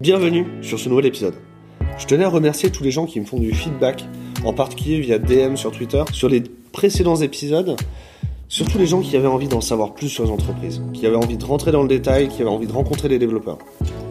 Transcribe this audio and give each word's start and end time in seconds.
Bienvenue 0.00 0.46
sur 0.62 0.78
ce 0.78 0.88
nouvel 0.88 1.04
épisode. 1.04 1.34
Je 1.98 2.06
tenais 2.06 2.24
à 2.24 2.30
remercier 2.30 2.70
tous 2.70 2.82
les 2.82 2.90
gens 2.90 3.04
qui 3.04 3.20
me 3.20 3.26
font 3.26 3.38
du 3.38 3.52
feedback, 3.52 4.06
en 4.44 4.54
particulier 4.54 4.98
via 5.00 5.18
DM 5.18 5.56
sur 5.56 5.72
Twitter, 5.72 6.02
sur 6.12 6.30
les 6.30 6.42
précédents 6.72 7.16
épisodes, 7.16 7.76
surtout 8.48 8.78
les 8.78 8.86
gens 8.86 9.02
qui 9.02 9.14
avaient 9.16 9.26
envie 9.26 9.48
d'en 9.48 9.60
savoir 9.60 9.92
plus 9.92 10.08
sur 10.08 10.24
les 10.24 10.30
entreprises, 10.30 10.82
qui 10.94 11.06
avaient 11.06 11.16
envie 11.16 11.36
de 11.36 11.44
rentrer 11.44 11.70
dans 11.70 11.82
le 11.82 11.88
détail, 11.88 12.28
qui 12.28 12.40
avaient 12.40 12.50
envie 12.50 12.66
de 12.66 12.72
rencontrer 12.72 13.08
les 13.08 13.18
développeurs. 13.18 13.58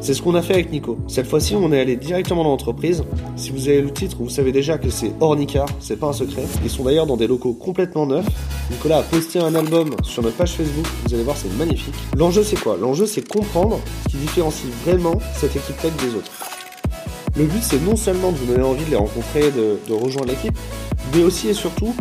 C'est 0.01 0.13
ce 0.13 0.21
qu'on 0.21 0.33
a 0.35 0.41
fait 0.41 0.53
avec 0.53 0.71
Nico. 0.71 0.97
Cette 1.07 1.27
fois-ci, 1.27 1.55
on 1.55 1.71
est 1.73 1.79
allé 1.79 1.97
directement 1.97 2.43
dans 2.43 2.51
l'entreprise. 2.51 3.03
Si 3.35 3.51
vous 3.51 3.67
avez 3.67 3.81
le 3.81 3.91
titre, 3.91 4.17
vous 4.19 4.29
savez 4.29 4.51
déjà 4.51 4.77
que 4.77 4.89
c'est 4.89 5.11
Ornicar, 5.19 5.67
c'est 5.79 5.97
pas 5.97 6.07
un 6.07 6.13
secret. 6.13 6.45
Ils 6.63 6.69
sont 6.69 6.83
d'ailleurs 6.83 7.05
dans 7.05 7.17
des 7.17 7.27
locaux 7.27 7.53
complètement 7.53 8.05
neufs. 8.05 8.25
Nicolas 8.71 8.99
a 8.99 9.03
posté 9.03 9.39
un 9.39 9.53
album 9.55 9.89
sur 10.03 10.23
notre 10.23 10.37
page 10.37 10.53
Facebook, 10.53 10.87
vous 11.05 11.13
allez 11.13 11.23
voir, 11.23 11.35
c'est 11.35 11.53
magnifique. 11.57 11.93
L'enjeu, 12.15 12.43
c'est 12.43 12.59
quoi? 12.59 12.77
L'enjeu, 12.79 13.05
c'est 13.05 13.27
comprendre 13.27 13.79
ce 14.05 14.11
qui 14.11 14.17
différencie 14.17 14.71
vraiment 14.85 15.19
cette 15.35 15.55
équipe 15.55 15.77
tech 15.81 15.91
des 16.01 16.15
autres. 16.15 16.31
Le 17.35 17.43
but, 17.45 17.61
c'est 17.61 17.83
non 17.83 17.97
seulement 17.97 18.31
de 18.31 18.37
vous 18.37 18.45
donner 18.45 18.63
envie 18.63 18.85
de 18.85 18.91
les 18.91 18.95
rencontrer, 18.95 19.51
de, 19.51 19.79
de 19.87 19.93
rejoindre 19.93 20.29
l'équipe, 20.29 20.57
mais 21.13 21.23
aussi 21.23 21.49
et 21.49 21.53
surtout 21.53 21.93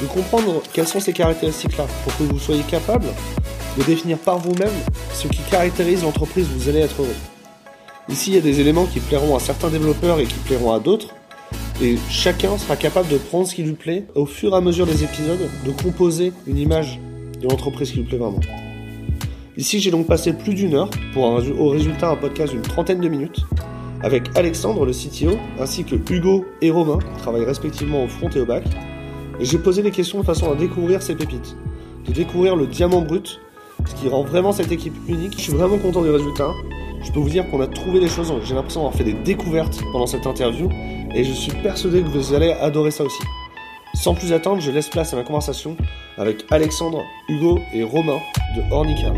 de 0.00 0.06
comprendre 0.06 0.62
quelles 0.72 0.88
sont 0.88 1.00
ces 1.00 1.12
caractéristiques-là, 1.12 1.86
pour 2.04 2.16
que 2.16 2.22
vous 2.24 2.38
soyez 2.38 2.62
capable 2.62 3.06
de 3.78 3.82
définir 3.84 4.18
par 4.18 4.38
vous-même 4.38 4.72
ce 5.12 5.28
qui 5.28 5.42
caractérise 5.50 6.02
l'entreprise 6.02 6.46
où 6.48 6.58
vous 6.58 6.68
allez 6.68 6.80
être 6.80 7.00
heureux. 7.00 7.14
Ici, 8.12 8.28
il 8.28 8.34
y 8.34 8.38
a 8.38 8.42
des 8.42 8.60
éléments 8.60 8.84
qui 8.84 9.00
plairont 9.00 9.34
à 9.34 9.40
certains 9.40 9.70
développeurs 9.70 10.20
et 10.20 10.26
qui 10.26 10.38
plairont 10.40 10.72
à 10.72 10.80
d'autres, 10.80 11.14
et 11.80 11.96
chacun 12.10 12.58
sera 12.58 12.76
capable 12.76 13.08
de 13.08 13.16
prendre 13.16 13.46
ce 13.46 13.54
qui 13.54 13.62
lui 13.62 13.72
plaît 13.72 14.04
au 14.14 14.26
fur 14.26 14.52
et 14.52 14.56
à 14.56 14.60
mesure 14.60 14.84
des 14.84 15.02
épisodes, 15.02 15.48
de 15.64 15.70
composer 15.70 16.34
une 16.46 16.58
image 16.58 17.00
de 17.40 17.48
l'entreprise 17.48 17.90
qui 17.90 18.00
lui 18.00 18.04
plaît 18.04 18.18
vraiment. 18.18 18.40
Ici, 19.56 19.80
j'ai 19.80 19.90
donc 19.90 20.06
passé 20.06 20.34
plus 20.34 20.52
d'une 20.52 20.74
heure 20.74 20.90
pour 21.14 21.26
un, 21.26 21.50
au 21.52 21.70
résultat 21.70 22.10
un 22.10 22.16
podcast 22.16 22.52
d'une 22.52 22.60
trentaine 22.60 23.00
de 23.00 23.08
minutes 23.08 23.40
avec 24.02 24.24
Alexandre, 24.36 24.84
le 24.84 24.92
CTO, 24.92 25.38
ainsi 25.58 25.84
que 25.84 25.94
Hugo 26.12 26.44
et 26.60 26.70
Romain, 26.70 26.98
qui 26.98 27.22
travaillent 27.22 27.46
respectivement 27.46 28.04
au 28.04 28.08
front 28.08 28.28
et 28.28 28.40
au 28.40 28.46
back. 28.46 28.64
Et 29.40 29.46
j'ai 29.46 29.58
posé 29.58 29.82
des 29.82 29.90
questions 29.90 30.20
de 30.20 30.26
façon 30.26 30.52
à 30.52 30.54
découvrir 30.54 31.00
ces 31.00 31.14
pépites, 31.14 31.56
de 32.06 32.12
découvrir 32.12 32.56
le 32.56 32.66
diamant 32.66 33.00
brut, 33.00 33.40
ce 33.86 33.94
qui 33.94 34.10
rend 34.10 34.22
vraiment 34.22 34.52
cette 34.52 34.70
équipe 34.70 34.96
unique. 35.08 35.32
Je 35.38 35.44
suis 35.44 35.52
vraiment 35.54 35.78
content 35.78 36.02
du 36.02 36.10
résultat. 36.10 36.50
Je 37.02 37.10
peux 37.10 37.18
vous 37.18 37.28
dire 37.28 37.48
qu'on 37.50 37.60
a 37.60 37.66
trouvé 37.66 38.00
des 38.00 38.08
choses, 38.08 38.32
j'ai 38.44 38.54
l'impression 38.54 38.80
d'avoir 38.80 38.94
fait 38.94 39.04
des 39.04 39.12
découvertes 39.12 39.80
pendant 39.92 40.06
cette 40.06 40.26
interview, 40.26 40.68
et 41.14 41.24
je 41.24 41.32
suis 41.32 41.52
persuadé 41.52 42.02
que 42.02 42.08
vous 42.08 42.32
allez 42.32 42.52
adorer 42.52 42.90
ça 42.90 43.04
aussi. 43.04 43.22
Sans 43.94 44.14
plus 44.14 44.32
attendre, 44.32 44.60
je 44.60 44.70
laisse 44.70 44.88
place 44.88 45.12
à 45.12 45.16
ma 45.16 45.22
conversation 45.22 45.76
avec 46.16 46.44
Alexandre, 46.50 47.02
Hugo 47.28 47.60
et 47.74 47.82
Romain 47.82 48.18
de 48.56 48.62
Ornica. 48.72 49.12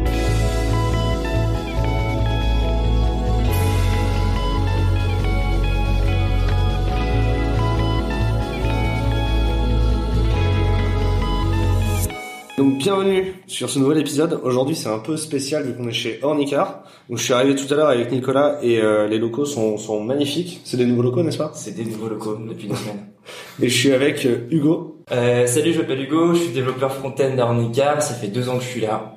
Donc 12.65 12.79
bienvenue 12.79 13.35
sur 13.47 13.69
ce 13.69 13.79
nouvel 13.79 13.99
épisode. 13.99 14.41
Aujourd'hui 14.43 14.75
c'est 14.75 14.89
un 14.89 14.99
peu 14.99 15.19
spécial 15.19 15.65
vu 15.65 15.75
qu'on 15.75 15.87
est 15.87 15.93
chez 15.93 16.19
Ornicar. 16.23 16.85
Donc 17.11 17.19
je 17.19 17.23
suis 17.23 17.35
arrivé 17.35 17.55
tout 17.55 17.71
à 17.71 17.77
l'heure 17.77 17.91
avec 17.91 18.11
Nicolas 18.11 18.59
et 18.63 18.81
euh, 18.81 19.07
les 19.07 19.19
locaux 19.19 19.45
sont, 19.45 19.77
sont 19.77 20.03
magnifiques. 20.03 20.63
C'est 20.65 20.79
des 20.79 20.87
nouveaux 20.87 21.03
locaux 21.03 21.23
n'est-ce 21.23 21.37
pas? 21.37 21.53
C'est 21.55 21.77
des 21.77 21.85
nouveaux 21.85 22.09
locaux 22.09 22.37
depuis 22.37 22.69
deux 22.69 22.75
semaines. 22.75 23.05
Et 23.63 23.69
je 23.69 23.79
suis 23.79 23.93
avec 23.93 24.25
euh, 24.25 24.49
Hugo. 24.51 24.97
Euh, 25.13 25.47
salut, 25.47 25.75
je 25.75 25.81
m'appelle 25.81 26.05
Hugo, 26.05 26.33
je 26.33 26.41
suis 26.41 26.53
développeur 26.55 26.95
front-end 26.95 27.37
d'Ornicar, 27.37 28.01
ça 28.01 28.15
fait 28.15 28.29
deux 28.29 28.49
ans 28.49 28.57
que 28.57 28.65
je 28.65 28.69
suis 28.69 28.81
là. 28.81 29.13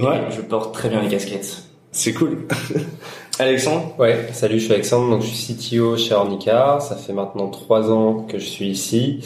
Ouais. 0.00 0.22
Et 0.28 0.32
je 0.32 0.40
porte 0.40 0.74
très 0.74 0.88
bien 0.88 1.00
les 1.00 1.08
casquettes. 1.08 1.62
C'est 1.92 2.12
cool. 2.12 2.38
Alexandre? 3.38 3.94
Ouais, 4.00 4.30
salut, 4.32 4.58
je 4.58 4.64
suis 4.64 4.74
Alexandre, 4.74 5.10
donc 5.10 5.22
je 5.22 5.28
suis 5.28 5.54
CTO 5.54 5.96
chez 5.96 6.14
Ornica. 6.14 6.80
Ça 6.80 6.96
fait 6.96 7.12
maintenant 7.12 7.50
trois 7.50 7.92
ans 7.92 8.26
que 8.28 8.40
je 8.40 8.46
suis 8.46 8.66
ici 8.66 9.20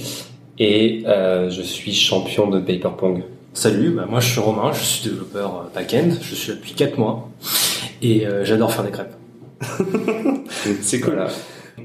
et 0.59 1.03
euh, 1.07 1.49
je 1.49 1.63
suis 1.63 1.95
champion 1.95 2.49
de 2.49 2.61
Paper 2.61 2.91
Pong. 2.99 3.25
Salut, 3.57 3.91
bah 3.91 4.05
moi 4.11 4.19
je 4.19 4.33
suis 4.33 4.41
Romain, 4.41 4.73
je 4.73 4.83
suis 4.83 5.09
développeur 5.09 5.55
euh, 5.55 5.73
back-end, 5.73 6.11
je 6.21 6.35
suis 6.35 6.49
là 6.49 6.57
depuis 6.57 6.73
4 6.75 6.99
mois 6.99 7.31
et 8.03 8.27
euh, 8.27 8.45
j'adore 8.45 8.73
faire 8.73 8.83
des 8.83 8.91
crêpes. 8.91 9.15
C'est 10.83 10.99
cool. 10.99 11.15
Voilà. 11.15 11.31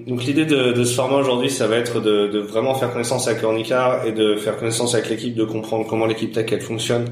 Donc 0.08 0.24
l'idée 0.24 0.46
de, 0.46 0.72
de 0.74 0.84
ce 0.84 0.96
format 0.96 1.18
aujourd'hui, 1.18 1.52
ça 1.52 1.68
va 1.68 1.76
être 1.76 2.02
de, 2.02 2.28
de 2.28 2.40
vraiment 2.40 2.74
faire 2.74 2.92
connaissance 2.92 3.28
avec 3.28 3.44
Ornicar 3.44 4.04
et 4.08 4.14
de 4.14 4.36
faire 4.36 4.58
connaissance 4.58 4.96
avec 4.96 5.10
l'équipe, 5.10 5.36
de 5.36 5.46
comprendre 5.46 5.86
comment 5.88 6.08
l'équipe 6.08 6.32
tech 6.32 6.48
elle 6.52 6.62
fonctionne. 6.62 7.06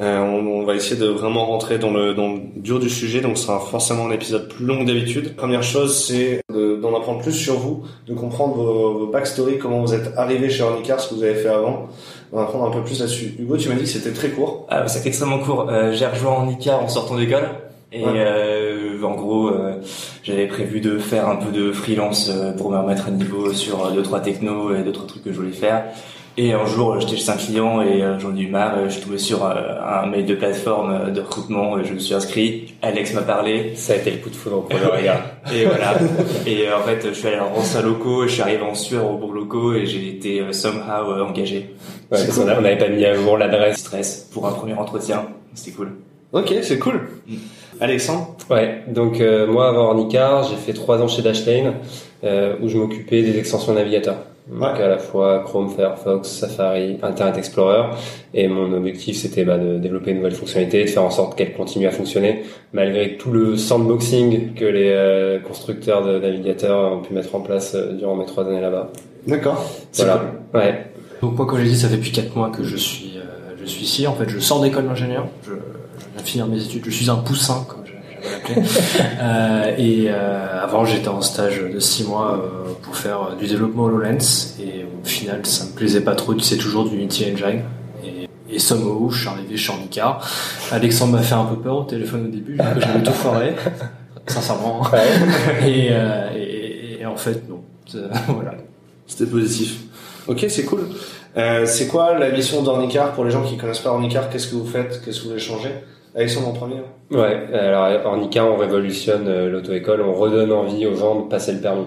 Euh, 0.00 0.18
on, 0.20 0.46
on 0.60 0.64
va 0.64 0.74
essayer 0.76 0.98
de 0.98 1.06
vraiment 1.08 1.44
rentrer 1.46 1.78
dans 1.78 1.90
le, 1.90 2.14
dans 2.14 2.32
le 2.32 2.38
dur 2.56 2.78
du 2.80 2.88
sujet, 2.88 3.20
donc 3.20 3.36
ce 3.36 3.44
sera 3.46 3.60
forcément 3.60 4.06
un 4.06 4.10
épisode 4.10 4.48
plus 4.48 4.64
long 4.64 4.80
que 4.80 4.86
d'habitude. 4.86 5.36
Première 5.36 5.62
chose, 5.62 5.94
c'est 6.06 6.40
de- 6.52 6.76
d'en 6.80 6.96
apprendre 6.96 7.20
plus 7.20 7.32
sur 7.34 7.56
vous, 7.58 7.82
de 8.08 8.14
comprendre 8.14 8.54
vos, 8.54 8.98
vos 9.00 9.06
backstories, 9.08 9.58
comment 9.58 9.80
vous 9.82 9.92
êtes 9.92 10.12
arrivé 10.16 10.48
chez 10.48 10.62
Ornicar, 10.62 11.00
ce 11.00 11.10
que 11.10 11.14
vous 11.16 11.22
avez 11.22 11.34
fait 11.34 11.48
avant. 11.48 11.88
On 12.32 12.36
va 12.38 12.44
apprendre 12.44 12.64
un 12.66 12.70
peu 12.70 12.82
plus 12.82 12.98
là-dessus. 13.00 13.34
Hugo, 13.38 13.56
tu 13.58 13.68
m'as 13.68 13.74
dit 13.74 13.82
que 13.82 13.88
c'était 13.88 14.12
très 14.12 14.30
court. 14.30 14.66
Ah, 14.70 14.88
c'est 14.88 15.06
extrêmement 15.06 15.40
court. 15.40 15.66
Euh, 15.68 15.92
j'ai 15.92 16.06
rejoint 16.06 16.32
en 16.32 16.48
ICAR 16.48 16.82
en 16.82 16.88
sortant 16.88 17.16
d'école. 17.16 17.48
Et 17.92 18.04
Ouais. 18.04 18.12
euh, 18.14 19.02
en 19.02 19.16
gros, 19.16 19.48
euh, 19.48 19.74
j'avais 20.22 20.46
prévu 20.46 20.80
de 20.80 20.98
faire 20.98 21.28
un 21.28 21.34
peu 21.36 21.50
de 21.50 21.72
freelance 21.72 22.30
euh, 22.32 22.52
pour 22.52 22.70
me 22.70 22.78
remettre 22.78 23.08
à 23.08 23.10
niveau 23.10 23.52
sur 23.52 23.84
euh, 23.84 23.90
deux 23.90 24.02
trois 24.04 24.20
technos 24.20 24.74
et 24.76 24.82
deux 24.82 24.92
trois 24.92 25.08
trucs 25.08 25.24
que 25.24 25.32
je 25.32 25.36
voulais 25.36 25.50
faire. 25.50 25.84
Et 26.36 26.52
un 26.52 26.64
jour, 26.64 26.92
euh, 26.92 27.00
j'étais 27.00 27.16
chez 27.16 27.30
un 27.30 27.36
client 27.36 27.82
et 27.82 28.02
euh, 28.02 28.18
j'en 28.18 28.34
ai 28.34 28.40
eu 28.40 28.48
marre. 28.48 28.76
Je 28.84 28.90
suis 28.90 29.02
tombé 29.02 29.18
sur 29.18 29.44
euh, 29.44 29.54
un 29.84 30.06
mail 30.06 30.26
de 30.26 30.34
plateforme 30.34 31.12
de 31.12 31.20
recrutement. 31.20 31.78
et 31.78 31.84
Je 31.84 31.94
me 31.94 31.98
suis 31.98 32.14
inscrit. 32.14 32.74
Alex 32.82 33.14
m'a 33.14 33.22
parlé. 33.22 33.74
Ça 33.74 33.94
a 33.94 33.96
été 33.96 34.10
le 34.10 34.18
coup 34.18 34.30
de 34.30 34.36
foudre 34.36 34.58
au 34.58 34.60
premier 34.68 34.86
regard. 34.86 35.22
Et 35.52 35.64
voilà. 35.64 35.98
et 36.46 36.72
en 36.72 36.82
fait, 36.82 37.06
je 37.08 37.12
suis 37.12 37.28
allé 37.28 37.38
en 37.40 37.58
ancien 37.58 37.82
locaux 37.82 38.24
et 38.24 38.28
je 38.28 38.34
suis 38.34 38.42
arrivé 38.42 38.62
en 38.62 38.74
sueur 38.74 39.10
au 39.10 39.16
bon 39.18 39.32
locaux 39.32 39.74
et 39.74 39.86
j'ai 39.86 40.08
été 40.08 40.42
somehow 40.52 41.22
engagé. 41.22 41.74
Ouais, 42.10 42.24
parce 42.24 42.38
on 42.38 42.44
n'avait 42.44 42.78
pas 42.78 42.88
mis 42.88 43.04
à 43.04 43.14
jour 43.14 43.36
l'adresse. 43.36 43.78
Stress 43.78 44.28
pour 44.32 44.46
un 44.46 44.52
premier 44.52 44.74
entretien. 44.74 45.26
C'était 45.54 45.76
cool. 45.76 45.92
Ok, 46.32 46.54
c'est 46.62 46.78
cool. 46.78 47.08
Mm. 47.26 47.36
Alexandre? 47.80 48.36
Ouais, 48.50 48.84
donc 48.88 49.20
euh, 49.20 49.46
moi 49.46 49.68
avant 49.68 49.86
Ornica, 49.86 50.42
j'ai 50.48 50.56
fait 50.56 50.74
trois 50.74 51.00
ans 51.00 51.08
chez 51.08 51.22
Dashlane 51.22 51.74
euh, 52.24 52.54
où 52.62 52.68
je 52.68 52.76
m'occupais 52.78 53.22
des 53.22 53.38
extensions 53.38 53.72
navigateurs. 53.74 54.16
Donc 54.48 54.62
Ouais. 54.62 54.82
à 54.82 54.88
la 54.88 54.98
fois 54.98 55.44
Chrome, 55.44 55.70
Firefox, 55.70 56.28
Safari, 56.28 56.98
Internet 57.02 57.38
Explorer. 57.38 57.84
Et 58.34 58.48
mon 58.48 58.72
objectif 58.72 59.16
c'était 59.16 59.44
bah, 59.44 59.58
de 59.58 59.78
développer 59.78 60.10
une 60.10 60.16
nouvelle 60.16 60.32
fonctionnalité, 60.34 60.82
de 60.84 60.88
faire 60.88 61.04
en 61.04 61.10
sorte 61.10 61.36
qu'elle 61.38 61.52
continue 61.52 61.86
à 61.86 61.90
fonctionner 61.92 62.42
malgré 62.72 63.16
tout 63.16 63.30
le 63.30 63.56
sandboxing 63.56 64.54
que 64.54 64.64
les 64.64 64.90
euh, 64.90 65.38
constructeurs 65.40 66.04
de 66.04 66.18
navigateurs 66.18 66.92
ont 66.92 67.00
pu 67.00 67.12
mettre 67.14 67.34
en 67.34 67.40
place 67.40 67.74
euh, 67.76 67.92
durant 67.92 68.16
mes 68.16 68.26
trois 68.26 68.44
années 68.46 68.60
là-bas. 68.60 68.90
D'accord. 69.26 69.64
Voilà. 69.94 70.16
cool. 70.52 70.60
Ouais. 70.60 70.86
Donc 71.22 71.36
moi 71.36 71.46
comme 71.46 71.58
j'ai 71.60 71.68
dit 71.68 71.76
ça 71.76 71.88
fait 71.88 71.96
depuis 71.98 72.12
4 72.12 72.34
mois 72.34 72.50
que 72.50 72.64
je 72.64 72.76
suis 72.76 73.12
euh, 73.18 73.54
je 73.60 73.64
suis 73.66 73.84
ici. 73.84 74.06
En 74.08 74.14
fait 74.14 74.28
je 74.28 74.38
sors 74.40 74.60
d'école 74.62 74.86
d'ingénieur, 74.88 75.26
je, 75.44 75.50
je 75.50 75.54
viens 75.54 76.22
de 76.22 76.26
finir 76.26 76.46
mes 76.48 76.60
études, 76.64 76.82
je 76.86 76.90
suis 76.90 77.08
un 77.10 77.16
poussin 77.16 77.66
euh, 79.20 79.74
et 79.76 80.06
euh, 80.08 80.62
avant 80.62 80.84
j'étais 80.84 81.08
en 81.08 81.20
stage 81.20 81.60
de 81.60 81.78
6 81.78 82.04
mois 82.04 82.34
euh, 82.34 82.72
pour 82.82 82.96
faire 82.96 83.36
du 83.38 83.46
développement 83.46 83.84
HoloLens 83.84 84.56
et 84.60 84.84
au 84.84 85.06
final 85.06 85.44
ça 85.46 85.64
me 85.64 85.70
plaisait 85.70 86.02
pas 86.02 86.14
trop, 86.14 86.38
c'est 86.38 86.56
toujours 86.56 86.88
du 86.88 86.96
Unity 86.96 87.32
Engine. 87.32 87.62
Et, 88.04 88.28
et 88.54 88.58
somehow, 88.58 89.10
je 89.10 89.20
suis 89.20 89.28
arrivé 89.28 89.56
chez 89.56 89.72
Ornicar. 89.72 90.26
Alexandre 90.70 91.12
m'a 91.12 91.22
fait 91.22 91.34
un 91.34 91.44
peu 91.44 91.56
peur 91.56 91.78
au 91.78 91.84
téléphone 91.84 92.26
au 92.26 92.30
début, 92.30 92.56
que 92.56 92.80
j'avais 92.80 93.02
tout 93.02 93.12
foiré, 93.12 93.54
sincèrement. 94.26 94.82
Et, 95.66 95.90
et, 96.36 97.00
et 97.00 97.06
en 97.06 97.16
fait, 97.16 97.48
non. 97.48 97.62
Voilà. 98.28 98.54
C'était 99.06 99.30
positif. 99.30 99.80
Ok, 100.28 100.46
c'est 100.48 100.64
cool. 100.64 100.86
Euh, 101.36 101.64
c'est 101.66 101.86
quoi 101.86 102.18
la 102.18 102.30
mission 102.30 102.62
d'Ornicar 102.62 103.12
pour 103.12 103.24
les 103.24 103.30
gens 103.30 103.42
qui 103.42 103.56
connaissent 103.56 103.80
pas 103.80 103.90
Ornicar 103.90 104.30
Qu'est-ce 104.30 104.48
que 104.48 104.56
vous 104.56 104.66
faites? 104.66 105.00
Qu'est-ce 105.04 105.18
que 105.18 105.24
vous 105.24 105.30
voulez 105.30 105.40
changer? 105.40 105.70
Alexandre 106.14 106.48
en 106.48 106.52
premier. 106.52 106.76
Ouais, 107.10 107.38
alors 107.52 108.06
Ornica, 108.06 108.44
on 108.44 108.56
révolutionne 108.56 109.26
euh, 109.28 109.50
l'auto-école, 109.50 110.02
on 110.02 110.12
redonne 110.12 110.52
envie 110.52 110.86
aux 110.86 110.94
gens 110.94 111.22
de 111.22 111.28
passer 111.28 111.52
le 111.52 111.60
permis. 111.60 111.86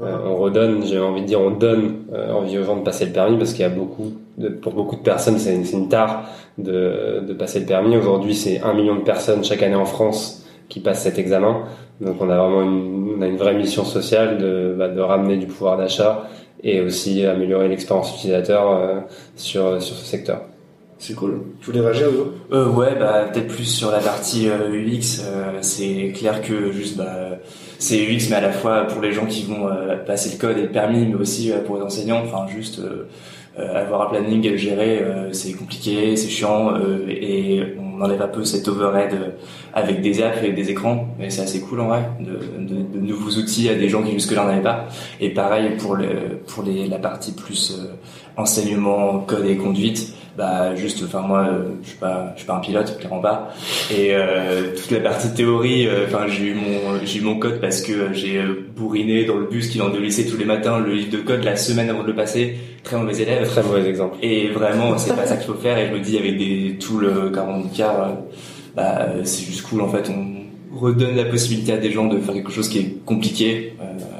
Euh, 0.00 0.16
on 0.26 0.36
redonne, 0.36 0.84
j'ai 0.84 1.00
envie 1.00 1.22
de 1.22 1.26
dire, 1.26 1.40
on 1.40 1.50
donne 1.50 2.04
euh, 2.12 2.32
envie 2.32 2.58
aux 2.58 2.64
gens 2.64 2.76
de 2.76 2.82
passer 2.82 3.06
le 3.06 3.12
permis 3.12 3.38
parce 3.38 3.52
qu'il 3.52 3.62
y 3.62 3.64
a 3.64 3.70
beaucoup, 3.70 4.12
de, 4.36 4.48
pour 4.48 4.72
beaucoup 4.72 4.96
de 4.96 5.00
personnes, 5.00 5.38
c'est 5.38 5.54
une, 5.54 5.64
une 5.64 5.88
tare 5.88 6.28
de, 6.58 7.24
de 7.26 7.32
passer 7.32 7.60
le 7.60 7.66
permis. 7.66 7.96
Aujourd'hui, 7.96 8.34
c'est 8.34 8.60
un 8.60 8.74
million 8.74 8.96
de 8.96 9.00
personnes 9.00 9.42
chaque 9.42 9.62
année 9.62 9.74
en 9.74 9.86
France 9.86 10.46
qui 10.68 10.80
passent 10.80 11.02
cet 11.02 11.18
examen. 11.18 11.62
Donc, 12.00 12.16
on 12.20 12.28
a 12.28 12.36
vraiment 12.36 12.62
une, 12.62 13.14
on 13.18 13.22
a 13.22 13.26
une 13.26 13.36
vraie 13.36 13.54
mission 13.54 13.84
sociale 13.84 14.36
de, 14.38 14.74
bah, 14.78 14.88
de 14.88 15.00
ramener 15.00 15.38
du 15.38 15.46
pouvoir 15.46 15.78
d'achat 15.78 16.28
et 16.62 16.80
aussi 16.82 17.24
améliorer 17.24 17.68
l'expérience 17.68 18.14
utilisateur 18.16 18.70
euh, 18.70 19.00
sur, 19.36 19.80
sur 19.80 19.96
ce 19.96 20.04
secteur. 20.04 20.42
C'est 20.98 21.14
cool. 21.14 21.42
Tu 21.60 21.66
voulais 21.66 21.80
réagir, 21.80 22.08
Hugo? 22.08 22.32
Euh, 22.52 22.70
ouais, 22.70 22.96
bah 22.98 23.26
peut-être 23.30 23.48
plus 23.48 23.64
sur 23.64 23.90
la 23.90 23.98
partie 23.98 24.48
euh, 24.48 24.70
UX. 24.72 25.20
euh, 25.22 25.58
c'est 25.60 26.12
clair 26.14 26.40
que 26.40 26.72
juste 26.72 26.96
bah 26.96 27.38
c'est 27.78 27.98
UX, 27.98 28.30
mais 28.30 28.36
à 28.36 28.40
la 28.40 28.50
fois 28.50 28.84
pour 28.84 29.02
les 29.02 29.12
gens 29.12 29.26
qui 29.26 29.44
vont 29.44 29.68
euh, 29.68 29.96
passer 29.96 30.30
le 30.30 30.38
code 30.38 30.56
et 30.56 30.62
le 30.62 30.70
permis, 30.70 31.04
mais 31.06 31.14
aussi 31.14 31.52
euh, 31.52 31.60
pour 31.60 31.76
les 31.76 31.82
enseignants. 31.82 32.22
Enfin, 32.24 32.46
juste 32.48 32.80
euh, 32.80 33.04
avoir 33.58 34.02
un 34.02 34.06
planning 34.06 34.56
géré, 34.56 35.00
euh, 35.02 35.32
c'est 35.32 35.52
compliqué, 35.52 36.16
c'est 36.16 36.28
chiant, 36.28 36.74
et 37.08 37.62
on 37.78 38.02
enlève 38.02 38.20
un 38.22 38.28
peu 38.28 38.44
cet 38.44 38.68
overhead 38.68 39.34
avec 39.74 40.00
des 40.00 40.22
apps 40.22 40.42
et 40.42 40.52
des 40.52 40.70
écrans. 40.70 41.08
Et 41.20 41.28
c'est 41.28 41.42
assez 41.42 41.60
cool 41.60 41.80
en 41.80 41.88
vrai, 41.88 42.08
de, 42.20 42.38
de, 42.62 42.82
de 42.82 43.00
nouveaux 43.00 43.30
outils 43.38 43.68
à 43.68 43.74
des 43.74 43.88
gens 43.90 44.02
qui 44.02 44.12
jusque-là 44.12 44.44
n'en 44.44 44.50
avaient 44.50 44.62
pas. 44.62 44.86
Et 45.20 45.30
pareil 45.30 45.76
pour 45.78 45.94
le 45.94 46.38
pour 46.46 46.62
les 46.64 46.86
la 46.86 46.98
partie 46.98 47.32
plus 47.32 47.78
enseignement, 48.36 49.20
code 49.20 49.46
et 49.46 49.56
conduite 49.56 50.14
bah 50.36 50.74
juste 50.74 51.02
enfin 51.02 51.20
moi 51.20 51.46
euh, 51.48 51.64
je 51.82 51.88
suis 51.88 51.98
pas 51.98 52.32
je 52.34 52.40
suis 52.40 52.46
pas 52.46 52.56
un 52.56 52.60
pilote 52.60 52.98
clairement 52.98 53.20
pas. 53.20 53.54
Et 53.90 54.14
euh, 54.14 54.74
toute 54.76 54.90
la 54.90 55.00
partie 55.00 55.32
théorie 55.32 55.86
euh, 55.86 56.06
enfin 56.06 56.26
j'ai 56.28 56.48
eu 56.48 56.54
mon 56.54 57.04
j'ai 57.04 57.20
eu 57.20 57.22
mon 57.22 57.38
code 57.38 57.60
parce 57.60 57.80
que 57.80 58.12
j'ai 58.12 58.42
bourriné 58.76 59.24
dans 59.24 59.36
le 59.36 59.46
bus 59.46 59.68
qui 59.68 59.78
vient 59.78 59.88
de 59.88 59.98
lycée 59.98 60.26
tous 60.26 60.36
les 60.36 60.44
matins 60.44 60.78
le 60.78 60.92
livre 60.92 61.10
de 61.10 61.18
code 61.18 61.42
la 61.42 61.56
semaine 61.56 61.88
avant 61.88 62.02
de 62.02 62.08
le 62.08 62.14
passer. 62.14 62.56
Très 62.82 62.98
mauvais 62.98 63.20
élève. 63.20 63.48
Très 63.48 63.62
mauvais 63.62 63.88
exemple. 63.88 64.16
Et 64.22 64.48
vraiment 64.48 64.98
c'est 64.98 65.16
pas 65.16 65.26
ça 65.26 65.36
qu'il 65.36 65.46
faut 65.46 65.60
faire. 65.60 65.78
Et 65.78 65.88
je 65.88 65.92
me 65.94 66.00
dis 66.00 66.18
avec 66.18 66.36
des 66.36 66.76
tools 66.78 67.32
40 67.32 67.72
car 67.72 68.12
bah 68.76 69.08
c'est 69.24 69.44
juste 69.44 69.62
cool 69.62 69.80
en 69.80 69.88
fait. 69.88 70.10
On 70.10 70.78
redonne 70.78 71.16
la 71.16 71.24
possibilité 71.24 71.72
à 71.72 71.78
des 71.78 71.90
gens 71.90 72.06
de 72.06 72.18
faire 72.18 72.34
quelque 72.34 72.52
chose 72.52 72.68
qui 72.68 72.78
est 72.78 73.04
compliqué 73.06 73.74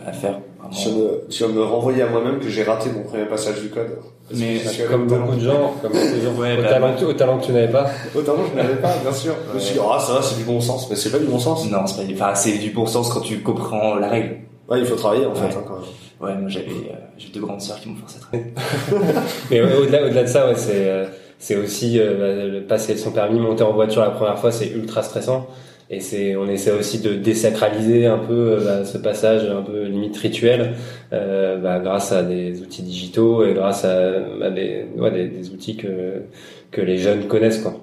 à 0.07 0.13
faire 0.13 0.41
tu 0.71 1.43
vas, 1.43 1.49
me, 1.49 1.55
me 1.55 1.63
renvoyer 1.63 2.03
à 2.03 2.09
moi-même 2.09 2.39
que 2.39 2.49
j'ai 2.49 2.63
raté 2.63 2.91
mon 2.91 3.03
premier 3.03 3.25
passage 3.25 3.61
du 3.61 3.69
code. 3.69 3.99
Mais 4.35 4.61
comme 4.91 5.07
beaucoup 5.07 5.37
de 5.37 5.41
gens, 5.41 5.75
comme 5.81 5.93
beaucoup 5.93 6.05
de 6.05 6.21
gens 6.21 6.35
ouais, 6.41 6.59
au, 6.59 6.63
bah, 6.63 6.69
talent, 6.69 6.95
au, 7.01 7.13
talent, 7.13 7.39
que 7.39 7.47
tu 7.47 7.53
n'avais 7.53 7.71
pas. 7.71 7.87
Au 8.15 8.23
talent 8.23 8.43
que 8.43 8.51
je 8.51 8.57
n'avais 8.57 8.77
pas, 8.77 8.93
bien 9.03 9.13
sûr. 9.13 9.35
Je 9.51 9.55
me 9.55 9.61
suis 9.61 9.75
dit, 9.75 9.81
ah, 9.83 9.99
ça 10.01 10.15
va, 10.15 10.23
c'est 10.23 10.37
du 10.37 10.45
bon 10.45 10.61
sens. 10.61 10.89
Mais 10.91 10.97
c'est 10.97 11.11
pas 11.11 11.19
du 11.19 11.27
bon 11.27 11.39
sens. 11.39 11.71
Non, 11.71 11.87
c'est 11.87 11.97
pas 11.97 12.05
du, 12.05 12.15
enfin, 12.15 12.35
c'est 12.35 12.59
du 12.59 12.71
bon 12.71 12.87
sens 12.87 13.13
quand 13.13 13.21
tu 13.21 13.41
comprends 13.43 13.95
la 13.95 14.09
règle. 14.09 14.37
Ouais, 14.69 14.81
il 14.81 14.87
faut 14.87 14.97
travailler, 14.97 15.27
en 15.27 15.35
fait, 15.35 15.47
hein, 15.47 15.63
quand 15.67 15.75
même. 15.75 15.85
Ouais, 16.19 16.35
moi 16.41 16.49
j'avais, 16.49 16.71
euh, 16.71 16.97
j'ai 17.19 17.29
deux 17.29 17.41
grandes 17.41 17.61
sœurs 17.61 17.79
qui 17.79 17.91
m'ont 17.91 17.97
forcé 17.97 18.17
à 18.17 18.21
travailler. 18.21 18.53
Mais 19.51 19.61
ouais, 19.61 19.77
au-delà, 19.77 20.07
au-delà 20.07 20.23
de 20.23 20.29
ça, 20.29 20.49
ouais, 20.49 20.55
c'est, 20.57 20.89
euh, 20.89 21.05
c'est 21.39 21.57
aussi, 21.57 21.99
euh, 22.01 22.67
passer 22.67 22.97
son 22.97 23.13
permis, 23.13 23.39
monter 23.39 23.63
en 23.63 23.75
voiture 23.75 24.01
la 24.01 24.11
première 24.11 24.39
fois, 24.39 24.51
c'est 24.51 24.69
ultra 24.69 25.03
stressant 25.03 25.47
et 25.89 26.01
c'est 26.01 26.35
on 26.37 26.49
essaie 26.49 26.73
aussi 26.73 27.01
de 27.01 27.15
désacraliser 27.15 28.07
un 28.07 28.19
peu 28.19 28.33
euh, 28.33 28.65
bah, 28.65 28.85
ce 28.85 28.99
passage 28.99 29.49
un 29.49 29.63
peu 29.63 29.85
limite 29.85 30.17
rituel 30.17 30.75
euh, 31.13 31.59
bah, 31.59 31.79
grâce 31.79 32.13
à 32.13 32.23
des 32.23 32.61
outils 32.61 32.83
digitaux 32.83 33.45
et 33.45 33.55
grâce 33.55 33.85
à, 33.85 34.09
à 34.43 34.51
des, 34.51 34.87
ouais, 34.97 35.11
des, 35.13 35.29
des, 35.29 35.51
outils 35.51 35.77
que 35.77 36.23
que 36.71 36.81
les 36.81 36.99
jeunes 36.99 37.27
connaissent 37.27 37.63
quoi. 37.63 37.81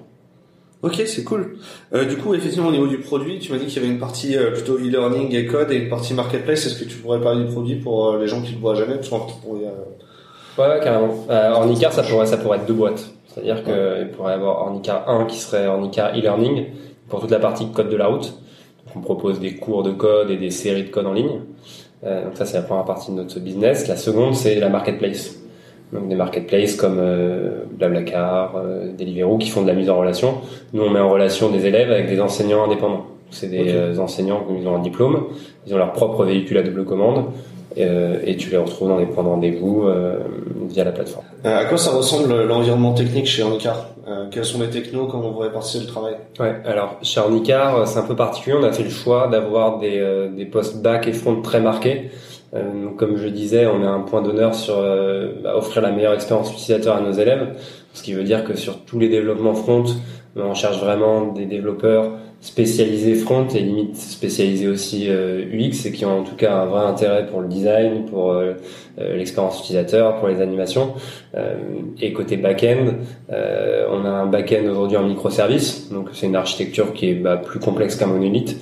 Ok, 0.84 1.02
c'est 1.06 1.24
cool. 1.24 1.56
Euh, 1.94 2.04
du 2.04 2.18
coup, 2.18 2.34
effectivement, 2.34 2.68
au 2.68 2.70
niveau 2.70 2.86
du 2.86 2.98
produit, 2.98 3.38
tu 3.38 3.50
m'as 3.50 3.56
dit 3.56 3.64
qu'il 3.64 3.80
y 3.80 3.84
avait 3.86 3.90
une 3.90 3.98
partie 3.98 4.36
euh, 4.36 4.50
plutôt 4.50 4.76
e-learning 4.76 5.34
et 5.34 5.46
code 5.46 5.72
et 5.72 5.76
une 5.76 5.88
partie 5.88 6.12
marketplace. 6.12 6.66
Est-ce 6.66 6.78
que 6.78 6.84
tu 6.84 6.98
pourrais 6.98 7.22
parler 7.22 7.42
du 7.42 7.50
produit 7.50 7.76
pour 7.76 8.08
euh, 8.08 8.18
les 8.18 8.26
gens 8.26 8.42
qui 8.42 8.50
ne 8.50 8.56
le 8.56 8.60
voient 8.60 8.74
jamais? 8.74 8.96
Pourrait, 8.98 9.60
Ouais, 10.58 10.80
carrément. 10.84 11.26
Ornicar, 11.30 11.90
ça 11.90 12.02
pourrait, 12.02 12.26
ça 12.26 12.36
pourrait 12.36 12.58
être 12.58 12.66
deux 12.66 12.74
boîtes. 12.74 13.08
C'est-à-dire 13.28 13.64
qu'il 13.64 14.10
pourrait 14.14 14.32
y 14.32 14.34
avoir 14.34 14.60
Ornicar 14.60 15.08
1 15.08 15.24
qui 15.24 15.38
serait 15.38 15.66
Ornicar 15.66 16.14
e-learning 16.14 16.66
pour 17.08 17.20
toute 17.20 17.30
la 17.30 17.40
partie 17.40 17.70
code 17.70 17.90
de 17.90 17.96
la 17.96 18.06
route. 18.06 18.34
on 18.94 19.00
propose 19.00 19.40
des 19.40 19.54
cours 19.56 19.82
de 19.82 19.92
code 19.92 20.30
et 20.30 20.36
des 20.36 20.50
séries 20.50 20.84
de 20.84 20.90
code 20.90 21.06
en 21.06 21.12
ligne. 21.12 21.40
Euh, 22.04 22.24
donc 22.24 22.36
ça, 22.36 22.44
c'est 22.44 22.56
la 22.56 22.62
première 22.62 22.84
partie 22.84 23.10
de 23.10 23.16
notre 23.16 23.40
business. 23.40 23.88
La 23.88 23.96
seconde, 23.96 24.34
c'est 24.34 24.56
la 24.56 24.68
marketplace. 24.68 25.38
Donc 25.92 26.08
des 26.08 26.16
marketplaces 26.16 26.76
comme 26.76 26.96
euh, 26.98 27.64
Blablacar, 27.70 28.56
euh, 28.56 28.92
Deliveroo 28.98 29.38
qui 29.38 29.48
font 29.48 29.62
de 29.62 29.68
la 29.68 29.74
mise 29.74 29.88
en 29.88 29.96
relation. 29.96 30.34
Nous, 30.72 30.82
on 30.82 30.90
met 30.90 31.00
en 31.00 31.10
relation 31.10 31.50
des 31.50 31.66
élèves 31.66 31.90
avec 31.90 32.08
des 32.08 32.20
enseignants 32.20 32.64
indépendants. 32.64 33.06
C'est 33.30 33.48
des 33.48 33.72
euh, 33.72 33.98
enseignants 33.98 34.44
qui 34.44 34.66
ont 34.66 34.76
un 34.76 34.82
diplôme, 34.82 35.24
ils 35.66 35.74
ont 35.74 35.78
leur 35.78 35.92
propre 35.92 36.24
véhicule 36.24 36.58
à 36.58 36.62
double 36.62 36.84
commande 36.84 37.26
euh, 37.78 38.20
et 38.24 38.36
tu 38.36 38.50
les 38.50 38.56
retrouves 38.56 38.88
dans 38.88 38.98
des 38.98 39.06
points 39.06 39.24
de 39.24 39.28
rendez-vous 39.28 39.84
euh, 39.84 40.18
via 40.68 40.84
la 40.84 40.92
plateforme. 40.92 41.24
Euh, 41.44 41.58
à 41.58 41.64
quoi 41.64 41.78
ça 41.78 41.90
ressemble 41.90 42.44
l'environnement 42.44 42.92
technique 42.92 43.26
chez 43.26 43.42
Ornicar? 43.42 43.88
Quels 44.30 44.44
sont 44.44 44.60
les 44.60 44.68
technos? 44.68 45.06
Comment 45.06 45.30
vous 45.30 45.38
répartissez 45.38 45.80
le 45.80 45.86
travail? 45.86 46.14
Ouais, 46.38 46.56
alors 46.66 46.98
chez 47.02 47.20
Ornicar, 47.20 47.86
c'est 47.88 47.98
un 47.98 48.02
peu 48.02 48.14
particulier. 48.14 48.56
On 48.60 48.62
a 48.62 48.72
fait 48.72 48.82
le 48.82 48.90
choix 48.90 49.28
d'avoir 49.28 49.78
des, 49.78 50.28
des 50.36 50.44
postes 50.44 50.82
back 50.82 51.06
et 51.08 51.12
front 51.12 51.40
très 51.40 51.60
marqués. 51.60 52.10
comme 52.98 53.16
je 53.16 53.28
disais, 53.28 53.66
on 53.66 53.82
a 53.82 53.88
un 53.88 54.00
point 54.00 54.20
d'honneur 54.20 54.54
sur 54.54 54.76
bah, 55.42 55.56
offrir 55.56 55.80
la 55.82 55.90
meilleure 55.90 56.12
expérience 56.12 56.52
utilisateur 56.52 56.96
à 56.96 57.00
nos 57.00 57.12
élèves, 57.12 57.54
ce 57.94 58.02
qui 58.02 58.12
veut 58.12 58.24
dire 58.24 58.44
que 58.44 58.54
sur 58.54 58.84
tous 58.84 58.98
les 58.98 59.08
développements 59.08 59.54
front, 59.54 59.84
on 60.36 60.54
cherche 60.54 60.80
vraiment 60.80 61.32
des 61.32 61.46
développeurs 61.46 62.10
spécialisés 62.44 63.14
front 63.14 63.48
et 63.48 63.60
limite 63.60 63.96
spécialisés 63.96 64.68
aussi 64.68 65.06
euh, 65.08 65.46
UX 65.50 65.86
et 65.86 65.92
qui 65.92 66.04
ont 66.04 66.20
en 66.20 66.22
tout 66.24 66.36
cas 66.36 66.54
un 66.54 66.66
vrai 66.66 66.84
intérêt 66.84 67.26
pour 67.26 67.40
le 67.40 67.48
design, 67.48 68.04
pour 68.04 68.32
euh, 68.32 68.52
euh, 68.98 69.16
l'expérience 69.16 69.60
utilisateur, 69.60 70.18
pour 70.18 70.28
les 70.28 70.42
animations. 70.42 70.92
et 72.00 72.12
côté 72.12 72.36
back-end, 72.36 72.96
on 73.30 74.04
a 74.04 74.10
un 74.10 74.26
back-end 74.26 74.68
aujourd'hui 74.70 74.98
en 74.98 75.04
microservice, 75.04 75.90
donc 75.90 76.10
c'est 76.12 76.26
une 76.26 76.36
architecture 76.36 76.92
qui 76.92 77.10
est 77.10 77.14
bah, 77.14 77.38
plus 77.38 77.58
complexe 77.58 77.96
qu'un 77.96 78.06
monolithe, 78.06 78.56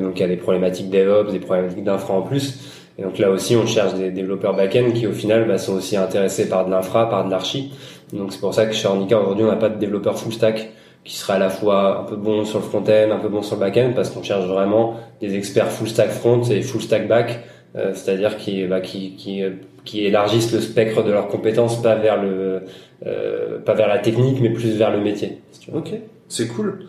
donc 0.00 0.12
il 0.16 0.20
y 0.20 0.24
a 0.24 0.28
des 0.28 0.36
problématiques 0.36 0.88
DevOps, 0.88 1.32
des 1.32 1.40
problématiques 1.40 1.84
d'infra 1.84 2.14
en 2.14 2.22
plus. 2.22 2.60
Et 2.96 3.02
donc 3.02 3.18
là 3.18 3.30
aussi, 3.30 3.56
on 3.56 3.66
cherche 3.66 3.94
des 3.94 4.10
développeurs 4.10 4.54
back-end 4.54 4.92
qui 4.94 5.06
au 5.08 5.12
final 5.12 5.46
bah, 5.48 5.58
sont 5.58 5.74
aussi 5.74 5.96
intéressés 5.96 6.48
par 6.48 6.64
de 6.64 6.70
l'infra, 6.70 7.10
par 7.10 7.26
de 7.26 7.30
l'archi. 7.30 7.72
Donc 8.12 8.32
c'est 8.32 8.40
pour 8.40 8.54
ça 8.54 8.66
que 8.66 8.72
chez 8.72 8.86
Ornica 8.86 9.20
aujourd'hui, 9.20 9.44
on 9.44 9.48
n'a 9.48 9.56
pas 9.56 9.68
de 9.68 9.78
développeur 9.78 10.16
full 10.16 10.32
stack 10.32 10.70
qui 11.04 11.16
sera 11.16 11.34
à 11.34 11.38
la 11.38 11.50
fois 11.50 12.00
un 12.00 12.04
peu 12.04 12.16
bon 12.16 12.44
sur 12.44 12.58
le 12.58 12.64
front-end, 12.64 13.10
un 13.10 13.18
peu 13.18 13.28
bon 13.28 13.42
sur 13.42 13.56
le 13.56 13.60
back-end, 13.60 13.92
parce 13.94 14.10
qu'on 14.10 14.22
cherche 14.22 14.46
vraiment 14.46 14.96
des 15.20 15.36
experts 15.36 15.70
full 15.70 15.88
stack 15.88 16.10
front 16.10 16.42
et 16.44 16.62
full 16.62 16.80
stack 16.80 17.08
back, 17.08 17.44
euh, 17.76 17.92
c'est-à-dire 17.94 18.36
qui, 18.36 18.64
bah, 18.66 18.80
qui, 18.80 19.14
qui, 19.16 19.42
qui 19.84 20.04
élargissent 20.06 20.52
le 20.52 20.60
spectre 20.60 21.02
de 21.02 21.12
leurs 21.12 21.28
compétences, 21.28 21.80
pas 21.82 21.94
vers 21.94 22.22
le, 22.22 22.62
euh, 23.06 23.58
pas 23.58 23.74
vers 23.74 23.88
la 23.88 23.98
technique, 23.98 24.40
mais 24.40 24.50
plus 24.50 24.76
vers 24.76 24.90
le 24.90 25.00
métier. 25.00 25.40
ok, 25.72 25.90
c'est 26.28 26.48
cool. 26.48 26.86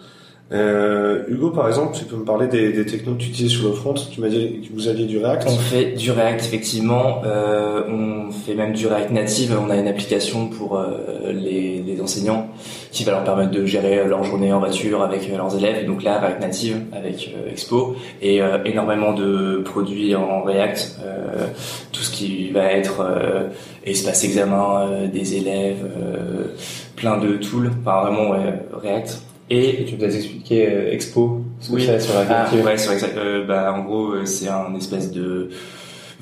Euh, 0.51 1.24
Hugo, 1.27 1.50
par 1.50 1.68
exemple, 1.68 1.97
tu 1.97 2.06
peux 2.06 2.18
me 2.18 2.24
parler 2.24 2.47
des, 2.47 2.71
des 2.71 2.86
technos 2.86 3.15
que 3.15 3.21
tu 3.21 3.30
utilises 3.30 3.51
sur 3.51 3.68
le 3.68 3.74
front. 3.74 3.94
Tu 3.94 4.21
m'as 4.21 4.30
dit 4.30 4.62
que 4.62 4.74
vous 4.74 4.88
aviez 4.88 5.06
du 5.06 5.18
React. 5.18 5.47
On 5.47 5.57
fait 5.57 5.94
du 5.94 6.12
React 6.12 6.42
effectivement. 6.42 7.21
Euh, 7.25 7.81
on 7.89 8.31
fait 8.31 8.53
même 8.53 8.74
du 8.74 8.86
React 8.86 9.12
native. 9.12 9.57
On 9.59 9.69
a 9.71 9.75
une 9.75 9.88
application 9.88 10.47
pour 10.47 10.77
euh, 10.77 11.31
les, 11.33 11.83
enseignants 12.01 12.50
qui 12.92 13.03
va 13.03 13.13
leur 13.13 13.24
permettre 13.24 13.51
de 13.51 13.65
gérer 13.65 14.06
leur 14.06 14.24
journée 14.24 14.53
en 14.53 14.59
voiture 14.59 15.01
avec 15.01 15.27
leurs 15.30 15.56
élèves. 15.57 15.88
Donc 15.88 16.03
là, 16.03 16.19
React 16.19 16.42
native 16.42 16.81
avec 16.94 17.33
Expo 17.50 17.95
et 18.21 18.42
énormément 18.65 19.13
de 19.13 19.62
produits 19.65 20.13
en 20.13 20.44
React. 20.44 21.00
Tout 21.92 22.01
ce 22.01 22.12
qui 22.12 22.51
va 22.51 22.65
être 22.74 23.03
espace 23.86 24.24
examen 24.25 25.07
des 25.12 25.36
élèves, 25.36 25.83
plein 26.95 27.18
de 27.18 27.38
tools. 27.38 27.71
Enfin 27.81 28.01
vraiment 28.01 28.36
React. 28.74 29.25
Et, 29.50 29.86
tu 29.86 29.95
dois 29.95 30.07
expliquer 30.07 30.68
euh, 30.68 30.92
Expo, 30.92 31.42
ce 31.59 31.71
que 31.71 31.80
c'est 31.80 31.99
sur 31.99 32.16
la 32.16 32.25
ah, 32.30 32.56
ouais, 32.56 32.78
sur 32.78 32.92
euh, 33.16 33.45
bah, 33.45 33.73
en 33.78 33.83
gros, 33.83 34.14
euh, 34.14 34.25
c'est 34.25 34.47
un 34.47 34.73
espèce 34.75 35.11
de 35.11 35.49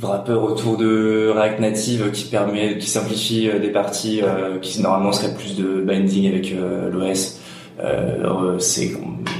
wrapper 0.01 0.34
autour 0.34 0.75
de 0.75 1.32
React 1.34 1.60
Native 1.62 2.12
qui 2.12 2.25
permet, 2.25 2.77
qui 2.77 2.89
simplifie 2.89 3.50
des 3.62 3.70
parties 3.70 4.22
qui 4.62 4.82
normalement 4.82 5.13
seraient 5.13 5.36
plus 5.36 5.56
de 5.56 5.82
binding 5.82 6.27
avec 6.27 6.51
l'OS. 6.92 7.39
c'est, 8.60 8.92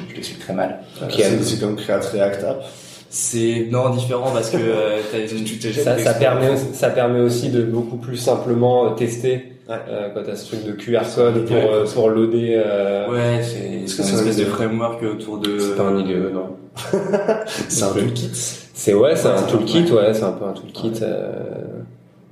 je 0.10 0.16
l'explique 0.16 0.40
très 0.40 0.54
mal. 0.54 0.80
c'est 1.10 1.60
comme 1.60 1.76
Create 1.76 2.06
React 2.06 2.44
App. 2.44 2.66
C'est 3.10 3.68
non 3.70 3.90
différent 3.90 4.32
parce 4.32 4.52
que 4.52 4.58
ça, 5.84 5.98
ça 5.98 6.14
permet 6.14 6.56
ça 6.56 6.90
permet 6.90 7.20
aussi 7.20 7.50
de 7.50 7.64
beaucoup 7.64 7.98
plus 7.98 8.18
simplement 8.18 8.92
tester 8.94 9.53
Ouais. 9.70 9.76
Euh, 9.88 10.10
quand 10.14 10.24
t'as 10.26 10.36
ce 10.36 10.48
truc 10.48 10.66
de 10.66 10.72
QR 10.74 11.04
code 11.16 11.46
pour, 11.46 11.56
euh, 11.56 11.86
pour 11.86 12.10
loader. 12.10 12.62
Euh... 12.66 13.10
Ouais, 13.10 13.42
c'est 13.42 13.88
c'est 13.88 14.10
une 14.10 14.18
espèce 14.18 14.38
de 14.38 14.46
framework 14.46 15.02
autour 15.04 15.38
de. 15.38 15.58
C'est 15.60 15.76
pas 15.76 15.84
un 15.84 16.00
IDE, 16.00 16.32
non. 16.34 16.58
c'est 17.70 17.84
un 17.84 17.92
toolkit. 17.94 18.32
C'est 18.74 18.94
ouais, 18.94 19.16
c'est 19.16 19.28
un 19.28 19.42
toolkit, 19.44 19.90
ouais, 19.92 20.14
c'est 20.14 20.24
un 20.24 20.32
peu 20.34 20.46
un 20.46 20.54
toolkit. 20.54 20.94
Euh... 21.02 21.32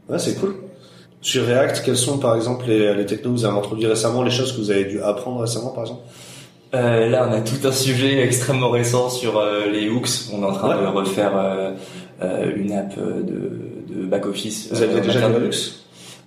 Ouais, 0.10 0.20
c'est 0.20 0.36
cool. 0.40 0.56
Sur 1.22 1.46
React, 1.46 1.84
quels 1.86 1.98
sont 1.98 2.18
par 2.18 2.36
exemple 2.36 2.66
les, 2.68 2.94
les 2.96 3.06
technos 3.06 3.32
que 3.32 3.38
vous 3.38 3.46
avez 3.46 3.58
introduits 3.58 3.86
récemment, 3.86 4.24
les 4.24 4.32
choses 4.32 4.52
que 4.52 4.58
vous 4.58 4.72
avez 4.72 4.86
dû 4.86 5.02
apprendre 5.02 5.40
récemment 5.40 5.70
par 5.70 5.84
exemple? 5.84 6.02
Euh, 6.74 7.10
Là, 7.10 7.28
on 7.30 7.34
a 7.34 7.42
tout 7.42 7.66
un 7.66 7.72
sujet 7.72 8.24
extrêmement 8.24 8.72
récent 8.72 9.10
sur 9.10 9.38
euh, 9.38 9.68
les 9.72 9.90
hooks. 9.90 10.08
On 10.34 10.42
est 10.42 10.46
en 10.46 10.54
train 10.54 10.82
de 10.82 10.88
refaire 10.88 11.32
euh, 11.36 12.52
une 12.56 12.72
app 12.72 12.98
de, 12.98 13.94
de 13.94 14.06
back 14.06 14.26
office. 14.26 14.70
Vous 14.72 14.82
avez 14.82 15.00
déjà 15.02 15.30
des 15.30 15.46
hooks? 15.46 15.74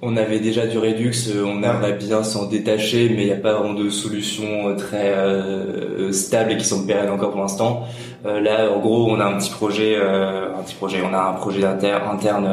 On 0.04 0.16
avait 0.16 0.38
déjà 0.38 0.66
du 0.66 0.78
Redux, 0.78 1.12
euh, 1.28 1.44
on 1.44 1.62
aimerait 1.62 1.94
bien 1.94 2.22
s'en 2.22 2.46
détacher, 2.46 3.08
mais 3.08 3.22
il 3.22 3.26
n'y 3.26 3.32
a 3.32 3.36
pas 3.36 3.54
vraiment 3.54 3.72
de 3.72 3.88
solution 3.88 4.68
euh, 4.68 4.76
très 4.76 5.14
euh, 5.14 6.12
stable 6.12 6.52
et 6.52 6.56
qui 6.58 6.66
sont 6.66 6.86
pérennes 6.86 7.10
encore 7.10 7.30
pour 7.30 7.40
l'instant. 7.40 7.84
là, 8.24 8.70
en 8.70 8.80
gros, 8.80 9.10
on 9.10 9.18
a 9.20 9.24
un 9.24 9.38
petit 9.38 9.50
projet, 9.50 9.96
un 9.96 10.62
petit 10.62 10.74
projet, 10.74 10.98
on 11.02 11.12
a 11.14 11.20
un 11.20 11.32
projet 11.34 11.64
interne 11.64 12.48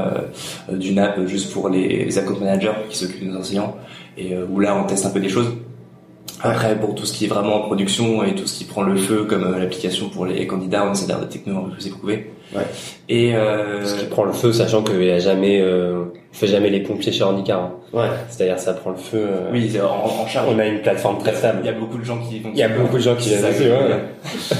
d'une 0.69 0.99
app 0.99 1.25
juste 1.27 1.53
pour 1.53 1.69
les, 1.69 2.05
les 2.05 2.17
account 2.17 2.39
managers 2.39 2.73
qui 2.89 2.97
s'occupent 2.97 3.25
de 3.25 3.31
nos 3.31 3.39
enseignants, 3.39 3.75
et 4.17 4.35
où 4.35 4.59
là, 4.59 4.75
on 4.75 4.85
teste 4.85 5.05
un 5.05 5.11
peu 5.11 5.21
des 5.21 5.29
choses. 5.29 5.49
Après, 6.41 6.77
pour 6.77 6.93
tout 6.95 7.05
ce 7.05 7.13
qui 7.13 7.25
est 7.25 7.27
vraiment 7.29 7.55
en 7.55 7.61
production 7.61 8.23
et 8.23 8.35
tout 8.35 8.47
ce 8.47 8.57
qui 8.57 8.65
prend 8.65 8.81
le 8.81 8.97
feu, 8.97 9.23
comme 9.23 9.57
l'application 9.57 10.09
pour 10.09 10.25
les 10.25 10.45
candidats, 10.45 10.85
on 10.85 10.91
essaie 10.91 11.07
d'avoir 11.07 11.27
des 11.27 11.31
technos 11.31 11.57
un 11.57 11.69
peu 11.69 11.77
plus. 11.77 12.13
Ouais. 12.53 12.67
Et 13.07 13.33
euh... 13.33 13.85
ce 13.85 13.95
qui 13.95 14.05
prend 14.07 14.25
le 14.25 14.33
feu, 14.33 14.51
sachant 14.51 14.83
qu'il 14.83 14.99
n'y 14.99 15.09
a 15.09 15.19
jamais 15.19 15.61
fait 16.31 16.47
jamais 16.47 16.69
les 16.69 16.81
pompiers 16.81 17.11
chez 17.11 17.23
hein. 17.23 17.71
Ouais. 17.93 18.07
C'est-à-dire 18.29 18.59
ça 18.59 18.73
prend 18.73 18.91
le 18.91 18.97
feu. 18.97 19.17
euh, 19.29 19.49
Oui, 19.51 19.71
en, 19.81 19.85
en 19.85 20.27
charge. 20.27 20.47
On 20.49 20.59
a 20.59 20.65
une 20.65 20.81
plateforme 20.81 21.17
très 21.19 21.31
Il 21.31 21.35
y 21.35 21.37
stable. 21.37 21.67
a 21.67 21.71
beaucoup 21.73 21.97
de 21.97 22.03
gens 22.05 22.19
qui 22.19 22.39
vont. 22.39 22.49
Il 22.53 22.57
y 22.59 22.63
a 22.63 22.69
beaucoup 22.69 22.97
de 22.97 23.01
gens 23.01 23.15
qui 23.15 23.29
viennent 23.29 23.43
ouais. 23.43 23.99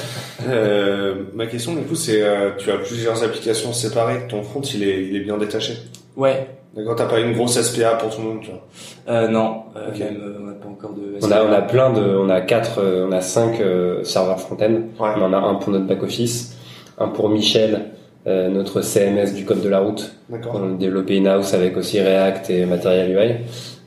Euh, 0.50 1.14
ma 1.36 1.46
question 1.46 1.76
du 1.76 1.82
coup 1.84 1.94
c'est 1.94 2.24
euh, 2.24 2.50
tu 2.58 2.72
as 2.72 2.78
plusieurs 2.78 3.24
applications 3.24 3.74
séparées, 3.74 4.26
ton 4.28 4.42
front 4.42 4.62
il 4.62 4.82
est, 4.84 5.04
il 5.04 5.16
est 5.16 5.20
bien 5.20 5.38
détaché. 5.38 5.78
Ouais. 6.18 6.48
D'accord, 6.76 6.96
t'as 6.96 7.06
pas 7.06 7.20
une 7.20 7.34
grosse 7.34 7.62
SPA 7.62 7.92
pour 7.96 8.10
tout 8.16 8.22
le 8.22 8.28
monde, 8.28 8.40
tu 8.42 8.50
vois. 8.50 8.66
Euh, 9.10 9.28
non, 9.28 9.64
euh, 9.76 9.92
même, 10.00 10.18
euh, 10.20 10.38
on 10.42 10.46
n'a 10.46 10.54
pas 10.54 10.68
encore 10.70 10.94
de. 10.94 11.18
On 11.22 11.30
a, 11.32 11.44
on 11.44 11.52
a 11.52 11.62
plein 11.62 11.92
de, 11.92 12.02
on 12.02 12.30
a 12.30 12.42
quatre, 12.42 12.80
euh, 12.80 13.06
on 13.08 13.12
a 13.12 13.20
cinq 13.22 13.60
euh, 13.60 14.04
serveurs 14.06 14.40
front-end. 14.40 14.74
Ouais. 15.00 15.10
On 15.18 15.22
en 15.22 15.34
a 15.34 15.38
un 15.38 15.56
pour 15.56 15.74
notre 15.74 15.86
back-office, 15.86 16.58
un 16.98 17.10
pour 17.10 17.28
Michel, 17.30 17.92
euh, 18.28 18.50
notre 18.50 18.82
CMS 18.82 19.34
du 19.34 19.46
code 19.46 19.62
de 19.62 19.70
la 19.70 19.80
route. 19.80 20.16
On 20.32 20.74
a 20.74 20.78
développé 20.78 21.18
in-house 21.18 21.54
avec 21.54 21.76
aussi 21.78 22.00
React 22.00 22.50
et 22.50 22.66
Material 22.66 23.10
UI. 23.10 23.36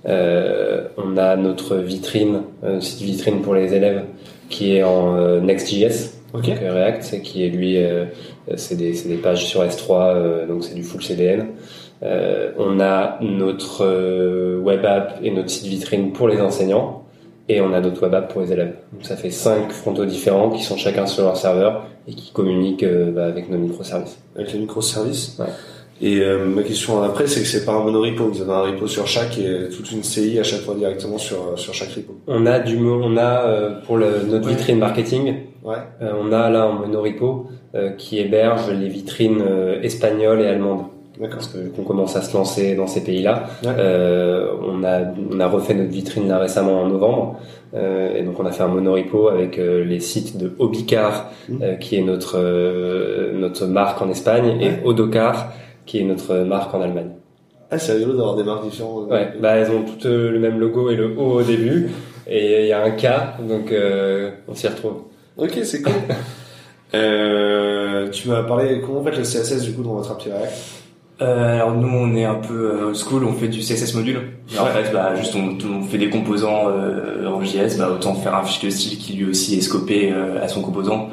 Euh, 0.07 0.88
on 0.99 1.17
a 1.17 1.37
notre 1.37 1.76
vitrine, 1.76 2.43
euh, 2.62 2.81
site 2.81 3.00
vitrine 3.03 3.41
pour 3.41 3.55
les 3.55 3.73
élèves, 3.73 4.03
qui 4.50 4.76
est 4.76 4.83
en 4.83 5.17
euh, 5.17 5.41
Next.js, 5.41 6.11
Ok. 6.35 6.47
donc 6.49 6.62
euh, 6.62 6.73
React, 6.75 7.23
qui 7.23 7.45
est 7.47 7.49
lui, 7.49 7.79
euh, 7.79 8.05
c'est 8.57 8.76
des, 8.76 8.93
des 8.93 9.17
pages 9.17 9.47
sur 9.47 9.62
S3, 9.62 9.91
euh, 10.17 10.47
donc 10.47 10.64
c'est 10.64 10.75
du 10.75 10.83
full 10.83 11.03
CDN. 11.03 11.47
Euh, 12.03 12.50
on 12.59 12.81
a 12.81 13.19
notre 13.23 13.85
euh, 13.85 14.59
web 14.59 14.85
app 14.85 15.19
et 15.23 15.31
notre 15.31 15.49
site 15.49 15.67
vitrine 15.67 16.12
pour 16.12 16.29
les 16.29 16.41
enseignants, 16.41 17.03
et 17.49 17.61
on 17.61 17.73
a 17.73 17.81
notre 17.81 18.03
web 18.03 18.15
app 18.15 18.33
pour 18.33 18.43
les 18.43 18.53
élèves. 18.53 18.75
Donc 18.93 19.05
ça 19.05 19.17
fait 19.17 19.31
cinq 19.31 19.71
frontaux 19.73 20.05
différents 20.07 20.51
qui 20.51 20.63
sont 20.63 20.77
chacun 20.77 21.07
sur 21.07 21.25
leur 21.25 21.37
serveur 21.37 21.87
et 22.09 22.15
qui 22.15 22.33
communiquent 22.33 22.83
euh, 22.85 23.11
bah, 23.11 23.27
avec 23.27 23.51
nos 23.51 23.59
microservices. 23.59 24.19
Avec 24.37 24.53
les 24.53 24.59
microservices. 24.61 25.37
Ouais. 25.39 25.47
Et 26.03 26.21
euh, 26.21 26.45
ma 26.45 26.63
question 26.63 27.03
après, 27.03 27.27
c'est 27.29 27.41
que 27.41 27.47
c'est 27.47 27.65
pas 27.65 27.73
un 27.73 27.85
monorepo. 27.85 28.25
Vous 28.27 28.43
avez 28.43 28.53
un 28.53 28.63
repo 28.63 28.89
sur 28.89 29.07
chaque 29.07 29.39
et 29.39 29.69
toute 29.75 29.93
une 29.93 30.03
CI 30.03 30.39
à 30.41 30.43
chaque 30.43 30.61
fois 30.63 30.75
directement 30.75 31.19
sur 31.19 31.37
euh, 31.53 31.57
sur 31.57 31.73
chaque 31.73 31.91
repo. 31.93 32.15
On 32.27 32.47
a 32.47 32.59
du, 32.59 32.77
on 32.79 33.17
a 33.17 33.47
euh, 33.47 33.81
pour 33.87 33.97
le, 33.97 34.07
notre 34.29 34.47
Ouais. 34.49 34.55
vitrine 34.55 34.79
marketing, 34.79 35.37
Ouais. 35.63 35.77
Euh, 36.03 36.13
on 36.21 36.33
a 36.33 36.51
là 36.51 36.65
un 36.65 36.73
monorepo 36.73 37.47
euh, 37.75 37.91
qui 37.93 38.19
héberge 38.19 38.71
les 38.71 38.89
vitrines 38.89 39.41
euh, 39.41 39.81
espagnoles 39.83 40.41
et 40.43 40.47
allemandes. 40.47 40.87
D'accord. 41.18 41.37
Parce 41.37 41.49
que 41.49 41.59
qu'on 41.76 41.85
commence 41.85 42.16
à 42.16 42.23
se 42.23 42.37
lancer 42.37 42.75
dans 42.75 42.87
ces 42.88 43.02
pays-là. 43.04 43.44
Euh, 43.64 44.49
on 44.62 44.83
a 44.83 45.00
on 45.33 45.38
a 45.38 45.47
refait 45.47 45.75
notre 45.75 45.90
vitrine 45.90 46.26
là 46.28 46.38
récemment 46.38 46.83
en 46.83 46.88
novembre. 46.88 47.38
Euh, 47.75 48.16
et 48.16 48.23
donc 48.23 48.38
on 48.40 48.47
a 48.47 48.50
fait 48.52 48.62
un 48.64 48.68
monorepo 48.68 49.28
avec 49.28 49.59
euh, 49.59 49.85
les 49.85 50.00
sites 50.00 50.37
de 50.38 50.52
Obicar, 50.59 51.30
Mhm. 51.49 51.59
euh, 51.62 51.75
qui 51.76 51.97
est 51.97 52.02
notre 52.02 52.37
euh, 52.38 53.33
notre 53.33 53.66
marque 53.66 54.00
en 54.02 54.11
Espagne, 54.11 54.59
Ouais. 54.59 54.64
et 54.83 54.87
Odocar, 54.87 55.52
qui 55.87 56.00
est 56.00 56.04
notre 56.04 56.35
marque 56.38 56.75
en 56.75 56.80
Allemagne. 56.83 57.11
Ah, 57.71 57.78
c'est 57.78 57.92
rigolo 57.94 58.14
d'avoir 58.16 58.37
des 58.37 58.44
marques 58.44 58.64
différentes. 58.68 59.11
Ouais, 59.11 59.33
bah 59.40 59.56
elles 59.56 59.71
ont 59.71 59.83
toutes 59.83 60.04
le 60.04 60.38
même 60.38 60.59
logo 60.61 60.90
et 60.90 60.97
le 60.97 61.14
O 61.18 61.38
au 61.38 61.42
début, 61.42 61.90
et 62.28 62.62
il 62.62 62.66
y 62.68 62.73
a 62.73 62.83
un 62.83 62.90
K, 62.90 63.06
donc 63.49 63.71
euh, 63.73 64.30
on 64.49 64.54
s'y 64.54 64.66
retrouve. 64.68 64.94
Ok, 65.37 65.59
c'est 65.62 65.83
cool. 65.83 65.92
euh, 66.94 68.09
tu 68.11 68.28
m'as 68.28 68.42
parlé 68.42 68.80
comment 68.80 69.00
vous 69.00 69.04
faites 69.04 69.16
le 69.16 69.23
CSS 69.25 69.62
du 69.62 69.73
coup 69.73 69.83
dans 69.83 69.94
votre 69.94 70.11
appli 70.12 70.30
React? 70.30 70.52
Euh, 71.25 71.54
alors 71.54 71.75
nous 71.75 71.88
on 71.88 72.14
est 72.14 72.25
un 72.25 72.35
peu 72.35 72.71
euh, 72.71 72.87
old 72.88 72.97
school, 72.97 73.25
on 73.25 73.33
fait 73.33 73.49
du 73.49 73.61
CSS 73.61 73.95
module. 73.95 74.21
Et 74.54 74.59
en 74.59 74.66
fait 74.66 74.93
bah 74.93 75.14
juste 75.16 75.35
on, 75.35 75.57
on 75.69 75.83
fait 75.83 75.99
des 75.99 76.11
composants 76.11 76.69
euh, 76.69 77.26
en 77.26 77.43
JS, 77.43 77.78
bah 77.78 77.90
autant 77.90 78.14
faire 78.14 78.35
un 78.35 78.43
fichier 78.43 78.69
de 78.69 78.75
style 78.75 78.99
qui 78.99 79.14
lui 79.14 79.31
aussi 79.31 79.57
est 79.57 79.62
scopé 79.62 80.12
euh, 80.12 80.43
à 80.43 80.49
son 80.49 80.61
composant. 80.61 81.09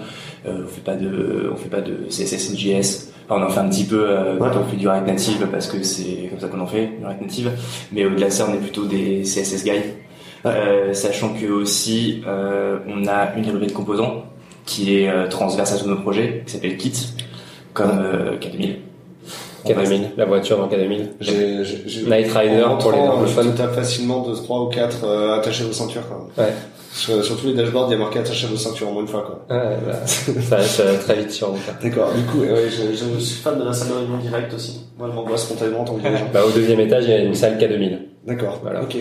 On 0.46 0.68
fait 0.68 0.82
pas 0.82 0.96
de 0.96 1.52
on 1.54 1.56
fait 1.56 1.70
pas 1.70 1.82
de 1.82 2.08
CSS 2.10 2.52
en 2.52 2.58
JS. 2.58 3.14
Enfin, 3.30 3.42
on 3.42 3.46
en 3.46 3.50
fait 3.50 3.60
un 3.60 3.70
petit 3.70 3.86
peu 3.86 4.08
quand 4.40 4.50
on 4.60 4.66
fait 4.66 4.76
du 4.76 4.88
React 4.88 5.08
Native 5.08 5.48
parce 5.52 5.68
que 5.68 5.84
c'est 5.84 6.30
comme 6.30 6.40
ça 6.40 6.48
qu'on 6.48 6.60
en 6.60 6.68
fait 6.68 6.88
du 7.00 7.06
React 7.06 7.22
Native. 7.22 7.52
Mais 7.92 8.06
au-delà 8.06 8.28
de 8.28 8.32
ça 8.32 8.48
on 8.50 8.54
est 8.56 8.58
plutôt 8.58 8.86
des 8.86 9.22
CSS 9.22 9.64
guys. 9.64 10.94
Sachant 10.94 11.36
que 11.36 11.46
aussi 11.46 12.24
on 12.26 13.08
a 13.08 13.36
une 13.38 13.44
librairie 13.44 13.68
de 13.68 13.72
composants 13.72 14.26
qui 14.66 14.96
est 14.96 15.30
transverse 15.30 15.74
à 15.74 15.78
tous 15.78 15.88
nos 15.88 15.98
projets, 15.98 16.42
qui 16.48 16.54
s'appelle 16.54 16.76
Kit, 16.76 16.94
comme 17.74 18.00
euh, 18.00 18.38
K2000. 18.38 18.76
K2000, 19.66 20.02
la 20.18 20.26
voiture 20.26 20.58
dans 20.58 20.68
K2000. 20.68 21.00
J'ai, 21.20 21.64
j'ai, 21.64 21.84
j'ai- 21.86 22.04
Night 22.04 22.32
Rider 22.32 22.64
en 22.64 22.78
pour 22.78 22.92
les 22.92 23.00
anglophones. 23.00 23.52
Tu 23.52 23.58
tapes 23.58 23.76
facilement 23.76 24.22
de 24.28 24.34
3 24.36 24.60
ou 24.62 24.66
4 24.68 24.98
euh, 25.04 25.38
attachés 25.40 25.64
vos 25.64 25.74
ceintures 25.74 26.02
même. 26.10 26.46
Ouais. 26.46 26.54
Sur, 26.94 27.24
sur 27.24 27.40
tous 27.40 27.48
les 27.48 27.54
dashboards, 27.54 27.88
il 27.90 27.92
y 27.94 27.96
a 27.96 28.00
marqué 28.00 28.20
attachez 28.20 28.48
vos 28.48 28.58
ceintures 28.58 28.90
en 28.90 28.92
moins 28.92 29.02
une 29.04 29.08
fois 29.08 29.22
quoi. 29.22 29.56
Ouais, 29.56 29.78
bah, 29.88 29.94
ça, 30.06 30.62
ça 30.62 30.84
va 30.84 30.94
très 30.98 31.16
vite 31.16 31.32
sur 31.32 31.48
mon 31.50 31.58
cas. 31.58 31.72
D'accord. 31.82 32.12
Du 32.14 32.24
coup, 32.24 32.40
ouais, 32.42 32.66
je, 32.70 32.96
je 32.96 33.20
suis 33.20 33.42
fan 33.42 33.58
de 33.58 33.64
la 33.64 33.72
salle 33.72 33.90
de 33.90 33.94
réunion 33.94 34.18
directe 34.18 34.54
aussi. 34.54 34.82
Moi, 34.98 35.08
elle 35.10 35.16
m'angoisse 35.16 35.44
spontanément 35.44 35.86
tant 35.86 35.96
que. 35.96 36.02
Bah, 36.34 36.42
au 36.46 36.52
deuxième 36.52 36.80
étage, 36.82 37.06
il 37.06 37.10
y 37.12 37.14
a 37.14 37.20
une 37.20 37.34
salle 37.36 37.58
K2000. 37.58 37.98
D'accord. 38.26 38.60
Voilà. 38.62 38.84
Ok. 38.84 38.98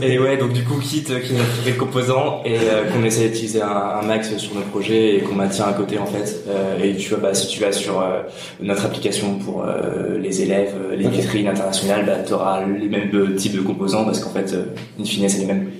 Et 0.00 0.18
ouais, 0.18 0.38
donc 0.38 0.54
du 0.54 0.64
coup, 0.64 0.78
Kit, 0.80 1.04
euh, 1.10 1.20
qui 1.20 1.34
est 1.34 1.36
notre 1.36 1.50
librairie 1.56 1.72
de 1.74 1.78
composants 1.78 2.40
et 2.46 2.54
euh, 2.56 2.84
qu'on 2.90 3.04
essaie 3.04 3.28
d'utiliser 3.28 3.60
un, 3.60 3.68
un 3.68 4.02
max 4.02 4.34
sur 4.38 4.54
nos 4.54 4.62
projets 4.62 5.16
et 5.16 5.20
qu'on 5.20 5.34
maintient 5.34 5.66
à 5.66 5.74
côté 5.74 5.98
en 5.98 6.06
fait. 6.06 6.42
Euh, 6.48 6.82
et 6.82 6.96
tu 6.96 7.10
vois, 7.10 7.18
bah, 7.18 7.34
si 7.34 7.48
tu 7.48 7.60
vas 7.60 7.70
sur 7.72 8.00
euh, 8.00 8.22
notre 8.62 8.86
application 8.86 9.34
pour 9.38 9.62
euh, 9.62 10.16
les 10.18 10.40
élèves, 10.40 10.72
euh, 10.90 10.96
les 10.96 11.04
Ok. 11.06 11.12
vitrines 11.12 11.48
internationales, 11.48 12.06
bah, 12.06 12.18
tu 12.26 12.32
auras 12.32 12.64
les 12.64 12.88
mêmes 12.88 13.34
types 13.36 13.54
de 13.56 13.60
composants 13.60 14.04
parce 14.06 14.20
qu'en 14.20 14.30
fait, 14.30 14.50
euh, 14.54 14.64
in 14.98 15.04
fine, 15.04 15.28
c'est 15.28 15.40
les 15.40 15.46
mêmes. 15.46 15.70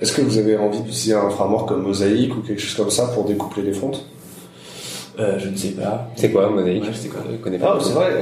Est-ce 0.00 0.12
que 0.12 0.22
vous 0.22 0.38
avez 0.38 0.56
envie 0.56 0.78
d'utiliser 0.80 1.14
un 1.14 1.28
framework 1.30 1.68
comme 1.68 1.82
Mosaic 1.82 2.32
ou 2.36 2.42
quelque 2.42 2.60
chose 2.62 2.76
comme 2.76 2.90
ça 2.90 3.08
pour 3.08 3.24
découpler 3.24 3.64
les 3.64 3.72
fronts 3.72 3.90
Euh, 5.18 5.36
je 5.40 5.48
ne 5.48 5.56
sais 5.56 5.70
pas. 5.70 6.08
C'est 6.14 6.30
quoi, 6.30 6.48
Mosaïque? 6.48 6.84
Ouais, 6.84 6.90
c'est 6.94 7.08
quoi 7.08 7.22
Je 7.28 7.36
connais 7.38 7.58
pas. 7.58 7.76
Ah, 7.76 7.82
c'est 7.82 7.92
vrai. 7.92 8.12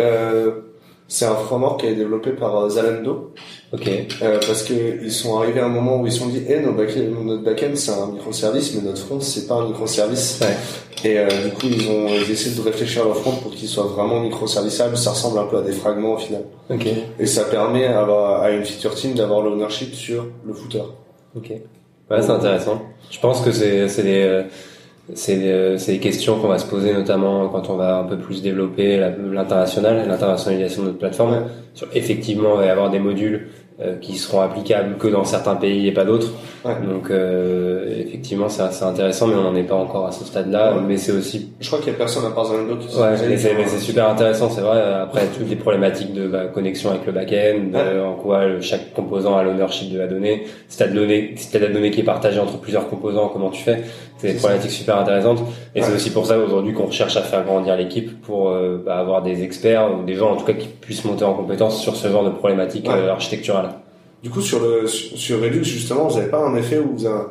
C'est 1.08 1.24
un 1.24 1.34
framework 1.36 1.80
qui 1.80 1.86
est 1.86 1.94
développé 1.94 2.30
par 2.30 2.56
euh, 2.56 2.68
Zalando 2.68 3.32
Ok. 3.72 3.88
euh, 4.22 4.40
parce 4.46 4.62
que 4.64 4.74
ils 5.04 5.12
sont 5.12 5.38
arrivés 5.38 5.60
à 5.60 5.66
un 5.66 5.68
moment 5.68 6.00
où 6.00 6.06
ils 6.06 6.12
se 6.12 6.18
sont 6.18 6.26
dit, 6.26 6.42
eh, 6.48 6.58
nos 6.60 6.72
back 6.72 6.96
notre 6.96 7.42
backend 7.44 7.76
c'est 7.76 7.92
un 7.92 8.06
microservice, 8.08 8.74
mais 8.74 8.82
notre 8.82 8.98
front 9.02 9.20
c'est 9.20 9.46
pas 9.46 9.54
un 9.54 9.66
microservice. 9.68 10.40
Ouais. 10.40 10.56
Et 11.04 11.18
euh, 11.18 11.28
du 11.28 11.50
coup, 11.52 11.66
ils 11.66 11.88
ont 11.88 12.06
ils 12.08 12.30
essaient 12.30 12.50
de 12.58 12.60
réfléchir 12.60 13.02
à 13.02 13.04
leur 13.04 13.16
front 13.18 13.32
pour 13.36 13.52
qu'il 13.52 13.68
soit 13.68 13.84
vraiment 13.84 14.18
microserviçable. 14.20 14.96
Ça 14.96 15.10
ressemble 15.10 15.38
un 15.38 15.44
peu 15.44 15.58
à 15.58 15.62
des 15.62 15.72
fragments 15.72 16.14
au 16.14 16.18
final. 16.18 16.42
Ok. 16.70 16.86
Et 17.20 17.26
ça 17.26 17.44
permet 17.44 17.86
à, 17.86 18.00
à 18.40 18.50
une 18.50 18.64
feature 18.64 18.94
team 18.94 19.14
d'avoir 19.14 19.42
l'ownership 19.42 19.94
sur 19.94 20.26
le 20.44 20.54
footer. 20.54 20.82
Ok. 21.36 21.50
Ouais, 22.10 22.22
c'est 22.22 22.30
intéressant. 22.30 22.82
Je 23.10 23.20
pense 23.20 23.40
que 23.42 23.52
c'est 23.52 23.88
c'est 23.88 24.02
des 24.02 24.22
euh, 24.22 24.42
c'est 25.14 25.36
des, 25.36 25.50
euh, 25.50 25.98
questions 25.98 26.40
qu'on 26.40 26.48
va 26.48 26.58
se 26.58 26.66
poser 26.66 26.92
notamment 26.92 27.48
quand 27.48 27.70
on 27.70 27.76
va 27.76 27.98
un 27.98 28.04
peu 28.04 28.18
plus 28.18 28.42
développer 28.42 28.98
l'international, 28.98 30.06
l'internationalisation 30.08 30.82
de 30.82 30.88
notre 30.88 30.98
plateforme. 30.98 31.44
Sur, 31.74 31.88
effectivement, 31.94 32.58
avoir 32.58 32.90
des 32.90 32.98
modules 32.98 33.48
euh, 33.80 33.96
qui 34.00 34.14
seront 34.16 34.40
applicables 34.40 34.96
que 34.96 35.06
dans 35.08 35.24
certains 35.24 35.54
pays 35.56 35.86
et 35.86 35.92
pas 35.92 36.04
d'autres. 36.04 36.32
Ouais. 36.64 36.72
Donc 36.88 37.10
euh, 37.10 37.84
effectivement, 37.98 38.48
c'est 38.48 38.62
c'est 38.72 38.84
intéressant, 38.84 39.26
mais 39.26 39.34
on 39.34 39.42
n'en 39.42 39.54
est 39.54 39.62
pas 39.64 39.74
encore 39.74 40.06
à 40.06 40.12
ce 40.12 40.24
stade-là. 40.24 40.74
Ouais. 40.74 40.80
Mais 40.86 40.96
c'est 40.96 41.12
aussi 41.12 41.50
Je 41.60 41.66
crois 41.66 41.78
qu'il 41.80 41.92
y 41.92 41.94
a 41.94 41.98
personne 41.98 42.24
à 42.24 42.30
part 42.30 42.46
Zalando 42.46 42.76
qui 42.76 42.86
Ouais, 42.96 43.10
mais 43.28 43.36
c'est, 43.36 43.78
super 43.78 44.08
intéressant, 44.08 44.48
c'est 44.50 44.62
vrai. 44.62 44.82
Après, 44.82 45.26
toutes 45.26 45.48
les 45.50 45.56
problématiques 45.56 46.12
de 46.14 46.26
bah, 46.26 46.46
connexion 46.46 46.90
avec 46.90 47.04
le 47.06 47.12
back-end, 47.12 47.72
Ouais. 47.74 48.00
en 48.00 48.14
quoi 48.14 48.46
le- 48.46 48.60
chaque 48.62 48.94
composant 48.94 49.36
a 49.36 49.42
l'ownership 49.42 49.92
de 49.92 49.98
la 49.98 50.06
donnée. 50.06 50.44
Si 50.68 50.78
t'as 50.78 50.88
de, 50.88 50.94
donnée, 50.94 51.34
si 51.36 51.50
t'as 51.52 51.58
de 51.58 51.66
la 51.66 51.72
donnée 51.72 51.90
qui 51.90 52.00
est 52.00 52.04
partagée 52.04 52.40
entre 52.40 52.58
plusieurs 52.58 52.88
composants, 52.88 53.28
comment 53.28 53.50
tu 53.50 53.62
fais 53.62 53.82
C'est 54.16 54.32
des 54.32 54.38
problématiques 54.38 54.70
super 54.72 54.96
intéressantes. 54.96 55.40
Et 55.74 55.82
c'est 55.82 55.92
aussi 55.94 56.10
pour 56.10 56.24
ça 56.26 56.38
aujourd'hui 56.38 56.72
qu'on 56.72 56.86
recherche 56.86 57.16
à 57.18 57.22
faire 57.22 57.44
grandir 57.44 57.76
l'équipe 57.76 58.22
pour 58.22 58.48
euh, 58.48 58.82
bah, 58.84 58.96
avoir 58.96 59.22
des 59.22 59.42
experts 59.42 59.90
ou 59.92 60.04
des 60.04 60.14
gens 60.14 60.32
en 60.32 60.36
tout 60.36 60.46
cas 60.46 60.54
qui 60.54 60.68
puissent 60.68 61.04
monter 61.04 61.24
en 61.24 61.34
compétence 61.34 61.78
sur 61.80 61.94
ce 61.94 62.08
genre 62.08 62.24
de 62.24 62.30
problématiques 62.30 62.88
architecturales. 62.88 63.65
Du 64.22 64.30
coup, 64.30 64.40
sur 64.40 64.60
le 64.60 64.86
sur 64.86 65.40
Redux 65.40 65.64
justement, 65.64 66.08
vous 66.08 66.18
avez 66.18 66.30
pas 66.30 66.44
un 66.44 66.56
effet 66.56 66.78
où 66.78 66.96
vous 66.96 67.06
avez, 67.06 67.24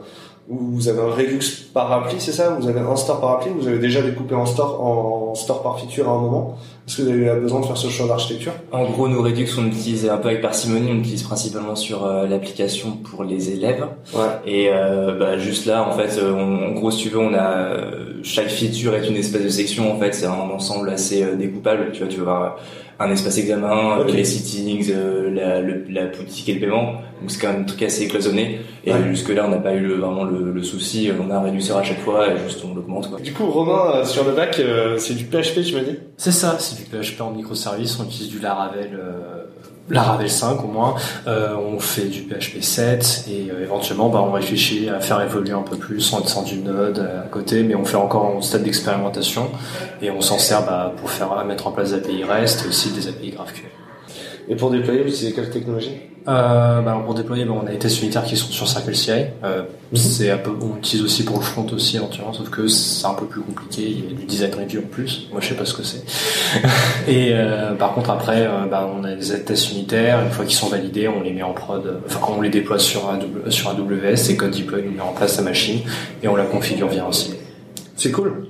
où 0.47 0.57
vous 0.57 0.87
avez 0.87 1.01
un 1.01 1.11
Redux 1.11 1.39
par 1.73 1.91
appli, 1.91 2.19
c'est 2.19 2.31
ça? 2.31 2.51
Vous 2.59 2.67
avez 2.67 2.79
un 2.79 2.95
store 2.95 3.19
par 3.19 3.31
appli 3.31 3.51
Vous 3.51 3.67
avez 3.67 3.79
déjà 3.79 4.01
découpé 4.01 4.35
en 4.35 4.45
store 4.45 4.81
en 4.83 5.35
store 5.35 5.63
par 5.63 5.79
feature 5.79 6.07
à 6.07 6.11
un 6.13 6.19
moment? 6.19 6.57
Est-ce 6.87 6.97
que 6.97 7.01
vous 7.01 7.09
avez 7.09 7.17
eu 7.37 7.39
besoin 7.41 7.61
de 7.61 7.65
faire 7.65 7.77
ce 7.77 7.87
choix 7.87 8.07
d'architecture? 8.07 8.51
En 8.71 8.85
gros, 8.85 9.07
nos 9.07 9.23
Redux, 9.23 9.47
on 9.57 9.65
utilise 9.65 10.07
un 10.07 10.17
peu 10.17 10.27
avec 10.29 10.41
parcimonie, 10.41 10.89
on 10.91 10.99
utilise 10.99 11.23
principalement 11.23 11.75
sur 11.75 12.05
euh, 12.05 12.27
l'application 12.27 12.91
pour 12.97 13.23
les 13.23 13.49
élèves. 13.51 13.85
Ouais. 14.13 14.21
Et 14.45 14.67
euh, 14.69 15.17
bah, 15.17 15.37
juste 15.39 15.65
là, 15.65 15.87
en 15.87 15.91
fait, 15.97 16.19
euh, 16.19 16.31
on- 16.31 16.69
en 16.69 16.71
gros, 16.73 16.91
si 16.91 17.03
tu 17.03 17.09
veux, 17.09 17.19
on 17.19 17.33
a 17.33 17.39
euh, 17.57 18.13
chaque 18.21 18.49
feature 18.49 18.93
est 18.95 19.07
une 19.07 19.17
espèce 19.17 19.43
de 19.43 19.49
section. 19.49 19.91
En 19.91 19.99
fait, 19.99 20.13
c'est 20.13 20.27
un 20.27 20.31
ensemble 20.33 20.89
assez 20.91 21.23
euh, 21.23 21.35
découpable. 21.35 21.89
Tu 21.91 21.99
vois, 21.99 22.07
tu 22.07 22.17
vas 22.21 22.31
avoir 22.31 22.57
un 22.99 23.11
espace 23.11 23.37
examen, 23.39 23.97
Ok. 23.99 24.09
euh, 24.09 24.11
les 24.13 24.23
settings, 24.23 24.89
euh, 24.91 25.29
la, 25.33 25.59
le, 25.61 25.85
la 25.89 26.05
politique 26.05 26.47
et 26.49 26.53
le 26.53 26.59
paiement. 26.61 26.93
Donc 27.19 27.29
c'est 27.31 27.39
quand 27.41 27.51
même 27.51 27.61
un 27.61 27.65
truc 27.65 27.81
assez 27.81 28.07
cloisonné. 28.07 28.59
Et 28.85 28.93
Ouais. 28.93 28.99
jusque 29.09 29.29
là, 29.29 29.45
on 29.47 29.49
n'a 29.49 29.57
pas 29.57 29.73
eu 29.73 29.79
le, 29.79 29.95
vraiment 29.95 30.23
le, 30.23 30.51
le 30.51 30.63
souci. 30.63 31.09
On 31.19 31.29
a 31.31 31.35
un 31.37 31.41
réducteur 31.41 31.77
à 31.77 31.83
chaque 31.83 31.99
fois 32.01 32.27
et 32.31 32.37
juste 32.45 32.63
on 32.63 32.73
l'augmente. 32.75 33.09
Quoi. 33.09 33.19
Du 33.19 33.33
coup, 33.33 33.47
Romain, 33.47 33.95
euh, 33.95 34.05
sur 34.05 34.23
le 34.23 34.31
bac, 34.31 34.57
euh, 34.59 34.97
c'est 34.97 35.15
du 35.15 35.25
PHP, 35.25 35.61
tu 35.65 35.73
m'as 35.73 35.81
dit? 35.81 35.97
C'est 36.17 36.31
ça, 36.31 36.55
c'est 36.59 36.74
PHP 36.83 37.21
en 37.21 37.31
microservice, 37.31 37.97
on 37.99 38.05
utilise 38.05 38.29
du 38.29 38.39
Laravel, 38.39 38.91
euh, 38.93 39.43
Laravel 39.89 40.29
5 40.29 40.63
au 40.63 40.67
moins, 40.67 40.95
Euh, 41.27 41.55
on 41.55 41.79
fait 41.79 42.05
du 42.05 42.21
PHP 42.21 42.61
7 42.61 43.25
et 43.29 43.49
euh, 43.51 43.63
éventuellement 43.63 44.09
bah, 44.09 44.21
on 44.21 44.31
réfléchit 44.31 44.89
à 44.89 44.99
faire 44.99 45.21
évoluer 45.21 45.53
un 45.53 45.61
peu 45.61 45.77
plus 45.77 46.13
en 46.13 46.21
descend 46.21 46.45
du 46.45 46.57
Node 46.57 46.99
à 46.99 47.27
côté, 47.27 47.63
mais 47.63 47.75
on 47.75 47.85
fait 47.85 47.97
encore 47.97 48.25
en 48.25 48.41
stade 48.41 48.63
d'expérimentation 48.63 49.49
et 50.01 50.11
on 50.11 50.21
s'en 50.21 50.37
sert 50.37 50.65
bah, 50.65 50.93
pour 50.97 51.09
faire 51.09 51.43
mettre 51.45 51.67
en 51.67 51.71
place 51.71 51.91
des 51.91 51.97
API 51.97 52.23
REST 52.23 52.65
et 52.65 52.67
aussi 52.67 52.89
des 52.91 53.07
API 53.07 53.31
GraphQL. 53.31 53.84
Et 54.47 54.55
pour 54.55 54.69
déployer, 54.69 55.01
vous 55.01 55.09
utilisez 55.09 55.33
quelle 55.33 55.49
technologie? 55.49 55.91
Euh, 56.27 56.81
bah, 56.81 56.99
pour 57.05 57.13
déployer, 57.13 57.45
bah, 57.45 57.53
on 57.61 57.67
a 57.67 57.71
des 57.71 57.77
tests 57.77 58.01
unitaires 58.01 58.23
qui 58.23 58.35
sont 58.35 58.51
sur 58.51 58.67
CircleCI. 58.67 59.11
Euh, 59.43 59.63
c'est 59.93 60.31
un 60.31 60.37
peu, 60.37 60.51
on 60.59 60.77
utilise 60.77 61.05
aussi 61.05 61.23
pour 61.23 61.37
le 61.37 61.43
front 61.43 61.67
aussi 61.71 61.97
éventuellement, 61.97 62.33
sauf 62.33 62.49
que 62.49 62.67
c'est 62.67 63.05
un 63.05 63.13
peu 63.13 63.25
plus 63.25 63.41
compliqué. 63.41 63.83
Il 63.83 64.05
y 64.05 64.13
a 64.13 64.17
du 64.17 64.25
design 64.25 64.53
review 64.55 64.79
en 64.79 64.87
plus. 64.87 65.27
Moi, 65.31 65.39
je 65.41 65.49
sais 65.49 65.55
pas 65.55 65.65
ce 65.65 65.73
que 65.75 65.83
c'est. 65.83 66.03
et 67.07 67.29
euh, 67.33 67.75
par 67.75 67.93
contre, 67.93 68.09
après, 68.09 68.47
euh, 68.47 68.65
bah, 68.69 68.89
on 68.91 69.03
a 69.03 69.13
des 69.13 69.43
tests 69.43 69.71
unitaires. 69.71 70.23
Une 70.23 70.31
fois 70.31 70.45
qu'ils 70.45 70.55
sont 70.55 70.69
validés, 70.69 71.07
on 71.07 71.21
les 71.21 71.31
met 71.31 71.43
en 71.43 71.53
prod. 71.53 72.01
Enfin, 72.07 72.19
on 72.35 72.41
les 72.41 72.49
déploie 72.49 72.79
sur 72.79 73.07
AWS, 73.07 73.51
sur 73.51 73.69
AWS 73.69 74.29
et 74.29 74.35
code 74.35 74.51
deploy 74.51 74.81
nous 74.81 74.91
met 74.91 75.01
en 75.01 75.13
place 75.13 75.37
la 75.37 75.43
machine 75.43 75.81
et 76.23 76.27
on 76.27 76.35
la 76.35 76.45
configure 76.45 76.87
via 76.87 77.05
un 77.05 77.11
site. 77.11 77.35
C'est 77.95 78.11
cool. 78.11 78.47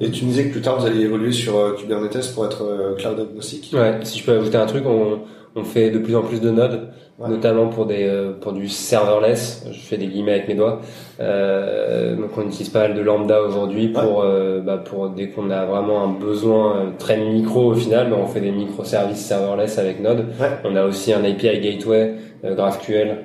Et 0.00 0.10
tu 0.10 0.24
me 0.24 0.30
disais 0.30 0.46
que 0.46 0.52
plus 0.52 0.60
tard 0.62 0.78
vous 0.80 0.86
allez 0.86 1.00
évoluer 1.02 1.32
sur 1.32 1.58
euh, 1.58 1.72
Kubernetes 1.72 2.32
pour 2.34 2.46
être 2.46 2.62
euh, 2.64 2.94
cloud 2.96 3.20
agnostique. 3.20 3.70
Ouais, 3.74 3.98
si 4.02 4.18
je 4.18 4.24
peux 4.24 4.32
ajouter 4.32 4.56
un 4.56 4.66
truc, 4.66 4.84
on, 4.86 5.20
on 5.56 5.64
fait 5.64 5.90
de 5.90 5.98
plus 5.98 6.16
en 6.16 6.22
plus 6.22 6.40
de 6.40 6.50
nodes, 6.50 6.88
Ouais. 7.18 7.28
notamment 7.28 7.66
pour 7.68 7.84
des 7.84 8.04
euh, 8.08 8.32
pour 8.32 8.54
du 8.54 8.66
serverless. 8.66 9.66
Je 9.70 9.78
fais 9.78 9.98
des 9.98 10.06
guillemets 10.06 10.32
avec 10.32 10.48
mes 10.48 10.54
doigts. 10.54 10.80
Euh, 11.20 12.16
donc 12.16 12.30
on 12.38 12.46
utilise 12.46 12.70
pas 12.70 12.80
mal 12.88 12.94
de 12.94 13.00
lambda 13.02 13.42
aujourd'hui 13.42 13.88
pour 13.88 14.22
euh, 14.22 14.60
bah, 14.60 14.78
pour 14.78 15.10
dès 15.10 15.28
qu'on 15.28 15.50
a 15.50 15.66
vraiment 15.66 16.02
un 16.02 16.08
besoin 16.12 16.92
très 16.98 17.18
micro 17.18 17.72
au 17.72 17.74
final, 17.74 18.08
bah, 18.08 18.16
on 18.18 18.26
fait 18.26 18.40
des 18.40 18.52
microservices 18.52 19.18
serverless 19.26 19.78
avec 19.78 20.00
Node. 20.00 20.28
Ouais. 20.40 20.48
On 20.64 20.74
a 20.76 20.84
aussi 20.86 21.12
un 21.12 21.22
API 21.22 21.60
gateway 21.60 22.14
euh, 22.46 22.54
GraphQL 22.54 23.18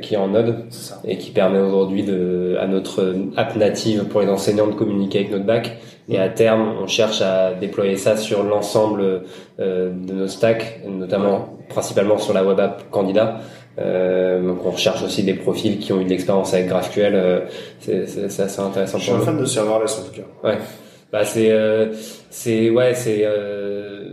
qui 0.00 0.14
est 0.14 0.16
en 0.16 0.28
Node 0.28 0.64
et 1.06 1.18
qui 1.18 1.30
permet 1.30 1.58
aujourd'hui 1.58 2.02
de 2.04 2.56
à 2.58 2.66
notre 2.66 3.14
app 3.36 3.54
native 3.56 4.04
pour 4.04 4.22
les 4.22 4.28
enseignants 4.28 4.66
de 4.68 4.72
communiquer 4.72 5.18
avec 5.18 5.30
notre 5.32 5.44
bac. 5.44 5.76
Et 6.08 6.18
à 6.18 6.28
terme, 6.28 6.74
on 6.82 6.86
cherche 6.86 7.22
à 7.22 7.54
déployer 7.54 7.96
ça 7.96 8.16
sur 8.16 8.42
l'ensemble 8.42 9.22
euh, 9.58 9.90
de 9.90 10.12
nos 10.12 10.28
stacks, 10.28 10.80
notamment 10.86 11.56
principalement 11.68 12.18
sur 12.18 12.34
la 12.34 12.44
web 12.44 12.60
app 12.60 12.90
candidat. 12.90 13.40
Euh, 13.78 14.40
donc 14.40 14.64
on 14.64 14.70
recherche 14.70 15.02
aussi 15.02 15.24
des 15.24 15.34
profils 15.34 15.78
qui 15.78 15.92
ont 15.92 16.00
eu 16.00 16.04
de 16.04 16.10
l'expérience 16.10 16.54
avec 16.54 16.68
GraphQL. 16.68 17.14
euh, 17.14 17.40
c'est 17.80 18.40
assez 18.40 18.60
intéressant 18.60 18.98
Je 18.98 19.02
suis 19.02 19.12
un 19.12 19.18
fan 19.20 19.38
de 19.38 19.44
serverless 19.44 19.98
en 19.98 20.02
tout 20.04 20.20
cas. 20.20 20.48
Ouais. 20.48 20.58
Bah 21.10 21.24
c'est 21.24 21.50
euh, 21.50 21.92
c'est 22.30 22.70
ouais 22.70 22.94
c'est 22.94 23.22
euh, 23.24 24.10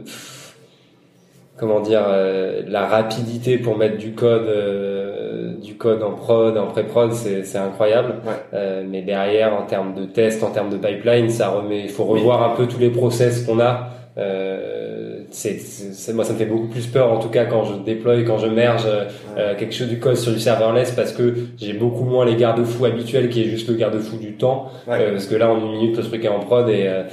comment 1.57 1.79
dire 1.79 2.03
euh, 2.07 2.63
la 2.67 2.87
rapidité 2.87 3.57
pour 3.57 3.77
mettre 3.77 3.97
du 3.97 4.13
code 4.13 4.47
euh, 4.47 5.20
du 5.61 5.75
code 5.75 6.01
en 6.03 6.11
prod 6.11 6.57
en 6.57 6.67
pré-prod 6.67 7.11
c'est 7.13 7.55
incroyable. 7.57 8.15
Ouais. 8.25 8.33
Euh, 8.53 8.83
mais 8.89 9.01
derrière 9.01 9.53
en 9.53 9.63
termes 9.65 9.93
de 9.93 10.05
test, 10.05 10.43
en 10.43 10.49
termes 10.51 10.69
de 10.69 10.77
pipeline, 10.77 11.29
ça 11.29 11.49
remet 11.49 11.81
il 11.83 11.89
faut 11.89 12.03
revoir 12.05 12.43
un 12.51 12.55
peu 12.55 12.67
tous 12.67 12.79
les 12.79 12.89
process 12.89 13.45
qu'on 13.45 13.59
a. 13.59 13.89
Euh, 14.17 15.21
c'est, 15.31 16.13
moi 16.13 16.25
ça 16.25 16.33
me 16.33 16.37
fait 16.37 16.45
beaucoup 16.45 16.67
plus 16.67 16.85
peur 16.87 17.13
en 17.13 17.19
tout 17.19 17.29
cas 17.29 17.45
quand 17.45 17.63
je 17.63 17.75
déploie 17.75 18.21
quand 18.23 18.37
je 18.37 18.47
merge 18.47 18.85
euh, 18.85 19.55
quelque 19.57 19.73
chose 19.73 19.87
du 19.87 19.99
code 19.99 20.17
sur 20.17 20.33
du 20.33 20.39
serverless 20.39 20.91
parce 20.91 21.13
que 21.13 21.33
j'ai 21.57 21.71
beaucoup 21.71 22.03
moins 22.03 22.25
les 22.25 22.35
garde-fous 22.35 22.83
habituels 22.83 23.29
qui 23.29 23.41
est 23.41 23.45
juste 23.45 23.69
le 23.69 23.75
garde-fou 23.75 24.17
du 24.17 24.33
temps 24.33 24.69
Ouais. 24.87 25.11
parce 25.11 25.27
que 25.27 25.35
là, 25.35 25.49
en 25.51 25.57
une 25.59 25.71
minute, 25.71 25.95
le 25.97 26.03
truc 26.03 26.25
est 26.25 26.27
en 26.27 26.39
prod 26.39 26.67
et, 26.67 26.87
euh, 26.87 27.03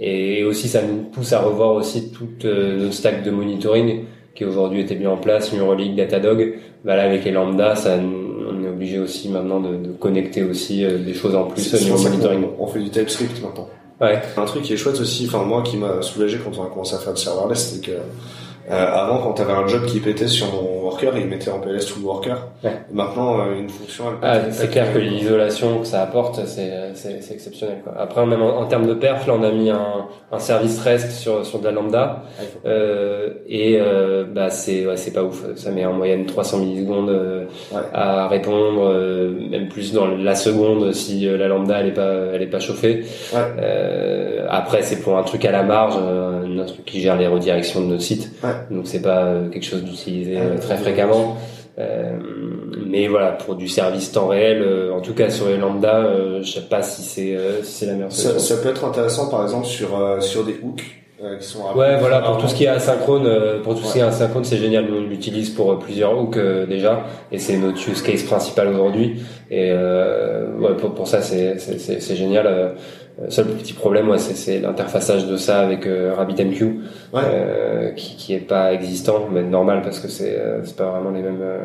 et 0.00 0.44
aussi 0.44 0.68
ça 0.68 0.80
nous 0.82 1.02
pousse 1.02 1.32
à 1.34 1.40
revoir 1.40 1.72
aussi 1.74 2.10
toute 2.12 2.44
euh, 2.46 2.78
notre 2.78 2.94
stack 2.94 3.22
de 3.22 3.30
monitoring 3.30 4.04
qui 4.36 4.44
aujourd'hui 4.44 4.82
était 4.82 4.94
bien 4.94 5.10
en 5.10 5.16
place, 5.16 5.52
Neuralink, 5.52 5.96
Datadog. 5.96 6.54
Bah 6.84 6.94
là, 6.94 7.04
avec 7.04 7.24
les 7.24 7.32
lambda, 7.32 7.74
ça, 7.74 7.96
on 7.98 8.62
est 8.62 8.68
obligé 8.68 8.98
aussi 8.98 9.28
maintenant 9.30 9.60
de, 9.60 9.76
de 9.76 9.92
connecter 9.92 10.44
aussi 10.44 10.84
euh, 10.84 10.98
des 10.98 11.14
choses 11.14 11.34
en 11.34 11.44
plus 11.44 11.74
au 11.74 11.78
niveau 11.78 11.98
monitoring. 11.98 12.46
on 12.58 12.66
fait 12.66 12.80
du 12.80 12.90
TypeScript 12.90 13.42
maintenant. 13.42 13.68
Ouais. 14.00 14.20
Un 14.36 14.44
truc 14.44 14.62
qui 14.62 14.74
est 14.74 14.76
chouette 14.76 15.00
aussi, 15.00 15.26
enfin 15.26 15.42
moi 15.42 15.62
qui 15.62 15.78
m'a 15.78 16.02
soulagé 16.02 16.38
quand 16.38 16.56
on 16.58 16.64
a 16.64 16.68
commencé 16.68 16.94
à 16.94 16.98
faire 16.98 17.14
du 17.14 17.20
serverless, 17.20 17.72
c'est 17.72 17.84
que 17.84 17.92
euh, 17.92 18.94
avant 18.94 19.18
quand 19.18 19.32
t'avais 19.32 19.54
un 19.54 19.66
job 19.66 19.86
qui 19.86 20.00
pétait 20.00 20.28
sur 20.28 20.52
mon 20.52 20.75
worker, 20.86 21.12
il 21.16 21.26
mettait 21.26 21.50
en 21.50 21.60
PLS 21.60 21.86
tout 21.86 22.00
le 22.00 22.06
worker. 22.06 22.48
Ouais. 22.64 22.70
Maintenant 22.92 23.40
euh, 23.40 23.58
une 23.58 23.68
fonction 23.68 24.04
Ah, 24.22 24.50
c'est 24.50 24.70
clair 24.70 24.92
que 24.92 24.98
l'isolation 24.98 25.80
que 25.80 25.86
ça 25.86 26.02
apporte, 26.02 26.40
c'est, 26.46 26.72
exceptionnel. 27.32 27.78
Quoi. 27.84 27.94
Après, 27.98 28.24
même 28.26 28.42
en, 28.42 28.58
en 28.60 28.66
termes 28.66 28.86
de 28.86 28.94
perf, 28.94 29.26
là, 29.26 29.34
on 29.38 29.42
a 29.42 29.50
mis 29.52 29.70
un, 29.70 30.06
un 30.32 30.38
service 30.38 30.80
REST 30.82 31.10
sur, 31.12 31.44
sur 31.44 31.58
de 31.60 31.64
la 31.64 31.72
lambda. 31.72 32.22
Ah, 32.38 32.42
Euh, 32.66 33.28
et 33.48 33.78
euh, 33.80 34.24
bah 34.24 34.50
c'est 34.50 34.86
ouais, 34.86 34.96
c'est 34.96 35.12
pas 35.12 35.22
ouf 35.22 35.44
ça 35.56 35.70
met 35.70 35.84
en 35.86 35.92
moyenne 35.92 36.26
300 36.26 36.58
millisecondes 36.58 37.10
euh, 37.10 37.44
Ouais. 37.72 37.80
à 37.92 38.26
répondre 38.28 38.92
même 39.50 39.68
plus 39.68 39.92
dans 39.92 40.06
la 40.06 40.34
seconde 40.34 40.92
si 40.92 41.26
la 41.26 41.46
lambda 41.48 41.80
elle 41.80 41.88
est 41.88 41.92
pas 41.92 42.12
elle 42.34 42.42
est 42.42 42.46
pas 42.46 42.58
chauffée 42.58 43.04
après 44.48 44.82
c'est 44.82 45.00
pour 45.00 45.16
un 45.16 45.22
truc 45.22 45.44
à 45.44 45.52
la 45.52 45.62
marge 45.62 45.96
un 45.96 46.64
truc 46.64 46.84
qui 46.84 47.00
gère 47.00 47.16
les 47.16 47.26
redirections 47.26 47.80
de 47.80 47.86
notre 47.86 48.02
site 48.02 48.30
Ouais. 48.42 48.50
donc 48.70 48.86
c'est 48.86 49.02
pas 49.02 49.34
quelque 49.52 49.64
chose 49.64 49.82
d'utilisé 49.84 50.36
Ouais. 50.36 50.56
Très 50.76 50.92
fréquemment 50.92 51.36
euh, 51.78 52.12
mais 52.86 53.06
voilà 53.08 53.32
pour 53.32 53.54
du 53.54 53.68
service 53.68 54.10
temps 54.12 54.28
réel 54.28 54.62
euh, 54.62 54.92
en 54.94 55.00
tout 55.00 55.12
cas 55.12 55.28
sur 55.28 55.48
les 55.48 55.56
lambda 55.58 55.96
euh, 55.98 56.42
je 56.42 56.52
sais 56.52 56.60
pas 56.62 56.82
si 56.82 57.02
c'est 57.02 57.36
si 57.62 57.72
c'est 57.72 57.86
la 57.86 57.92
meilleure 57.94 58.12
solution 58.12 58.38
ça 58.38 58.62
peut 58.62 58.68
être 58.70 58.84
intéressant 58.84 59.28
par 59.28 59.42
exemple 59.42 59.66
sur 59.66 59.88
sur 60.20 60.44
des 60.44 60.56
hooks 60.62 60.84
qui 61.40 61.46
sont 61.46 61.60
Ouais, 61.74 61.96
voilà, 61.98 62.20
pour 62.20 62.36
tout 62.36 62.46
ce 62.46 62.54
qui 62.54 62.64
est 62.64 62.68
asynchrone, 62.68 63.26
pour 63.64 63.74
tout 63.74 63.82
ce 63.84 63.94
qui 63.94 63.98
est 64.00 64.02
asynchrone, 64.02 64.44
c'est 64.44 64.58
génial. 64.58 64.84
Nous, 64.84 64.98
on 64.98 65.00
l'utilise 65.00 65.48
pour 65.48 65.78
plusieurs 65.78 66.16
hooks 66.16 66.38
déjà, 66.68 67.04
et 67.32 67.38
c'est 67.38 67.56
notre 67.56 67.78
use 67.88 68.02
case 68.02 68.22
principal 68.22 68.68
aujourd'hui. 68.68 69.22
Et 69.50 69.72
ouais, 69.72 70.74
pour, 70.78 70.92
pour 70.94 71.08
ça, 71.08 71.22
c'est- 71.22 71.58
c'est 71.58 72.16
génial. 72.16 72.74
Euh, 73.18 73.30
seul 73.30 73.46
petit 73.46 73.72
problème, 73.72 74.10
ouais, 74.10 74.18
c'est 74.18 74.58
l'interfaçage 74.60 75.26
de 75.26 75.36
ça 75.38 75.60
avec 75.60 75.86
euh, 75.86 76.12
RabbitMQ, 76.14 76.64
Ouais. 77.14 77.22
euh, 77.24 77.90
qui, 77.92 78.14
qui 78.16 78.34
est 78.34 78.40
pas 78.40 78.74
existant, 78.74 79.28
mais 79.32 79.42
normal 79.42 79.80
parce 79.82 80.00
que 80.00 80.08
c'est 80.08 80.36
euh, 80.38 80.60
c'est 80.64 80.76
pas 80.76 80.90
vraiment 80.90 81.10
les 81.10 81.22
mêmes 81.22 81.40
euh, 81.40 81.60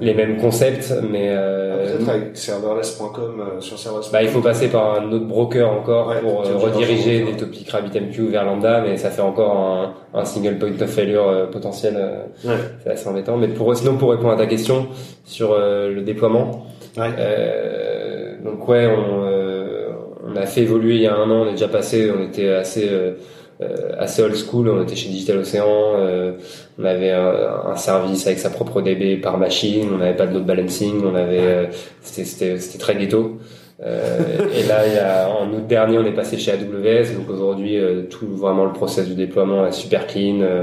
les 0.00 0.14
mêmes 0.14 0.38
concepts, 0.38 0.94
mais 1.10 1.26
euh, 1.28 1.96
Peut-être 1.98 2.08
avec 2.08 2.36
serverless.com 2.36 3.42
sur 3.60 3.78
serverless. 3.78 4.10
bah, 4.10 4.22
il 4.22 4.28
faut 4.30 4.40
passer 4.40 4.68
par 4.68 4.94
un 5.00 5.12
autre 5.12 5.26
broker 5.26 5.70
encore 5.70 6.08
Ouais, 6.08 6.20
pour 6.20 6.38
rediriger 6.60 7.24
des 7.24 7.32
topics 7.36 7.68
RabbitMQ 7.68 8.28
vers 8.28 8.44
Lambda, 8.46 8.80
mais 8.80 8.96
ça 8.96 9.10
fait 9.10 9.20
encore 9.22 9.56
un, 9.56 9.94
un 10.18 10.24
single 10.24 10.56
point 10.58 10.70
of 10.80 10.88
failure 10.88 11.50
potentiel. 11.50 11.96
Ouais. 12.44 12.54
C'est 12.82 12.90
assez 12.90 13.06
embêtant. 13.08 13.36
Mais 13.36 13.48
pour 13.48 13.74
sinon, 13.76 13.96
pour 13.96 14.10
répondre 14.12 14.32
à 14.32 14.36
ta 14.36 14.46
question 14.46 14.86
sur 15.26 15.52
euh, 15.52 15.92
le 15.92 16.00
déploiement, 16.02 16.66
Ouais. 16.96 17.10
euh, 17.18 18.34
donc 18.44 18.66
ouais, 18.68 18.86
on, 18.86 19.22
on 20.34 20.36
a 20.36 20.46
fait 20.46 20.62
évoluer 20.62 20.96
il 20.96 21.02
y 21.02 21.06
a 21.06 21.14
un 21.14 21.30
an. 21.30 21.42
On 21.42 21.48
est 21.48 21.52
déjà 21.52 21.68
passé, 21.68 22.10
on 22.10 22.22
était 22.22 22.48
assez 22.48 22.88
euh, 22.90 23.12
euh, 23.60 23.92
assez 23.98 24.22
old 24.22 24.34
school. 24.34 24.68
On 24.68 24.82
était 24.82 24.96
chez 24.96 25.08
Digital 25.08 25.38
Ocean. 25.38 25.94
euh, 25.96 26.32
on 26.78 26.84
avait 26.84 27.12
un, 27.12 27.76
service 27.76 28.26
avec 28.26 28.38
sa 28.40 28.50
propre 28.50 28.82
DB 28.82 29.16
par 29.16 29.38
machine. 29.38 29.88
On 29.92 29.98
n'avait 29.98 30.16
pas 30.16 30.26
de 30.26 30.34
load 30.34 30.44
balancing. 30.44 31.02
On 31.04 31.14
avait 31.14 31.38
euh, 31.40 31.66
c'était 32.02 32.58
très 32.78 32.96
ghetto. 32.96 33.38
Euh, 33.82 34.18
et 34.54 34.62
là, 34.68 34.86
il 34.86 34.94
y 34.94 34.98
a, 34.98 35.28
en 35.28 35.52
août 35.52 35.66
dernier, 35.66 35.98
on 35.98 36.04
est 36.04 36.14
passé 36.14 36.38
chez 36.38 36.52
AWS. 36.52 37.16
Donc 37.16 37.28
aujourd'hui, 37.28 37.76
euh, 37.76 38.02
tout 38.02 38.28
vraiment 38.28 38.64
le 38.64 38.72
process 38.72 39.08
de 39.08 39.14
déploiement 39.14 39.66
est 39.66 39.72
super 39.72 40.06
clean, 40.06 40.40
euh, 40.40 40.62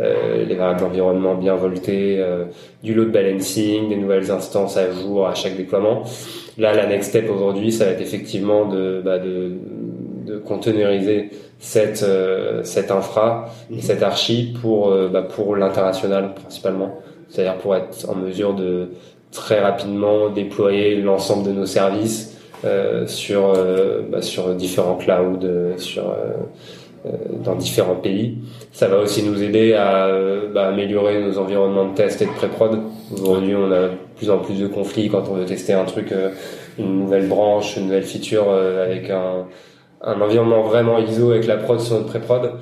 euh, 0.00 0.44
les 0.44 0.54
variables 0.54 0.80
d'environnement 0.80 1.34
bien 1.34 1.56
voltées, 1.56 2.18
euh, 2.20 2.44
du 2.82 2.94
load 2.94 3.10
balancing, 3.10 3.88
des 3.88 3.96
nouvelles 3.96 4.30
instances 4.30 4.76
à 4.76 4.92
jour 4.92 5.26
à 5.26 5.34
chaque 5.34 5.56
déploiement. 5.56 6.04
Là, 6.58 6.72
la 6.74 6.86
next 6.86 7.10
step 7.10 7.28
aujourd'hui, 7.30 7.72
ça 7.72 7.86
va 7.86 7.92
être 7.92 8.00
effectivement 8.00 8.66
de, 8.66 9.02
bah, 9.04 9.18
de, 9.18 9.52
de 10.26 10.38
containeriser 10.38 11.30
cette 11.58 12.02
euh, 12.02 12.62
cette 12.64 12.90
infra 12.90 13.46
et 13.74 13.80
cette 13.80 14.02
archi 14.02 14.54
pour 14.60 14.92
bah, 15.12 15.22
pour 15.22 15.56
l'international 15.56 16.34
principalement. 16.34 16.98
C'est-à-dire 17.28 17.56
pour 17.56 17.74
être 17.74 18.08
en 18.10 18.14
mesure 18.14 18.52
de 18.54 18.88
très 19.30 19.60
rapidement 19.60 20.28
déployer 20.28 20.96
l'ensemble 20.96 21.46
de 21.46 21.52
nos 21.52 21.66
services 21.66 22.31
sur 23.06 23.52
euh, 23.56 24.02
bah, 24.10 24.22
sur 24.22 24.54
différents 24.54 24.96
clouds, 24.96 25.44
euh, 25.44 25.76
sur 25.78 26.10
euh, 26.10 26.14
euh, 27.04 27.10
dans 27.44 27.56
différents 27.56 27.96
pays. 27.96 28.38
Ça 28.70 28.86
va 28.86 28.98
aussi 28.98 29.24
nous 29.24 29.42
aider 29.42 29.74
à 29.74 30.06
euh, 30.06 30.52
bah, 30.52 30.68
améliorer 30.68 31.20
nos 31.20 31.36
environnements 31.38 31.88
de 31.88 31.94
test 31.94 32.22
et 32.22 32.26
de 32.26 32.30
pré-prod. 32.30 32.78
Aujourd'hui, 33.12 33.56
on 33.56 33.72
a 33.72 33.88
de 33.88 33.90
plus 34.16 34.30
en 34.30 34.38
plus 34.38 34.60
de 34.60 34.68
conflits 34.68 35.08
quand 35.08 35.24
on 35.28 35.34
veut 35.34 35.44
tester 35.44 35.72
un 35.72 35.84
truc, 35.84 36.12
euh, 36.12 36.30
une 36.78 37.00
nouvelle 37.00 37.26
branche, 37.26 37.76
une 37.76 37.86
nouvelle 37.86 38.04
feature 38.04 38.44
euh, 38.48 38.84
avec 38.84 39.10
un, 39.10 39.46
un 40.00 40.20
environnement 40.20 40.62
vraiment 40.62 40.98
ISO 41.00 41.32
avec 41.32 41.48
la 41.48 41.56
prod 41.56 41.80
sur 41.80 41.96
notre 41.96 42.06
pré-prod. 42.06 42.52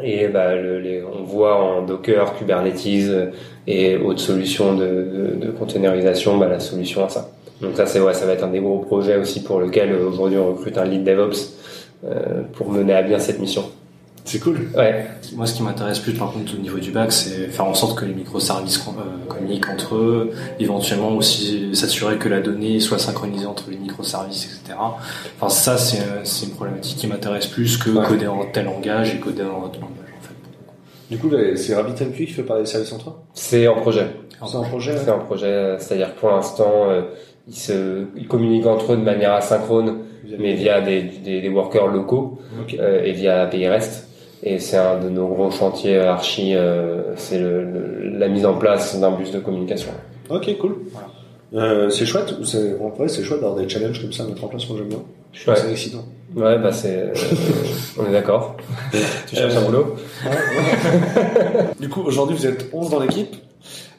Et 0.00 0.28
bah, 0.28 0.54
le, 0.54 0.78
les, 0.78 1.02
on 1.02 1.24
voit 1.24 1.56
en 1.60 1.82
Docker, 1.82 2.36
Kubernetes 2.36 2.86
euh, 3.08 3.30
et 3.66 3.96
autres 3.96 4.20
solutions 4.20 4.74
de, 4.74 4.86
de, 4.86 5.46
de 5.46 5.50
containerisation 5.50 6.38
bah, 6.38 6.46
la 6.46 6.60
solution 6.60 7.04
à 7.04 7.08
ça. 7.08 7.28
Donc 7.60 7.76
ça, 7.76 7.86
c'est 7.86 8.00
ouais, 8.00 8.14
ça 8.14 8.26
va 8.26 8.32
être 8.32 8.44
un 8.44 8.48
des 8.50 8.60
gros 8.60 8.78
projets 8.78 9.16
aussi 9.16 9.42
pour 9.42 9.58
lequel 9.60 9.90
euh, 9.92 10.08
aujourd'hui 10.08 10.38
on 10.38 10.48
recrute 10.54 10.78
un 10.78 10.84
lead 10.84 11.04
DevOps 11.04 11.54
euh, 12.04 12.42
pour 12.52 12.70
mener 12.70 12.94
à 12.94 13.02
bien 13.02 13.18
cette 13.18 13.40
mission. 13.40 13.64
C'est 14.24 14.40
cool. 14.40 14.68
Ouais, 14.76 15.06
Moi, 15.36 15.46
ce 15.46 15.54
qui 15.54 15.62
m'intéresse 15.62 16.00
plus, 16.00 16.12
par 16.12 16.30
contre, 16.32 16.52
au 16.54 16.58
niveau 16.58 16.78
du 16.78 16.90
bac, 16.90 17.10
c'est 17.12 17.46
faire 17.48 17.64
en 17.64 17.72
sorte 17.72 17.98
que 17.98 18.04
les 18.04 18.12
microservices 18.12 18.78
euh, 18.86 19.26
communiquent 19.26 19.70
entre 19.70 19.94
eux, 19.96 20.30
éventuellement 20.60 21.12
aussi 21.16 21.74
s'assurer 21.74 22.16
que 22.18 22.28
la 22.28 22.40
donnée 22.40 22.78
soit 22.78 22.98
synchronisée 22.98 23.46
entre 23.46 23.70
les 23.70 23.78
microservices, 23.78 24.44
etc. 24.44 24.78
Enfin, 25.40 25.48
ça, 25.48 25.78
c'est 25.78 26.00
euh, 26.02 26.20
c'est 26.24 26.44
une 26.46 26.52
problématique 26.52 26.98
qui 26.98 27.06
m'intéresse 27.06 27.46
plus 27.46 27.78
que 27.78 27.88
Ouais. 27.90 28.04
coder 28.06 28.26
en 28.26 28.44
tel 28.52 28.66
langage 28.66 29.14
et 29.14 29.18
coder 29.18 29.44
en 29.44 29.64
autre 29.64 29.80
langage, 29.80 30.12
en 30.18 30.22
fait. 30.22 30.34
Du 31.10 31.16
coup, 31.16 31.30
c'est 31.56 31.74
RabbitMQ 31.74 32.26
qui 32.26 32.32
fait 32.32 32.42
parler 32.42 32.64
des 32.64 32.68
services 32.68 32.92
entre 32.92 33.08
eux 33.08 33.14
C'est 33.32 33.66
en 33.66 33.76
projet. 33.80 34.08
C'est 34.46 34.56
un 34.56 34.62
projet. 34.62 34.94
C'est 35.02 35.10
un 35.10 35.18
projet, 35.18 35.76
c'est-à-dire 35.78 36.14
pour 36.16 36.28
l'instant, 36.30 36.70
euh, 36.90 37.00
ils, 37.48 37.54
se, 37.54 38.04
ils 38.16 38.28
communiquent 38.28 38.66
entre 38.66 38.92
eux 38.92 38.96
de 38.96 39.02
manière 39.02 39.32
asynchrone, 39.32 39.98
mais 40.38 40.54
via 40.54 40.80
des, 40.80 41.02
des, 41.02 41.40
des 41.40 41.48
workers 41.48 41.86
locaux 41.88 42.38
Ok. 42.60 42.76
euh, 42.78 43.02
et 43.04 43.12
via 43.12 43.42
API 43.42 43.66
REST. 43.68 44.06
Et 44.42 44.58
c'est 44.60 44.76
un 44.76 44.98
de 45.00 45.08
nos 45.08 45.26
gros 45.26 45.50
chantiers 45.50 45.98
archi, 45.98 46.54
euh, 46.54 47.14
c'est 47.16 47.38
le, 47.40 47.64
le- 47.64 48.18
la 48.18 48.28
mise 48.28 48.46
en 48.46 48.54
place 48.54 48.98
d'un 49.00 49.10
bus 49.10 49.32
de 49.32 49.40
communication. 49.40 49.90
Ok, 50.30 50.56
cool. 50.58 50.76
Euh, 51.54 51.88
c'est 51.90 52.04
chouette. 52.06 52.34
C'est, 52.44 52.76
en 52.80 52.90
vrai, 52.90 53.08
c'est 53.08 53.22
chouette 53.24 53.40
d'avoir 53.40 53.58
des 53.58 53.68
challenges 53.68 54.00
comme 54.00 54.12
ça 54.12 54.22
à 54.22 54.26
mettre 54.26 54.44
en 54.44 54.48
place. 54.48 54.68
Moi, 54.68 54.78
j'aime 54.78 54.88
bien. 54.88 55.02
Je 55.32 55.42
trouve 55.42 55.54
Ouais. 55.54 55.60
ça 55.60 55.70
excitant. 55.70 56.04
Ouais, 56.36 56.58
bah 56.58 56.70
c'est, 56.72 56.94
euh, 56.94 57.14
on 57.98 58.06
est 58.06 58.12
d'accord. 58.12 58.56
Tu 59.26 59.34
cherches 59.34 59.56
un 59.56 59.62
boulot 59.62 59.96
Du 61.80 61.88
coup, 61.88 62.02
aujourd'hui, 62.02 62.36
vous 62.36 62.46
êtes 62.46 62.68
11 62.72 62.90
dans 62.90 63.00
l'équipe. 63.00 63.34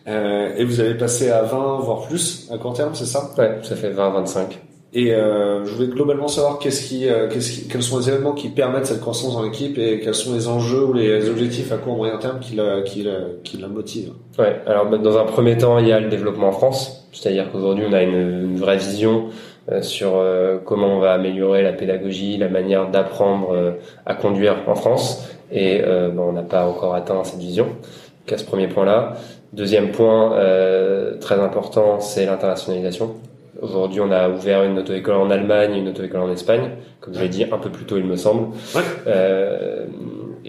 Euh, 0.08 0.56
et 0.58 0.64
vous 0.64 0.80
avez 0.80 0.96
passé 0.96 1.30
à 1.30 1.44
20, 1.44 1.80
voire 1.82 2.08
plus, 2.08 2.50
à 2.52 2.58
court 2.58 2.74
terme, 2.74 2.96
c'est 2.96 3.06
ça? 3.06 3.32
Ouais, 3.38 3.60
ça 3.62 3.76
fait 3.76 3.92
20-25. 3.92 4.58
Et 4.92 5.14
euh, 5.14 5.66
je 5.66 5.74
voulais 5.76 5.88
globalement 5.88 6.28
savoir 6.28 6.58
qu'est-ce 6.58 6.88
qui, 6.88 7.08
euh, 7.08 7.30
qu'est-ce 7.30 7.52
qui, 7.52 7.68
quels 7.68 7.84
sont 7.84 8.00
les 8.00 8.10
éléments 8.10 8.34
qui 8.34 8.50
permettent 8.50 8.88
cette 8.88 9.02
croissance 9.02 9.36
dans 9.36 9.44
l'équipe 9.44 9.78
et 9.78 10.00
quels 10.00 10.16
sont 10.16 10.34
les 10.34 10.48
enjeux 10.48 10.84
ou 10.84 10.94
les 10.94 11.30
objectifs 11.30 11.72
à 11.72 11.78
court 11.78 11.96
moyen 11.96 12.18
terme 12.18 12.40
qui 12.40 12.56
la, 12.56 12.82
qui 12.82 13.04
la, 13.04 13.18
qui 13.44 13.58
la 13.58 13.68
motivent. 13.68 14.14
Ouais, 14.40 14.60
alors 14.66 14.90
bah, 14.90 14.98
dans 14.98 15.18
un 15.20 15.26
premier 15.26 15.58
temps, 15.58 15.78
il 15.78 15.88
y 15.88 15.92
a 15.92 16.00
le 16.00 16.10
développement 16.10 16.48
en 16.48 16.54
France, 16.54 17.08
c'est-à-dire 17.12 17.52
qu'aujourd'hui 17.52 17.86
on 17.88 17.94
a 17.94 18.02
une, 18.02 18.16
une 18.16 18.58
vraie 18.58 18.78
vision 18.78 19.26
euh, 19.72 19.84
sur 19.84 20.16
euh, 20.16 20.58
comment 20.66 20.88
on 20.88 21.00
va 21.00 21.14
améliorer 21.14 21.62
la 21.62 21.74
pédagogie, 21.74 22.38
la 22.38 22.50
manière 22.50 22.90
d'apprendre 22.90 23.52
euh, 23.52 23.72
à 24.08 24.16
conduire 24.16 24.56
en 24.66 24.74
France, 24.74 25.30
et 25.52 25.82
euh, 25.84 26.10
bah, 26.10 26.24
on 26.26 26.32
n'a 26.32 26.42
pas 26.42 26.66
encore 26.66 26.96
atteint 26.96 27.24
cette 27.24 27.40
vision. 27.40 27.66
Donc 27.66 28.34
à 28.34 28.38
ce 28.40 28.46
premier 28.46 28.68
point-là. 28.68 29.14
Deuxième 29.54 29.92
point 29.92 30.34
euh, 30.34 31.18
très 31.20 31.40
important, 31.40 32.00
c'est 32.00 32.26
l'internationalisation. 32.26 33.16
Aujourd'hui, 33.62 34.00
on 34.00 34.12
a 34.12 34.30
ouvert 34.30 34.64
une 34.64 34.78
auto-école 34.78 35.16
en 35.16 35.30
Allemagne, 35.30 35.76
une 35.76 35.90
auto-école 35.90 36.22
en 36.22 36.32
Espagne, 36.32 36.72
comme 37.02 37.14
je 37.14 37.20
l'ai 37.20 37.30
dit 37.30 37.44
un 37.44 37.58
peu 37.58 37.70
plus 37.70 37.86
tôt, 37.86 37.98
il 37.98 38.06
me 38.06 38.16
semble. 38.16 38.54
Ouais. 38.76 38.82
Euh, 39.08 39.86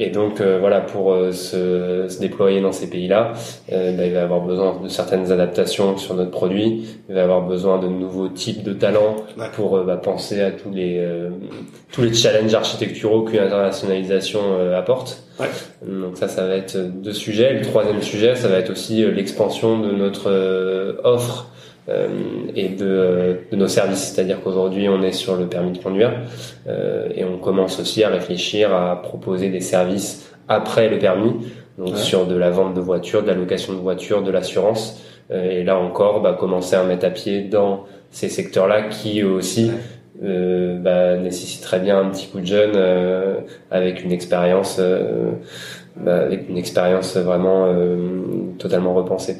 et 0.03 0.11
donc 0.11 0.41
euh, 0.41 0.59
voilà, 0.59 0.81
pour 0.81 1.13
euh, 1.13 1.31
se, 1.33 2.07
se 2.09 2.19
déployer 2.21 2.61
dans 2.61 2.73
ces 2.73 2.89
pays-là, 2.89 3.35
euh, 3.71 3.97
bah, 3.97 4.07
il 4.07 4.13
va 4.15 4.23
avoir 4.23 4.41
besoin 4.41 4.81
de 4.83 4.89
certaines 4.89 5.31
adaptations 5.31 5.97
sur 5.99 6.15
notre 6.15 6.31
produit. 6.31 6.87
Il 7.09 7.15
va 7.15 7.23
avoir 7.25 7.43
besoin 7.43 7.79
de 7.79 7.87
nouveaux 7.87 8.29
types 8.29 8.63
de 8.63 8.73
talents 8.73 9.17
Ouais. 9.39 9.47
pour 9.55 9.77
euh, 9.77 9.85
bah, 9.85 9.97
penser 9.97 10.41
à 10.41 10.51
tous 10.51 10.71
les 10.71 10.97
euh, 10.99 11.29
tous 11.93 12.03
les 12.03 12.15
challenges 12.15 12.55
architecturaux 12.55 13.23
qu'une 13.23 13.41
internationalisation 13.41 14.41
euh, 14.59 14.79
apporte. 14.79 15.23
Ouais. 15.39 15.47
Donc 15.87 16.17
ça, 16.17 16.29
ça 16.29 16.47
va 16.47 16.55
être 16.57 16.77
deux 16.77 17.13
sujets. 17.13 17.53
Le 17.55 17.63
troisième 17.63 18.01
sujet, 18.03 18.35
ça 18.37 18.49
va 18.49 18.57
être 18.59 18.71
aussi 18.71 19.05
l'expansion 19.05 19.79
de 19.79 19.93
notre 19.93 20.31
euh, 20.31 20.95
offre 21.05 21.47
euh, 21.88 22.09
et 22.55 22.69
de, 22.69 23.38
de 23.51 23.57
nos 23.57 23.69
services. 23.69 24.12
C'est-à-dire 24.12 24.40
qu'aujourd'hui, 24.43 24.88
on 24.88 25.03
est 25.03 25.12
sur 25.12 25.37
le 25.37 25.47
permis 25.47 25.73
de 25.73 25.79
conduire 25.83 26.12
euh, 26.69 27.09
et 27.14 27.25
on 27.25 27.38
commence 27.38 27.81
aussi 27.81 28.05
à 28.05 28.09
réfléchir 28.09 28.75
à 28.75 29.01
proposer 29.01 29.49
des 29.49 29.61
services 29.61 30.31
après 30.49 30.88
le 30.88 30.99
permis, 30.99 31.33
donc 31.79 31.90
Ouais. 31.95 31.97
sur 31.97 32.27
de 32.27 32.35
la 32.37 32.51
vente 32.51 32.75
de 32.75 32.81
voitures, 32.81 33.23
de 33.23 33.29
la 33.29 33.35
location 33.35 33.73
de 33.73 33.79
voitures, 33.79 34.23
de 34.23 34.31
l'assurance. 34.31 35.01
Euh, 35.31 35.51
et 35.61 35.64
là 35.64 35.79
encore, 35.79 36.21
bah, 36.21 36.37
commencer 36.38 36.77
à 36.77 36.83
mettre 36.85 37.07
à 37.07 37.11
pied 37.11 37.43
dans 37.43 37.85
ces 38.11 38.29
secteurs-là 38.29 38.83
qui 38.83 39.21
eux 39.23 39.31
aussi 39.31 39.66
Ouais. 39.71 40.29
euh, 40.29 40.77
bah, 40.79 41.16
nécessiteraient 41.16 41.79
bien 41.81 41.99
un 42.01 42.11
petit 42.11 42.27
coup 42.27 42.40
de 42.40 42.47
jeune 42.47 42.73
euh, 42.75 43.37
avec 43.71 44.05
une 44.05 44.12
expérience, 44.12 44.77
euh, 44.81 45.31
bah, 45.97 46.19
avec 46.19 46.49
une 46.49 46.59
expérience 46.59 47.16
vraiment 47.16 47.66
euh, 47.69 47.97
totalement 48.59 48.93
repensée. 48.93 49.37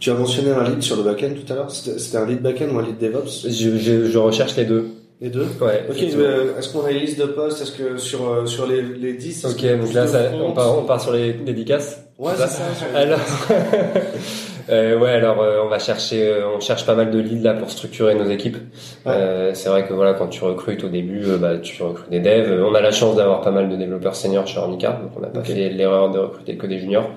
Tu 0.00 0.10
as 0.10 0.14
mentionné 0.14 0.50
un 0.50 0.64
lead 0.64 0.82
sur 0.82 0.96
le 0.96 1.02
back-end 1.02 1.30
tout 1.44 1.52
à 1.52 1.56
l'heure. 1.56 1.70
C'était, 1.70 2.16
un 2.16 2.26
lead 2.26 2.40
back-end 2.42 2.68
ou 2.74 2.78
un 2.78 2.82
lead 2.82 2.98
DevOps? 2.98 3.46
Je, 3.48 3.76
je, 3.76 4.06
je 4.06 4.18
recherche 4.18 4.56
les 4.56 4.64
deux. 4.64 4.86
Les 5.20 5.28
deux? 5.28 5.46
Ouais. 5.60 5.84
Ok, 5.90 5.96
euh, 6.16 6.58
est-ce 6.58 6.70
qu'on 6.70 6.84
a 6.86 6.90
une 6.90 7.00
liste 7.00 7.18
de 7.20 7.26
postes? 7.26 7.60
Est-ce 7.60 7.72
que 7.72 7.98
sur, 7.98 8.26
euh, 8.30 8.46
sur 8.46 8.66
les, 8.66 8.80
les 8.80 9.12
10 9.12 9.44
est-ce 9.44 9.54
Ok, 9.54 9.78
donc 9.78 9.92
là, 9.92 10.06
ça, 10.06 10.30
on, 10.42 10.52
part, 10.52 10.78
on 10.78 10.84
part 10.84 10.98
sur 11.00 11.12
les 11.12 11.34
dédicaces. 11.34 12.02
Ouais, 12.18 12.32
ça 12.34 12.46
c'est 12.46 12.62
ça. 12.62 12.86
les- 12.90 12.96
Alors, 12.96 13.18
euh, 14.70 14.98
ouais, 14.98 15.10
alors 15.10 15.40
euh, 15.42 15.60
on 15.64 15.68
va 15.68 15.78
chercher, 15.78 16.26
euh, 16.26 16.48
on 16.56 16.60
cherche 16.60 16.86
pas 16.86 16.94
mal 16.94 17.10
de 17.10 17.18
leads 17.18 17.42
là 17.44 17.52
pour 17.54 17.70
structurer 17.70 18.14
nos 18.14 18.28
équipes. 18.30 18.56
Ouais. 19.04 19.12
Euh, 19.14 19.50
c'est 19.54 19.68
vrai 19.68 19.86
que 19.86 19.92
voilà, 19.92 20.14
quand 20.14 20.28
tu 20.28 20.42
recrutes 20.44 20.84
au 20.84 20.88
début, 20.88 21.22
bah, 21.38 21.58
tu 21.58 21.82
recrutes 21.82 22.08
des 22.10 22.20
devs. 22.20 22.62
On 22.66 22.74
a 22.74 22.80
la 22.80 22.90
chance 22.92 23.16
d'avoir 23.16 23.40
pas 23.42 23.50
mal 23.50 23.68
de 23.68 23.76
développeurs 23.76 24.14
seniors 24.16 24.46
chez 24.46 24.58
Ornica, 24.58 24.92
donc 25.02 25.10
on 25.16 25.20
n'a 25.20 25.28
pas 25.28 25.42
fait 25.44 25.68
l'erreur 25.70 26.10
de 26.10 26.18
recruter 26.18 26.56
que 26.56 26.66
des 26.66 26.78
juniors. 26.78 27.10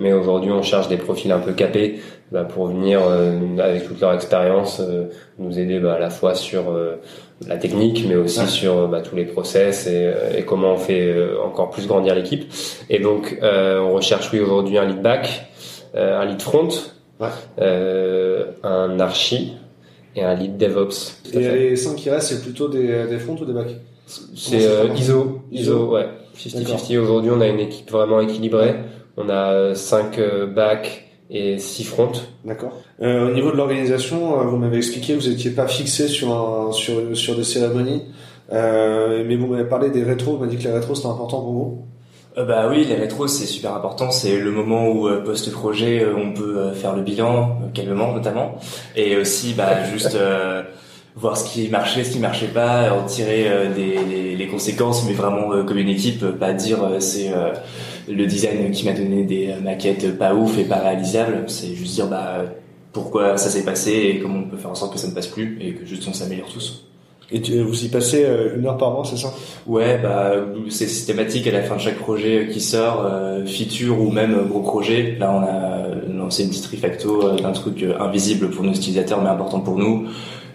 Mais 0.00 0.12
aujourd'hui, 0.12 0.50
on 0.50 0.62
cherche 0.62 0.88
des 0.88 0.96
profils 0.96 1.30
un 1.30 1.38
peu 1.38 1.52
capés 1.52 2.00
bah, 2.32 2.44
pour 2.44 2.66
venir 2.68 3.00
euh, 3.06 3.32
avec 3.58 3.86
toute 3.86 4.00
leur 4.00 4.12
expérience 4.14 4.80
euh, 4.80 5.04
nous 5.38 5.58
aider 5.58 5.78
bah, 5.78 5.94
à 5.94 5.98
la 5.98 6.10
fois 6.10 6.34
sur 6.34 6.70
euh, 6.70 6.96
la 7.46 7.56
technique, 7.58 8.04
mais 8.08 8.16
aussi 8.16 8.40
Ouais. 8.40 8.46
sur 8.46 8.88
bah, 8.88 9.02
tous 9.02 9.14
les 9.14 9.26
process 9.26 9.86
et, 9.86 10.10
et 10.38 10.42
comment 10.42 10.72
on 10.72 10.78
fait 10.78 11.02
euh, 11.12 11.40
encore 11.44 11.70
plus 11.70 11.86
grandir 11.86 12.14
l'équipe. 12.14 12.50
Et 12.88 12.98
donc, 12.98 13.38
euh, 13.42 13.78
on 13.80 13.92
recherche 13.92 14.30
oui 14.32 14.40
aujourd'hui 14.40 14.78
un 14.78 14.86
lead 14.86 15.02
back, 15.02 15.46
euh, 15.94 16.18
un 16.20 16.24
lead 16.24 16.40
front, 16.42 16.68
Ouais. 17.20 17.28
euh, 17.60 18.46
un 18.62 18.98
archi 19.00 19.52
et 20.16 20.22
un 20.24 20.34
lead 20.34 20.56
DevOps. 20.56 21.20
Et 21.34 21.38
les 21.38 21.76
5 21.76 21.94
qui 21.96 22.08
restent, 22.08 22.28
c'est 22.32 22.42
plutôt 22.42 22.68
des, 22.68 23.04
des 23.06 23.18
fronts 23.18 23.36
ou 23.40 23.44
des 23.44 23.52
backs 23.52 23.76
C'est 24.34 24.66
euh, 24.66 24.86
ISO, 24.96 25.42
ISO. 25.52 25.74
ISO, 25.74 25.90
ouais. 25.92 26.06
50-50. 26.48 26.98
Aujourd'hui, 26.98 27.30
on 27.30 27.40
a 27.40 27.46
une 27.46 27.60
équipe 27.60 27.90
vraiment 27.90 28.20
équilibrée. 28.20 28.76
On 29.16 29.28
a 29.28 29.74
5 29.74 30.18
backs 30.54 31.10
et 31.30 31.58
6 31.58 31.84
fronts. 31.84 32.12
D'accord. 32.44 32.72
Euh, 33.02 33.28
au 33.28 33.32
niveau 33.32 33.52
de 33.52 33.56
l'organisation, 33.56 34.40
euh, 34.40 34.44
vous 34.44 34.56
m'avez 34.56 34.78
expliqué 34.78 35.14
que 35.14 35.20
vous 35.20 35.28
n'étiez 35.28 35.52
pas 35.52 35.68
fixé 35.68 36.08
sur, 36.08 36.32
un, 36.32 36.72
sur, 36.72 37.16
sur 37.16 37.36
des 37.36 37.44
cérémonies, 37.44 38.02
euh, 38.52 39.24
mais 39.26 39.36
vous 39.36 39.46
m'avez 39.46 39.68
parlé 39.68 39.90
des 39.90 40.02
rétros, 40.02 40.32
vous 40.32 40.38
m'avez 40.38 40.56
dit 40.56 40.62
que 40.62 40.68
les 40.68 40.74
rétros 40.74 40.96
c'était 40.96 41.08
important 41.08 41.40
pour 41.40 41.52
vous. 41.52 41.84
Euh, 42.36 42.44
bah 42.44 42.66
oui, 42.68 42.84
les 42.84 42.96
rétros 42.96 43.28
c'est 43.28 43.46
super 43.46 43.74
important. 43.74 44.10
C'est 44.10 44.38
le 44.38 44.50
moment 44.50 44.88
où 44.88 45.08
euh, 45.08 45.22
post-projet 45.22 46.02
euh, 46.02 46.14
on 46.16 46.32
peut 46.32 46.58
euh, 46.58 46.72
faire 46.72 46.94
le 46.94 47.02
bilan 47.02 47.58
euh, 47.62 47.68
calmement 47.72 48.12
notamment, 48.12 48.56
et 48.96 49.16
aussi 49.16 49.54
bah 49.54 49.84
juste 49.84 50.16
euh, 50.16 50.62
voir 51.16 51.36
ce 51.36 51.52
qui 51.52 51.68
marchait, 51.68 52.04
ce 52.04 52.12
qui 52.12 52.18
marchait 52.18 52.46
pas, 52.48 52.92
en 52.92 53.04
tirer 53.04 53.44
euh, 53.48 53.74
des, 53.74 54.36
les 54.36 54.46
conséquences, 54.46 55.04
mais 55.06 55.12
vraiment 55.12 55.52
euh, 55.52 55.64
comme 55.64 55.78
une 55.78 55.88
équipe, 55.88 56.22
euh, 56.22 56.32
pas 56.32 56.52
dire 56.52 56.82
euh, 56.84 57.00
c'est 57.00 57.32
euh, 57.32 57.52
le 58.08 58.26
design 58.26 58.70
qui 58.70 58.84
m'a 58.86 58.92
donné 58.92 59.24
des 59.24 59.48
euh, 59.50 59.60
maquettes 59.62 60.16
pas 60.18 60.34
ouf 60.34 60.56
et 60.58 60.64
pas 60.64 60.76
réalisables. 60.78 61.44
C'est 61.48 61.74
juste 61.74 61.94
dire 61.94 62.06
bah 62.06 62.44
pourquoi 62.92 63.36
ça 63.36 63.50
s'est 63.50 63.64
passé 63.64 63.92
et 63.92 64.18
comment 64.20 64.40
on 64.40 64.48
peut 64.50 64.56
faire 64.56 64.70
en 64.70 64.74
sorte 64.74 64.92
que 64.92 64.98
ça 64.98 65.08
ne 65.08 65.12
passe 65.12 65.26
plus 65.28 65.58
et 65.60 65.74
que 65.74 65.84
juste 65.86 66.06
on 66.08 66.12
s'améliore 66.12 66.48
tous. 66.52 66.86
Et 67.32 67.40
tu- 67.40 67.60
vous 67.60 67.84
y 67.84 67.88
passez 67.88 68.24
euh, 68.24 68.56
une 68.58 68.66
heure 68.66 68.76
par 68.76 68.90
mois, 68.90 69.04
c'est 69.04 69.16
ça? 69.16 69.32
Ouais, 69.66 69.98
bah 70.02 70.32
c'est 70.68 70.88
systématique 70.88 71.46
à 71.46 71.52
la 71.52 71.62
fin 71.62 71.76
de 71.76 71.80
chaque 71.80 71.98
projet 71.98 72.48
qui 72.52 72.60
sort, 72.60 73.04
euh, 73.06 73.44
feature 73.46 74.00
ou 74.00 74.10
même 74.10 74.34
euh, 74.34 74.42
gros 74.44 74.62
projet. 74.62 75.16
Là, 75.20 75.32
on 75.32 75.42
a 75.42 76.12
lancé 76.12 76.42
une 76.42 76.48
petite 76.50 76.66
refacto 76.66 77.22
euh, 77.28 77.36
d'un 77.36 77.52
truc 77.52 77.84
euh, 77.84 77.94
invisible 78.00 78.50
pour 78.50 78.64
nos 78.64 78.72
utilisateurs 78.72 79.22
mais 79.22 79.28
important 79.28 79.60
pour 79.60 79.76
nous, 79.78 80.06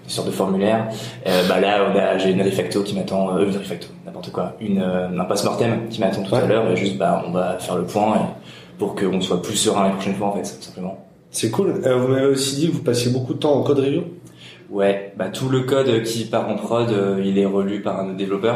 une 0.05 0.09
sorte 0.09 0.27
de 0.27 0.31
formulaire. 0.31 0.87
Euh, 1.27 1.41
bah 1.49 1.59
là, 1.59 1.87
on 1.91 1.97
a 1.97 2.17
j'ai 2.17 2.29
une 2.31 2.41
refacto 2.41 2.81
qui 2.83 2.95
m'attend, 2.95 3.35
euh, 3.35 3.45
une 3.45 3.57
refacto, 3.57 3.87
n'importe 4.05 4.31
quoi, 4.31 4.53
une 4.61 4.79
euh, 4.81 5.09
un 5.19 5.25
post-mortem 5.25 5.89
qui 5.89 5.99
m'attend 5.99 6.23
tout 6.23 6.33
Ouais. 6.33 6.41
à 6.41 6.45
l'heure 6.45 6.69
et 6.71 6.75
juste 6.77 6.97
bah 6.97 7.23
on 7.27 7.31
va 7.31 7.57
faire 7.59 7.75
le 7.75 7.85
point 7.85 8.15
et 8.15 8.77
pour 8.77 8.95
qu'on 8.95 9.19
soit 9.21 9.41
plus 9.41 9.55
serein 9.55 9.85
la 9.85 9.89
prochaine 9.91 10.15
fois 10.15 10.27
en 10.27 10.33
fait, 10.33 10.45
simplement. 10.45 10.97
C'est 11.31 11.49
cool. 11.51 11.81
Euh, 11.85 11.97
vous 11.97 12.07
m'avez 12.07 12.25
aussi 12.27 12.55
dit 12.55 12.67
que 12.67 12.73
vous 12.73 12.83
passiez 12.83 13.11
beaucoup 13.11 13.33
de 13.33 13.39
temps 13.39 13.53
en 13.53 13.63
code 13.63 13.79
review. 13.79 14.03
Ouais, 14.69 15.13
bah 15.17 15.29
tout 15.29 15.49
le 15.49 15.61
code 15.61 16.03
qui 16.03 16.25
part 16.25 16.49
en 16.49 16.55
prod, 16.55 16.93
il 17.23 17.37
est 17.37 17.45
relu 17.45 17.81
par 17.81 17.99
un 17.99 18.05
autre 18.07 18.17
développeur. 18.17 18.55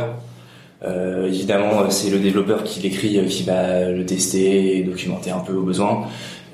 Euh, 0.85 1.27
évidemment, 1.27 1.89
c'est 1.89 2.09
le 2.09 2.19
développeur 2.19 2.63
qui 2.63 2.79
l'écrit 2.79 3.19
qui 3.27 3.43
va 3.43 3.89
le 3.91 4.05
tester 4.05 4.77
et 4.77 4.83
documenter 4.83 5.29
un 5.31 5.39
peu 5.39 5.53
au 5.53 5.63
besoin. 5.63 6.03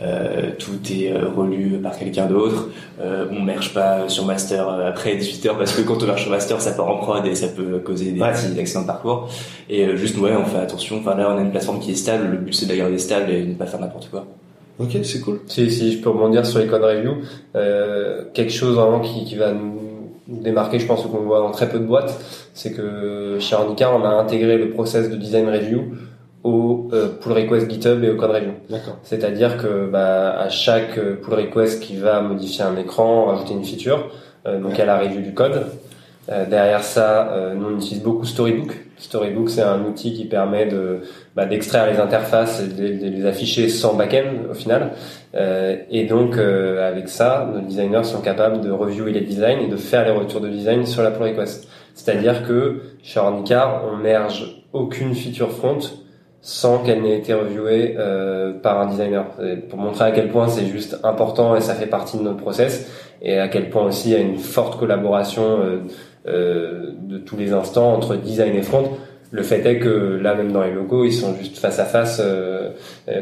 Euh, 0.01 0.51
tout 0.59 0.79
est 0.91 1.11
euh, 1.13 1.29
relu 1.35 1.79
par 1.81 1.97
quelqu'un 1.97 2.25
d'autre. 2.25 2.69
Euh, 2.99 3.27
on 3.31 3.41
merge 3.41 3.73
pas 3.73 4.09
sur 4.09 4.25
master 4.25 4.67
euh, 4.67 4.89
après 4.89 5.15
18 5.15 5.45
heures 5.45 5.57
parce 5.57 5.73
que 5.73 5.81
quand 5.81 6.03
on 6.03 6.05
merge 6.05 6.23
sur 6.23 6.31
master, 6.31 6.59
ça 6.59 6.71
part 6.73 6.87
en 6.89 6.97
prod 6.97 7.25
et 7.25 7.33
ça 7.35 7.47
peut 7.47 7.79
causer 7.79 8.11
des 8.11 8.19
Ouais. 8.19 8.31
petits 8.33 8.59
accidents 8.59 8.81
de 8.81 8.87
parcours. 8.87 9.29
Et 9.69 9.85
euh, 9.85 9.95
juste 9.95 10.17
ouais, 10.17 10.31
on 10.35 10.43
fait 10.45 10.57
attention. 10.57 10.97
Enfin 10.99 11.15
là, 11.15 11.31
on 11.33 11.37
a 11.37 11.41
une 11.41 11.51
plateforme 11.51 11.79
qui 11.79 11.91
est 11.91 11.95
stable. 11.95 12.27
Le 12.29 12.37
but 12.37 12.53
c'est 12.53 12.65
de 12.65 12.71
la 12.71 12.77
garder 12.77 12.97
stable 12.97 13.31
et 13.31 13.43
de 13.43 13.49
ne 13.49 13.53
pas 13.55 13.65
faire 13.67 13.79
n'importe 13.79 14.09
quoi. 14.09 14.25
Ok, 14.79 14.97
c'est 15.03 15.21
cool. 15.21 15.39
Si, 15.47 15.71
si 15.71 15.93
je 15.93 16.01
peux 16.01 16.09
rebondir 16.09 16.45
sur 16.45 16.59
les 16.59 16.67
code 16.67 16.83
review, 16.83 17.13
euh, 17.55 18.23
quelque 18.33 18.51
chose 18.51 18.75
vraiment 18.75 18.99
qui, 18.99 19.23
qui 19.23 19.35
va 19.35 19.53
nous 19.53 19.79
démarquer, 20.27 20.79
je 20.79 20.85
pense, 20.87 21.03
qu'on 21.03 21.19
voit 21.19 21.39
dans 21.39 21.51
très 21.51 21.69
peu 21.69 21.79
de 21.79 21.85
boîtes, 21.85 22.19
c'est 22.53 22.73
que 22.73 23.37
chez 23.39 23.55
Ornica, 23.55 23.89
on 23.95 24.03
a 24.03 24.09
intégré 24.09 24.57
le 24.57 24.71
process 24.71 25.09
de 25.09 25.15
design 25.15 25.47
review 25.47 25.83
au 26.43 26.74
euh, 26.93 27.07
pull 27.21 27.33
request 27.33 27.69
GitHub 27.69 28.03
et 28.03 28.09
au 28.09 28.15
code 28.15 28.31
review. 28.31 28.51
D'accord. 28.69 28.97
C'est-à-dire 29.03 29.57
que 29.57 29.87
bah, 29.87 30.37
à 30.39 30.49
chaque 30.49 30.97
euh, 30.97 31.15
pull 31.15 31.33
request 31.33 31.81
qui 31.81 31.97
va 31.97 32.21
modifier 32.21 32.63
un 32.63 32.77
écran, 32.77 33.25
rajouter 33.25 33.53
une 33.53 33.63
feature, 33.63 34.09
euh, 34.47 34.59
donc 34.59 34.73
Ouais. 34.73 34.81
à 34.81 34.85
la 34.85 34.99
review 34.99 35.21
du 35.21 35.33
code, 35.33 35.65
Euh, 36.27 36.43
derrière 36.49 36.81
ça, 36.83 37.31
euh, 37.33 37.53
nous 37.53 37.67
on 37.67 37.75
utilise 37.77 38.01
beaucoup 38.01 38.25
Storybook. 38.25 38.71
Storybook, 38.97 39.47
c'est 39.47 39.61
un 39.61 39.81
outil 39.85 40.11
qui 40.15 40.25
permet 40.25 40.65
de 40.65 41.01
bah, 41.35 41.45
d'extraire 41.45 41.85
les 41.85 41.99
interfaces 41.99 42.63
et 42.63 42.67
de, 42.67 42.99
de, 42.99 43.09
les 43.15 43.25
afficher 43.27 43.69
sans 43.69 43.93
backend 43.93 44.49
au 44.49 44.55
final. 44.55 44.93
Euh, 45.35 45.75
et 45.91 46.05
donc 46.05 46.35
avec 46.39 47.09
ça, 47.09 47.47
nos 47.53 47.61
designers 47.61 48.05
sont 48.05 48.21
capables 48.21 48.61
de 48.61 48.71
reviewer 48.71 49.11
les 49.11 49.21
designs 49.21 49.59
et 49.59 49.67
de 49.67 49.77
faire 49.77 50.03
les 50.03 50.09
retours 50.19 50.41
de 50.41 50.49
design 50.49 50.87
sur 50.87 51.03
la 51.03 51.11
pull 51.11 51.27
request. 51.27 51.67
C'est-à-dire 51.93 52.41
que 52.47 52.81
chez 53.03 53.19
Ornicar, 53.19 53.83
on 53.93 53.97
merge 53.97 54.63
aucune 54.73 55.13
feature 55.13 55.51
front 55.51 55.77
sans 56.45 56.77
qu'elle 56.77 57.01
n'ait 57.01 57.17
été 57.17 57.33
reviewée 57.33 57.95
euh, 57.97 58.53
par 58.53 58.79
un 58.79 58.85
designer. 58.85 59.25
Pour 59.67 59.79
montrer 59.79 60.05
à 60.05 60.11
quel 60.11 60.29
point 60.29 60.47
c'est 60.47 60.67
juste 60.67 60.99
important 61.03 61.55
et 61.55 61.59
ça 61.59 61.73
fait 61.73 61.87
partie 61.87 62.19
de 62.19 62.21
notre 62.21 62.37
process 62.37 62.87
et 63.23 63.39
à 63.39 63.47
quel 63.47 63.71
point 63.71 63.83
aussi 63.85 64.09
il 64.09 64.13
y 64.13 64.15
a 64.15 64.19
une 64.19 64.37
forte 64.37 64.77
collaboration 64.77 65.59
euh, 65.59 65.77
euh, 66.27 66.91
de 67.01 67.17
tous 67.17 67.35
les 67.35 67.51
instants 67.51 67.91
entre 67.93 68.15
design 68.15 68.55
et 68.55 68.61
front. 68.61 68.91
Le 69.31 69.41
fait 69.41 69.65
est 69.65 69.79
que 69.79 70.19
là 70.21 70.35
même 70.35 70.51
dans 70.51 70.61
les 70.61 70.71
locaux 70.71 71.03
ils 71.03 71.13
sont 71.13 71.33
juste 71.35 71.57
face 71.57 71.79
à 71.79 71.85
face. 71.85 72.21
Euh, 72.23 72.69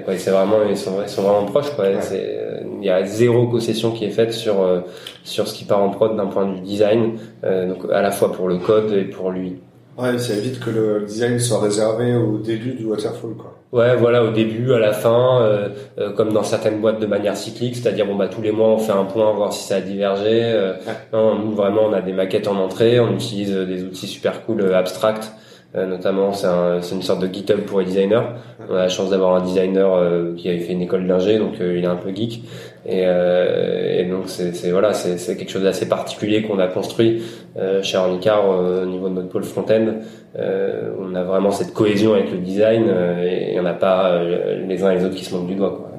quoi, 0.04 0.18
c'est 0.18 0.32
vraiment 0.32 0.58
ils 0.70 0.76
sont, 0.76 1.02
ils 1.02 1.08
sont 1.08 1.22
vraiment 1.22 1.46
proches. 1.46 1.74
Quoi. 1.78 1.86
Il 2.12 2.86
y 2.86 2.90
a 2.90 3.06
zéro 3.06 3.48
concession 3.48 3.92
qui 3.92 4.04
est 4.04 4.12
faite 4.12 4.34
sur 4.34 4.84
sur 5.24 5.48
ce 5.48 5.54
qui 5.54 5.64
part 5.64 5.82
en 5.82 5.92
prod 5.92 6.18
d'un 6.18 6.28
point 6.28 6.46
de 6.46 6.56
vue 6.56 6.62
design, 6.62 7.14
donc 7.42 7.90
à 7.90 8.02
la 8.02 8.12
fois 8.12 8.34
pour 8.34 8.50
le 8.50 8.58
code 8.58 8.92
et 8.92 9.06
pour 9.06 9.32
lui. 9.32 9.62
Ouais, 9.98 10.18
ça 10.18 10.34
évite 10.34 10.60
que 10.60 10.70
le 10.70 11.02
design 11.06 11.40
soit 11.40 11.62
réservé 11.62 12.16
au 12.16 12.38
début 12.40 12.74
du 12.74 12.86
waterfall, 12.86 13.36
quoi. 13.38 13.54
Ouais, 13.74 13.96
voilà, 13.96 14.24
au 14.24 14.30
début, 14.30 14.72
à 14.74 14.78
la 14.80 14.94
fin, 14.94 15.42
euh, 15.42 15.70
euh, 15.98 16.12
comme 16.12 16.32
dans 16.32 16.44
certaines 16.44 16.80
boîtes 16.80 17.00
de 17.00 17.08
manière 17.08 17.36
cyclique, 17.36 17.76
c'est-à-dire 17.76 18.06
bon 18.06 18.16
bah 18.16 18.28
tous 18.28 18.44
les 18.44 18.52
mois 18.52 18.68
on 18.68 18.78
fait 18.78 18.92
un 18.92 19.04
point, 19.04 19.32
voir 19.34 19.52
si 19.52 19.64
ça 19.64 19.78
a 19.78 19.82
divergé. 19.82 20.44
Euh, 20.44 20.74
non, 21.12 21.40
nous 21.40 21.56
vraiment 21.56 21.86
on 21.90 21.94
a 21.94 22.02
des 22.02 22.14
maquettes 22.14 22.48
en 22.48 22.56
entrée, 22.58 23.00
on 23.00 23.12
utilise 23.14 23.52
des 23.52 23.84
outils 23.84 24.06
super 24.06 24.46
cool, 24.46 24.76
abstract, 24.76 25.32
notamment 25.76 26.34
c'est 26.34 26.46
un, 26.46 26.82
une 26.82 27.02
sorte 27.02 27.22
de 27.22 27.34
GitHub 27.34 27.62
pour 27.62 27.80
les 27.80 27.86
designers. 27.86 28.22
On 28.70 28.76
a 28.76 28.80
la 28.80 28.90
chance 28.90 29.10
d'avoir 29.10 29.36
un 29.36 29.42
designer 29.42 30.36
qui 30.38 30.50
avait 30.50 30.60
fait 30.60 30.74
une 30.74 30.84
école 30.84 31.08
d'ingé, 31.08 31.40
donc 31.40 31.54
il 31.60 31.84
est 31.84 31.88
un 31.88 31.96
peu 31.96 32.14
geek. 32.14 32.44
Et, 32.86 33.04
euh, 33.06 34.02
et 34.02 34.06
donc 34.06 34.24
c'est 34.28 34.72
voilà, 34.72 34.94
c'est 34.94 35.38
quelque 35.38 35.50
chose 35.50 35.64
d'assez 35.64 35.88
particulier 35.88 36.42
qu'on 36.44 36.60
a 36.60 36.68
construit 36.68 37.24
euh, 37.58 37.82
chez 37.82 37.98
Ornicar 37.98 38.48
au 38.48 38.86
niveau 38.86 39.08
de 39.08 39.14
notre 39.14 39.30
pôle 39.30 39.44
front-end. 39.44 40.00
Euh, 40.38 40.92
on 41.00 41.16
a 41.16 41.24
vraiment 41.24 41.52
cette 41.52 41.74
cohésion 41.74 42.14
avec 42.14 42.32
le 42.32 42.40
design 42.40 42.94
et 43.24 43.58
on 43.58 43.64
n'a 43.64 43.74
pas 43.74 44.22
les 44.24 44.84
uns 44.84 44.92
et 44.92 44.98
les 44.98 45.06
autres 45.06 45.16
qui 45.16 45.24
se 45.24 45.34
montent 45.34 45.48
du 45.48 45.56
doigt. 45.56 45.78
Quoi. 45.78 45.90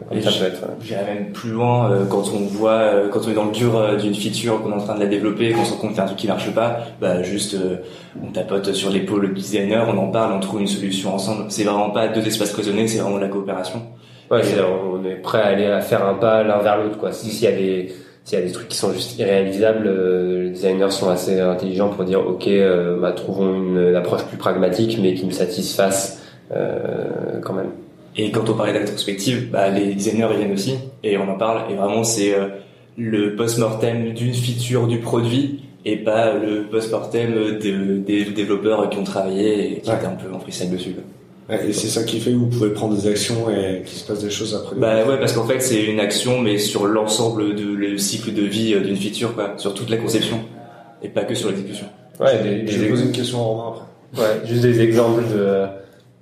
J'irais 0.82 1.14
même 1.14 1.32
plus 1.32 1.50
loin 1.50 1.90
quand 2.10 2.24
on 2.34 2.40
voit, 2.40 3.08
quand 3.10 3.20
on 3.26 3.30
est 3.30 3.34
dans 3.34 3.46
le 3.46 3.52
dur 3.52 3.96
d'une 3.96 4.14
feature, 4.14 4.62
qu'on 4.62 4.70
est 4.72 4.74
en 4.74 4.84
train 4.84 4.94
de 4.96 5.00
la 5.00 5.06
développer, 5.06 5.52
qu'on 5.52 5.64
se 5.64 5.72
rend 5.72 5.78
compte 5.78 5.90
qu'il 5.90 5.98
y 5.98 6.00
a 6.00 6.04
un 6.04 6.06
truc 6.06 6.18
qui 6.18 6.26
marche 6.26 6.52
pas, 6.54 6.80
bah 7.00 7.22
juste 7.22 7.56
on 8.22 8.30
tapote 8.30 8.72
sur 8.74 8.90
l'épaule 8.90 9.32
du 9.32 9.40
designer, 9.40 9.88
on 9.88 9.96
en 9.96 10.08
parle, 10.08 10.34
on 10.34 10.40
trouve 10.40 10.60
une 10.60 10.66
solution 10.66 11.14
ensemble. 11.14 11.46
C'est 11.48 11.64
vraiment 11.64 11.90
pas 11.90 12.08
deux 12.08 12.26
espaces 12.26 12.52
cloisonnés, 12.52 12.86
c'est 12.86 12.98
vraiment 12.98 13.16
de 13.16 13.22
la 13.22 13.28
coopération. 13.28 13.80
Ouais, 14.30 14.40
on 14.60 15.04
est 15.04 15.16
prêt 15.16 15.40
à 15.40 15.46
aller 15.46 15.66
à 15.66 15.80
faire 15.80 16.04
un 16.06 16.14
pas 16.14 16.42
l'un 16.42 16.58
vers 16.58 16.82
l'autre, 16.82 16.98
quoi. 16.98 17.12
S'il 17.12 17.42
y 17.42 17.46
a 17.46 17.52
des, 17.52 17.92
s'il 18.24 18.38
y 18.38 18.42
a 18.42 18.44
des 18.44 18.52
trucs 18.52 18.68
qui 18.68 18.76
sont 18.76 18.92
juste 18.92 19.18
irréalisables, 19.18 19.86
euh, 19.86 20.44
les 20.44 20.50
designers 20.50 20.90
sont 20.90 21.10
assez 21.10 21.40
intelligents 21.40 21.90
pour 21.90 22.04
dire, 22.04 22.26
ok, 22.26 22.48
euh, 22.48 22.98
bah, 22.98 23.12
trouvons 23.12 23.54
une, 23.54 23.94
approche 23.94 24.24
plus 24.24 24.38
pragmatique, 24.38 24.98
mais 25.00 25.14
qui 25.14 25.26
me 25.26 25.30
satisfasse 25.30 26.22
euh, 26.52 27.40
quand 27.42 27.52
même. 27.52 27.70
Et 28.16 28.30
quand 28.30 28.48
on 28.48 28.54
parlait 28.54 28.72
de 28.72 29.50
bah, 29.50 29.68
les 29.68 29.94
designers 29.94 30.28
viennent 30.36 30.52
aussi, 30.52 30.76
et 31.02 31.18
on 31.18 31.28
en 31.28 31.36
parle, 31.36 31.70
et 31.70 31.74
vraiment 31.74 32.04
c'est 32.04 32.32
le 32.96 33.34
post-mortem 33.34 34.14
d'une 34.14 34.32
feature 34.32 34.86
du 34.86 35.00
produit, 35.00 35.64
et 35.84 35.96
pas 35.96 36.32
le 36.32 36.62
post-mortem 36.70 37.58
de, 37.58 37.98
des 37.98 38.24
développeurs 38.26 38.88
qui 38.88 38.98
ont 38.98 39.04
travaillé 39.04 39.72
et 39.72 39.80
qui 39.80 39.90
étaient 39.90 40.06
un 40.06 40.10
peu 40.10 40.32
en 40.32 40.38
freestyle 40.38 40.70
dessus. 40.70 40.94
Et 41.50 41.72
c'est 41.74 41.88
ça 41.88 42.04
qui 42.04 42.20
fait 42.20 42.30
que 42.30 42.36
vous 42.36 42.46
pouvez 42.46 42.70
prendre 42.70 42.96
des 42.96 43.06
actions 43.06 43.50
et 43.50 43.82
qu'il 43.84 43.98
se 43.98 44.06
passe 44.06 44.22
des 44.22 44.30
choses 44.30 44.54
après. 44.54 44.76
Bah 44.76 45.04
ouais, 45.06 45.18
parce 45.18 45.34
qu'en 45.34 45.44
fait 45.44 45.60
c'est 45.60 45.84
une 45.84 46.00
action, 46.00 46.40
mais 46.40 46.56
sur 46.56 46.86
l'ensemble 46.86 47.54
de 47.54 47.64
le 47.64 47.98
cycle 47.98 48.32
de 48.32 48.42
vie 48.42 48.72
euh, 48.72 48.80
d'une 48.80 48.96
feature, 48.96 49.34
quoi, 49.34 49.54
sur 49.58 49.74
toute 49.74 49.90
la 49.90 49.98
conception 49.98 50.40
et 51.02 51.08
pas 51.08 51.24
que 51.24 51.34
sur 51.34 51.50
l'exécution. 51.50 51.86
Ouais, 52.18 52.42
des, 52.42 52.66
je 52.66 52.80
vais 52.80 52.88
poser 52.88 53.04
une 53.04 53.12
question 53.12 53.40
en 53.40 53.54
Romain 53.54 53.76
après. 53.76 54.22
Ouais, 54.22 54.46
juste 54.46 54.62
des 54.62 54.80
exemples 54.80 55.24
de, 55.24 55.66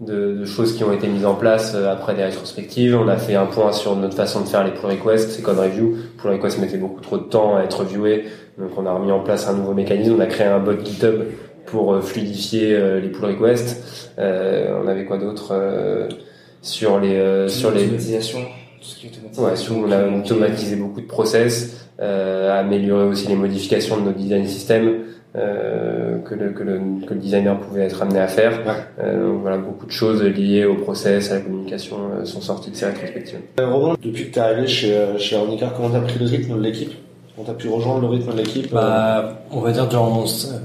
de, 0.01 0.39
de, 0.39 0.45
choses 0.45 0.75
qui 0.75 0.83
ont 0.83 0.93
été 0.93 1.07
mises 1.07 1.27
en 1.27 1.35
place 1.35 1.75
euh, 1.77 1.93
après 1.93 2.17
des 2.17 2.25
rétrospectives. 2.25 2.97
On 2.97 3.07
a 3.07 3.17
fait 3.17 3.37
un 3.37 3.47
point 3.47 3.71
sur 3.71 3.95
notre 3.95 4.17
façon 4.17 4.41
de 4.41 4.49
faire 4.49 4.65
les 4.65 4.73
pull 4.73 4.91
requests, 4.91 5.31
c'est 5.31 5.43
code 5.43 5.59
review. 5.59 5.99
Pull 6.19 6.33
requests 6.33 6.59
mettait 6.59 6.79
beaucoup 6.79 7.01
trop 7.01 7.19
de 7.19 7.25
temps 7.25 7.57
à 7.57 7.63
être 7.63 7.81
reviewé, 7.81 8.25
donc 8.59 8.71
on 8.77 8.87
a 8.87 8.93
remis 8.93 9.13
en 9.13 9.21
place 9.21 9.47
un 9.47 9.53
nouveau 9.53 9.75
mécanisme. 9.75 10.15
On 10.17 10.21
a 10.21 10.27
créé 10.27 10.49
un 10.49 10.59
bot 10.59 10.73
GitHub 10.83 11.23
pour 11.67 11.93
euh, 11.93 12.01
fluidifier 12.01 12.75
euh, 12.75 13.01
les 13.01 13.09
pull 13.09 13.27
requests. 13.27 14.11
Euh, 14.19 14.81
on 14.83 14.89
avait 14.89 15.05
quoi 15.05 15.19
d'autre 15.19 15.55
sur 16.61 17.01
les 17.01 17.49
sur 17.49 17.71
les 17.71 17.87
Ouais, 19.39 19.57
sur, 19.57 19.77
on 19.77 19.91
a 19.91 20.07
automatisé 20.09 20.77
beaucoup 20.77 21.01
de 21.01 21.07
process, 21.07 21.89
euh, 22.01 22.59
amélioré 22.59 23.05
aussi 23.05 23.29
les 23.29 23.37
modifications 23.37 23.97
de 23.97 24.03
nos 24.03 24.13
design 24.13 24.47
systems 24.47 25.05
euh, 25.37 26.19
que, 26.19 26.35
le, 26.35 26.51
que, 26.51 26.63
le, 26.63 26.81
que 27.07 27.15
le 27.15 27.21
designer 27.21 27.59
pouvait 27.59 27.83
être 27.83 28.03
amené 28.03 28.19
à 28.19 28.27
faire. 28.27 28.61
Euh, 28.99 29.29
donc 29.29 29.41
voilà, 29.43 29.59
beaucoup 29.59 29.87
de 29.87 29.93
choses 29.93 30.23
liées 30.23 30.65
au 30.65 30.75
process, 30.75 31.31
à 31.31 31.37
la 31.37 31.41
communication 31.41 31.97
sont 32.25 32.41
sorties 32.41 32.71
de 32.71 32.77
ces 32.77 32.87
rétrospectives. 32.87 33.39
Romain, 33.59 33.97
depuis 34.03 34.27
que 34.27 34.35
tu 34.35 34.39
es 34.39 34.43
arrivé 34.43 34.67
chez, 34.67 35.07
chez 35.19 35.37
Ornicar, 35.37 35.75
comment 35.75 35.91
tu 35.91 35.97
as 35.97 36.01
pris 36.01 36.19
le 36.19 36.27
rythme 36.27 36.57
de 36.59 36.63
l'équipe? 36.63 36.93
On 37.39 37.45
t'a 37.45 37.55
pu 37.55 37.69
rejoindre 37.69 38.03
le 38.03 38.09
rythme 38.09 38.33
de 38.33 38.37
l'équipe 38.39 38.73
bah, 38.73 39.43
On 39.51 39.61
va 39.61 39.73
dire 39.73 39.89
durant 39.89 40.11
mon, 40.11 40.25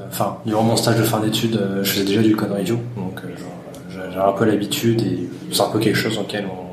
enfin, 0.09 0.37
durant 0.45 0.63
mon 0.63 0.75
stage 0.75 0.97
de 0.97 1.03
fin 1.03 1.19
d'études, 1.19 1.55
euh, 1.55 1.83
je 1.83 1.91
faisais 1.91 2.05
déjà 2.05 2.21
du 2.21 2.35
code 2.35 2.51
review, 2.51 2.77
donc 2.95 3.21
euh, 3.23 3.29
j'ai 3.89 4.19
un 4.19 4.31
peu 4.31 4.45
l'habitude 4.45 5.01
et 5.01 5.29
c'est 5.51 5.61
un 5.61 5.69
peu 5.69 5.79
quelque 5.79 5.95
chose 5.95 6.17
auquel 6.17 6.45
on, 6.45 6.66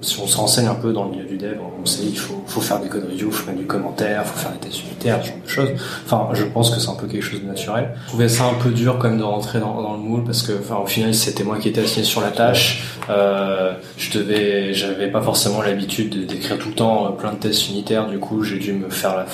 si 0.00 0.20
on 0.20 0.26
se 0.26 0.36
renseigne 0.36 0.66
un 0.66 0.74
peu 0.74 0.92
dans 0.92 1.04
le 1.04 1.10
milieu 1.10 1.24
du 1.24 1.36
dev, 1.36 1.56
on 1.80 1.84
sait 1.84 2.04
il 2.04 2.16
faut, 2.16 2.60
faire 2.60 2.80
des 2.80 2.88
code 2.88 3.04
review, 3.04 3.28
il 3.28 3.32
faut 3.32 3.46
mettre 3.46 3.58
du 3.58 3.66
commentaire, 3.66 4.24
faut 4.26 4.38
faire 4.38 4.52
des 4.52 4.58
tests 4.58 4.82
unitaires, 4.84 5.20
ce 5.22 5.28
genre 5.28 5.38
de 5.44 5.48
choses. 5.48 5.70
Enfin, 6.04 6.28
je 6.34 6.44
pense 6.44 6.70
que 6.70 6.80
c'est 6.80 6.88
un 6.88 6.94
peu 6.94 7.06
quelque 7.06 7.22
chose 7.22 7.42
de 7.42 7.46
naturel. 7.46 7.90
Je 8.04 8.08
trouvais 8.08 8.28
ça 8.28 8.44
un 8.44 8.54
peu 8.54 8.70
dur 8.70 8.98
quand 8.98 9.08
même 9.08 9.18
de 9.18 9.24
rentrer 9.24 9.58
dans, 9.58 9.92
le 9.92 9.98
moule 9.98 10.24
parce 10.24 10.42
que, 10.42 10.52
enfin, 10.52 10.76
au 10.76 10.86
final, 10.86 11.14
c'était 11.14 11.44
moi 11.44 11.58
qui 11.58 11.68
étais 11.68 11.80
assigné 11.80 12.04
sur 12.04 12.20
la 12.20 12.30
tâche. 12.30 12.84
Euh, 13.10 13.74
je 13.96 14.18
devais, 14.18 14.72
j'avais 14.72 15.08
pas 15.08 15.22
forcément 15.22 15.62
l'habitude 15.62 16.26
d'écrire 16.26 16.58
tout 16.58 16.68
le 16.68 16.74
temps 16.74 17.06
euh, 17.06 17.10
plein 17.10 17.32
de 17.32 17.38
tests 17.38 17.68
unitaires. 17.68 18.06
Du 18.06 18.18
coup, 18.18 18.44
j'ai 18.44 18.58
dû 18.58 18.72
me 18.72 18.90
faire 18.90 19.16
la 19.16 19.26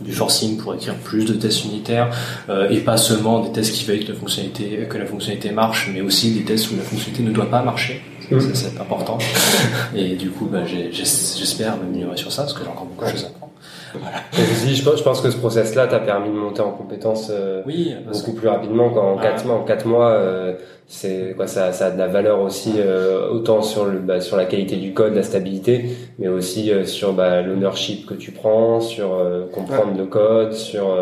du 0.00 0.12
forcing 0.12 0.56
pour 0.56 0.74
écrire 0.74 0.94
plus 0.96 1.24
de 1.24 1.34
tests 1.34 1.64
unitaires 1.64 2.10
euh, 2.48 2.68
et 2.70 2.78
pas 2.78 2.96
seulement 2.96 3.38
des 3.38 3.52
tests 3.52 3.72
qui 3.72 3.84
veulent 3.84 4.04
que 4.04 4.10
la 4.10 4.18
fonctionnalité 4.18 4.86
que 4.90 4.98
la 4.98 5.06
fonctionnalité 5.06 5.52
marche 5.52 5.90
mais 5.92 6.00
aussi 6.00 6.32
des 6.32 6.42
tests 6.42 6.72
où 6.72 6.76
la 6.76 6.82
fonctionnalité 6.82 7.22
ne 7.22 7.30
doit 7.30 7.48
pas 7.48 7.62
marcher 7.62 8.02
mmh. 8.36 8.54
c'est 8.54 8.80
important 8.80 9.18
et 9.94 10.16
du 10.16 10.30
coup 10.30 10.46
bah, 10.46 10.64
j'espère 10.64 11.76
m'améliorer 11.76 12.16
sur 12.16 12.32
ça 12.32 12.42
parce 12.42 12.54
que 12.54 12.64
j'ai 12.64 12.70
encore 12.70 12.86
beaucoup 12.86 13.04
de 13.04 13.10
choses 13.10 13.24
à 13.24 13.28
apprendre 13.28 13.52
voilà. 13.94 14.18
je, 14.32 15.02
pense, 15.02 15.20
que 15.20 15.30
ce 15.30 15.36
process-là 15.36 15.86
t'a 15.86 15.98
permis 15.98 16.28
de 16.28 16.34
monter 16.34 16.62
en 16.62 16.70
compétences 16.70 17.28
euh, 17.30 17.62
oui, 17.66 17.94
beaucoup 18.10 18.32
plus 18.32 18.48
rapidement 18.48 18.90
qu'en 18.90 19.16
4 19.18 19.46
mois. 19.46 19.56
En 19.56 19.64
4 19.64 19.86
mois, 19.86 20.10
euh, 20.10 20.54
c'est 20.86 21.34
quoi 21.36 21.46
ça, 21.46 21.72
ça 21.72 21.86
a 21.86 21.90
de 21.90 21.98
la 21.98 22.08
valeur 22.08 22.40
aussi 22.40 22.74
euh, 22.78 23.28
autant 23.30 23.62
sur 23.62 23.84
le 23.84 23.98
bah, 23.98 24.20
sur 24.20 24.36
la 24.36 24.44
qualité 24.44 24.76
du 24.76 24.94
code, 24.94 25.14
la 25.14 25.22
stabilité, 25.22 25.90
mais 26.18 26.28
aussi 26.28 26.70
sur 26.84 27.12
bah, 27.12 27.42
l'ownership 27.42 28.06
que 28.06 28.14
tu 28.14 28.32
prends, 28.32 28.80
sur 28.80 29.10
comprendre 29.52 29.96
le 29.96 30.06
code, 30.06 30.52
sur 30.54 30.96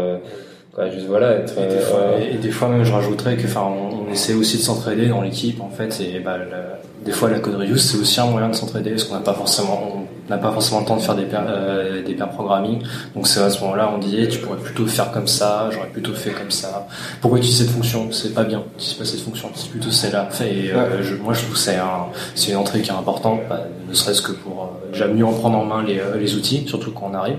quoi, 0.72 0.90
juste 0.90 1.06
voilà 1.06 1.32
être. 1.32 1.54
Et 1.58 1.66
des, 1.66 1.80
fois, 1.80 2.00
et, 2.20 2.34
des 2.36 2.50
fois 2.50 2.68
même 2.68 2.84
je 2.84 2.92
rajouterais 2.92 3.36
que 3.36 3.44
enfin 3.44 3.62
on, 3.62 4.08
on, 4.08 4.12
essaie 4.12 4.34
aussi 4.34 4.58
de 4.58 4.62
s'entraider 4.62 5.08
dans 5.08 5.22
l'équipe 5.22 5.60
en 5.60 5.70
fait 5.70 6.00
et 6.00 6.20
bah, 6.20 6.38
des 7.04 7.12
fois 7.12 7.30
la 7.30 7.38
code 7.38 7.56
review 7.56 7.76
c'est 7.76 7.98
aussi 7.98 8.20
un 8.20 8.26
moyen 8.26 8.48
de 8.48 8.54
s'entraider 8.54 8.90
parce 8.90 9.04
qu'on 9.04 9.14
n'a 9.14 9.20
pas 9.20 9.34
forcément 9.34 10.06
n'a 10.30 10.38
pas 10.38 10.52
forcément 10.52 10.80
le 10.80 10.86
temps 10.86 10.96
de 10.96 11.02
faire 11.02 11.16
des 11.16 11.24
pair, 11.24 11.44
euh, 11.46 12.02
des 12.02 12.14
pair 12.14 12.30
programming. 12.30 12.82
Donc 13.14 13.26
c'est 13.26 13.40
à 13.40 13.50
ce 13.50 13.60
moment-là, 13.62 13.90
on 13.94 13.98
dit, 13.98 14.26
tu 14.28 14.38
pourrais 14.38 14.58
plutôt 14.58 14.86
faire 14.86 15.10
comme 15.10 15.26
ça, 15.26 15.68
j'aurais 15.72 15.88
plutôt 15.88 16.14
fait 16.14 16.30
comme 16.30 16.50
ça. 16.50 16.86
Pourquoi 17.20 17.38
tu 17.38 17.46
utilises 17.46 17.66
cette 17.66 17.74
fonction? 17.74 18.10
C'est 18.12 18.32
pas 18.32 18.44
bien. 18.44 18.62
Tu 18.78 18.94
pas 18.94 19.04
cette 19.04 19.20
fonction, 19.20 19.50
c'est 19.54 19.70
plutôt 19.70 19.90
celle-là. 19.90 20.28
Et 20.42 20.72
euh, 20.72 21.02
je, 21.02 21.16
moi, 21.16 21.34
je 21.34 21.40
trouve 21.42 21.54
que 21.54 21.58
c'est 21.58 21.76
un, 21.76 22.06
c'est 22.34 22.52
une 22.52 22.58
entrée 22.58 22.80
qui 22.80 22.90
est 22.90 22.94
importante, 22.94 23.40
bah, 23.48 23.66
ne 23.88 23.94
serait-ce 23.94 24.22
que 24.22 24.32
pour 24.32 24.62
euh, 24.62 24.92
déjà 24.92 25.08
mieux 25.08 25.24
en 25.24 25.32
prendre 25.32 25.58
en 25.58 25.64
main 25.64 25.82
les, 25.82 25.98
euh, 25.98 26.16
les 26.18 26.34
outils, 26.34 26.64
surtout 26.66 26.92
quand 26.92 27.10
on 27.10 27.14
arrive. 27.14 27.38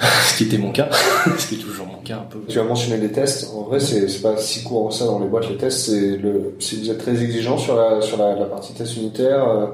ce 0.28 0.36
qui 0.36 0.44
était 0.44 0.58
mon 0.58 0.72
cas, 0.72 0.88
ce 1.38 1.46
qui 1.48 1.54
est 1.56 1.58
toujours 1.58 1.86
mon 1.86 1.98
cas 2.04 2.16
un 2.16 2.26
peu. 2.30 2.40
Tu 2.48 2.58
as 2.58 2.64
mentionné 2.64 2.98
les 2.98 3.12
tests. 3.12 3.50
En 3.54 3.62
vrai, 3.62 3.80
c'est, 3.80 4.22
pas 4.22 4.36
si 4.36 4.62
courant 4.62 4.90
ça 4.90 5.06
dans 5.06 5.18
les 5.18 5.26
boîtes. 5.26 5.48
Les 5.48 5.56
tests, 5.56 5.86
c'est 5.86 6.16
le, 6.16 6.54
si 6.58 6.80
vous 6.80 6.90
êtes 6.90 6.98
très 6.98 7.22
exigeant 7.22 7.58
sur 7.58 7.76
la 7.76 8.00
sur 8.00 8.16
la, 8.18 8.34
la 8.34 8.46
partie 8.46 8.72
test 8.74 8.96
unitaire. 8.96 9.48
Euh, 9.48 9.66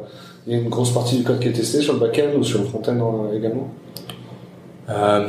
il 0.46 0.52
y 0.52 0.56
a 0.56 0.60
une 0.60 0.68
grosse 0.68 0.92
partie 0.92 1.16
du 1.16 1.24
code 1.24 1.40
qui 1.40 1.48
est 1.48 1.52
testé 1.52 1.80
sur 1.80 1.94
le 1.94 2.00
back-end 2.00 2.36
ou 2.38 2.44
sur 2.44 2.58
le 2.58 2.66
front-end 2.66 3.30
également 3.34 3.70
euh, 4.90 5.26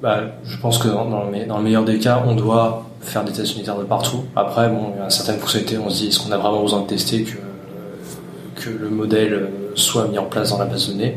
bah, 0.00 0.20
Je 0.44 0.56
pense 0.58 0.78
que 0.78 0.86
dans, 0.86 1.04
dans, 1.04 1.24
le, 1.24 1.46
dans, 1.46 1.58
le, 1.58 1.64
meilleur 1.64 1.84
des 1.84 1.98
cas, 1.98 2.22
on 2.24 2.36
doit 2.36 2.84
faire 3.00 3.24
des 3.24 3.32
tests 3.32 3.56
unitaires 3.56 3.76
de 3.76 3.84
partout. 3.84 4.22
Après, 4.36 4.68
bon, 4.68 4.92
il 4.94 5.02
y 5.02 5.04
a 5.04 5.10
certaines 5.10 5.38
fonctionnalités, 5.38 5.78
on 5.78 5.90
se 5.90 6.02
dit, 6.02 6.08
est-ce 6.08 6.20
qu'on 6.20 6.30
a 6.30 6.38
vraiment 6.38 6.62
besoin 6.62 6.82
de 6.82 6.86
tester 6.86 7.24
que, 7.24 8.62
que 8.62 8.70
le 8.70 8.88
modèle 8.88 9.48
soit 9.74 10.06
mis 10.06 10.18
en 10.18 10.26
place 10.26 10.50
dans 10.50 10.58
la 10.58 10.66
base 10.66 10.86
de 10.86 10.92
données? 10.92 11.16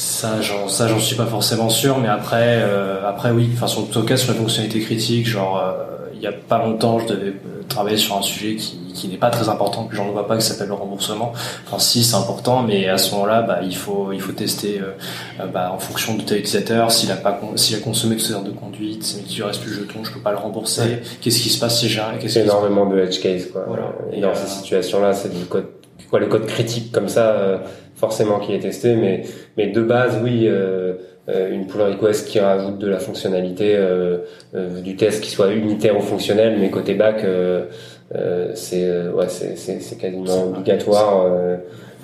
Ça, 0.00 0.40
j'en, 0.40 0.66
ça, 0.66 0.88
j'en 0.88 0.98
suis 0.98 1.14
pas 1.14 1.26
forcément 1.26 1.68
sûr, 1.68 1.98
mais 1.98 2.08
après, 2.08 2.60
euh, 2.62 3.06
après 3.06 3.32
oui. 3.32 3.50
Enfin, 3.52 3.66
sur 3.66 3.86
tout 3.90 4.02
cas, 4.02 4.16
sur 4.16 4.32
la 4.32 4.38
fonctionnalité 4.38 4.80
critique, 4.80 5.26
genre, 5.28 5.58
euh, 5.62 6.08
il 6.14 6.22
y 6.22 6.26
a 6.26 6.32
pas 6.32 6.56
longtemps, 6.64 6.98
je 7.00 7.08
devais 7.08 7.28
euh, 7.28 7.62
travailler 7.68 7.98
sur 7.98 8.16
un 8.16 8.22
sujet 8.22 8.56
qui, 8.56 8.78
qui 8.94 9.08
n'est 9.08 9.18
pas 9.18 9.28
très 9.28 9.50
important, 9.50 9.84
que 9.84 9.94
j'en 9.94 10.10
vois 10.10 10.26
pas, 10.26 10.38
qui 10.38 10.42
s'appelle 10.46 10.68
le 10.68 10.72
remboursement. 10.74 11.32
Enfin, 11.66 11.78
si, 11.78 12.02
c'est 12.02 12.16
important, 12.16 12.62
mais 12.62 12.88
à 12.88 12.96
ce 12.96 13.12
moment-là, 13.12 13.42
bah, 13.42 13.58
il 13.62 13.76
faut, 13.76 14.10
il 14.14 14.22
faut 14.22 14.32
tester, 14.32 14.80
euh, 14.80 15.44
bah, 15.52 15.70
en 15.74 15.78
fonction 15.78 16.14
de 16.14 16.22
tel 16.22 16.38
utilisateur, 16.38 16.90
s'il 16.90 17.12
a 17.12 17.16
pas, 17.16 17.38
s'il 17.56 17.76
a 17.76 17.80
consommé 17.80 18.16
toutes 18.16 18.24
ces 18.24 18.32
heures 18.32 18.42
de 18.42 18.52
conduite, 18.52 19.14
mais 19.18 19.22
qu'il 19.24 19.36
lui 19.36 19.42
reste 19.44 19.60
plus 19.60 19.72
de 19.76 19.82
jetons, 19.82 20.02
je 20.02 20.12
peux 20.12 20.20
pas 20.20 20.30
le 20.32 20.38
rembourser. 20.38 20.80
Ouais. 20.80 21.02
Qu'est-ce 21.20 21.40
qui 21.42 21.50
se 21.50 21.60
passe 21.60 21.78
si 21.78 21.90
j'ai, 21.90 22.00
un- 22.00 22.16
qu'est-ce 22.18 22.38
énormément 22.38 22.86
de 22.86 22.98
edge 23.00 23.20
case, 23.20 23.48
quoi. 23.52 23.64
Voilà. 23.68 23.92
Et 24.14 24.22
dans 24.22 24.34
ces 24.34 24.44
euh, 24.44 24.46
situations-là, 24.62 25.12
c'est 25.12 25.28
du 25.38 25.44
code, 25.44 25.66
quoi, 26.08 26.20
le 26.20 26.26
code 26.26 26.46
critique 26.46 26.90
comme 26.90 27.08
ça, 27.08 27.32
euh, 27.32 27.58
forcément 28.00 28.40
qui 28.40 28.54
est 28.54 28.60
testé, 28.60 28.96
mais, 28.96 29.22
mais 29.56 29.68
de 29.68 29.82
base, 29.82 30.18
oui, 30.24 30.46
euh, 30.46 30.94
euh, 31.28 31.52
une 31.52 31.66
pull 31.66 31.82
request 31.82 32.26
qui 32.26 32.40
rajoute 32.40 32.78
de 32.78 32.88
la 32.88 32.98
fonctionnalité, 32.98 33.76
euh, 33.76 34.18
euh, 34.54 34.80
du 34.80 34.96
test 34.96 35.22
qui 35.22 35.30
soit 35.30 35.52
unitaire 35.52 35.96
ou 35.96 36.00
fonctionnel, 36.00 36.56
mais 36.58 36.70
côté 36.70 36.94
back, 36.94 37.22
euh, 37.24 37.66
euh, 38.14 38.52
c'est, 38.54 38.88
ouais, 39.08 39.28
c'est, 39.28 39.98
quasiment 39.98 40.44
obligatoire. 40.44 41.26
euh, 41.26 41.56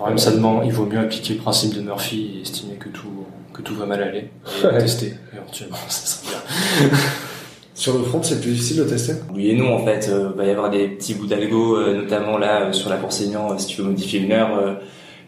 même 0.07 0.19
ça 0.19 0.31
demande, 0.31 0.67
il 0.67 0.73
vaut 0.73 0.85
mieux 0.85 0.99
appliquer 0.99 1.35
le 1.35 1.41
principe 1.41 1.75
de 1.75 1.81
Murphy 1.81 2.37
et 2.37 2.43
estimer 2.43 2.75
que 2.75 2.91
tout, 2.91 3.25
que 3.55 3.63
tout 3.63 3.75
va 3.75 3.87
mal 3.87 4.03
aller. 4.03 4.29
Et 4.63 4.79
tester, 4.79 5.15
éventuellement, 5.35 5.77
ça 5.89 6.07
serait 6.07 6.29
bien. 6.31 6.99
Sur 7.75 7.99
le 7.99 8.05
front, 8.05 8.23
c'est 8.23 8.41
plus 8.41 8.53
difficile 8.53 8.79
de 8.79 8.85
tester? 8.85 9.13
Oui 9.35 9.51
et 9.51 9.55
non 9.55 9.75
en 9.75 9.85
fait, 9.85 10.09
euh, 10.11 10.31
va 10.35 10.47
y 10.47 10.51
avoir 10.51 10.71
des 10.71 10.89
petits 10.89 11.13
bouts 11.15 11.27
d'algo, 11.27 11.77
euh, 11.77 11.95
notamment 11.95 12.39
là 12.39 12.63
euh, 12.63 12.73
sur 12.73 12.89
la 12.89 12.97
enseignant, 13.05 13.53
euh, 13.53 13.59
si 13.59 13.67
tu 13.67 13.83
veux 13.83 13.89
modifier 13.89 14.21
une 14.21 14.33
heure, 14.33 14.59
euh, 14.59 14.75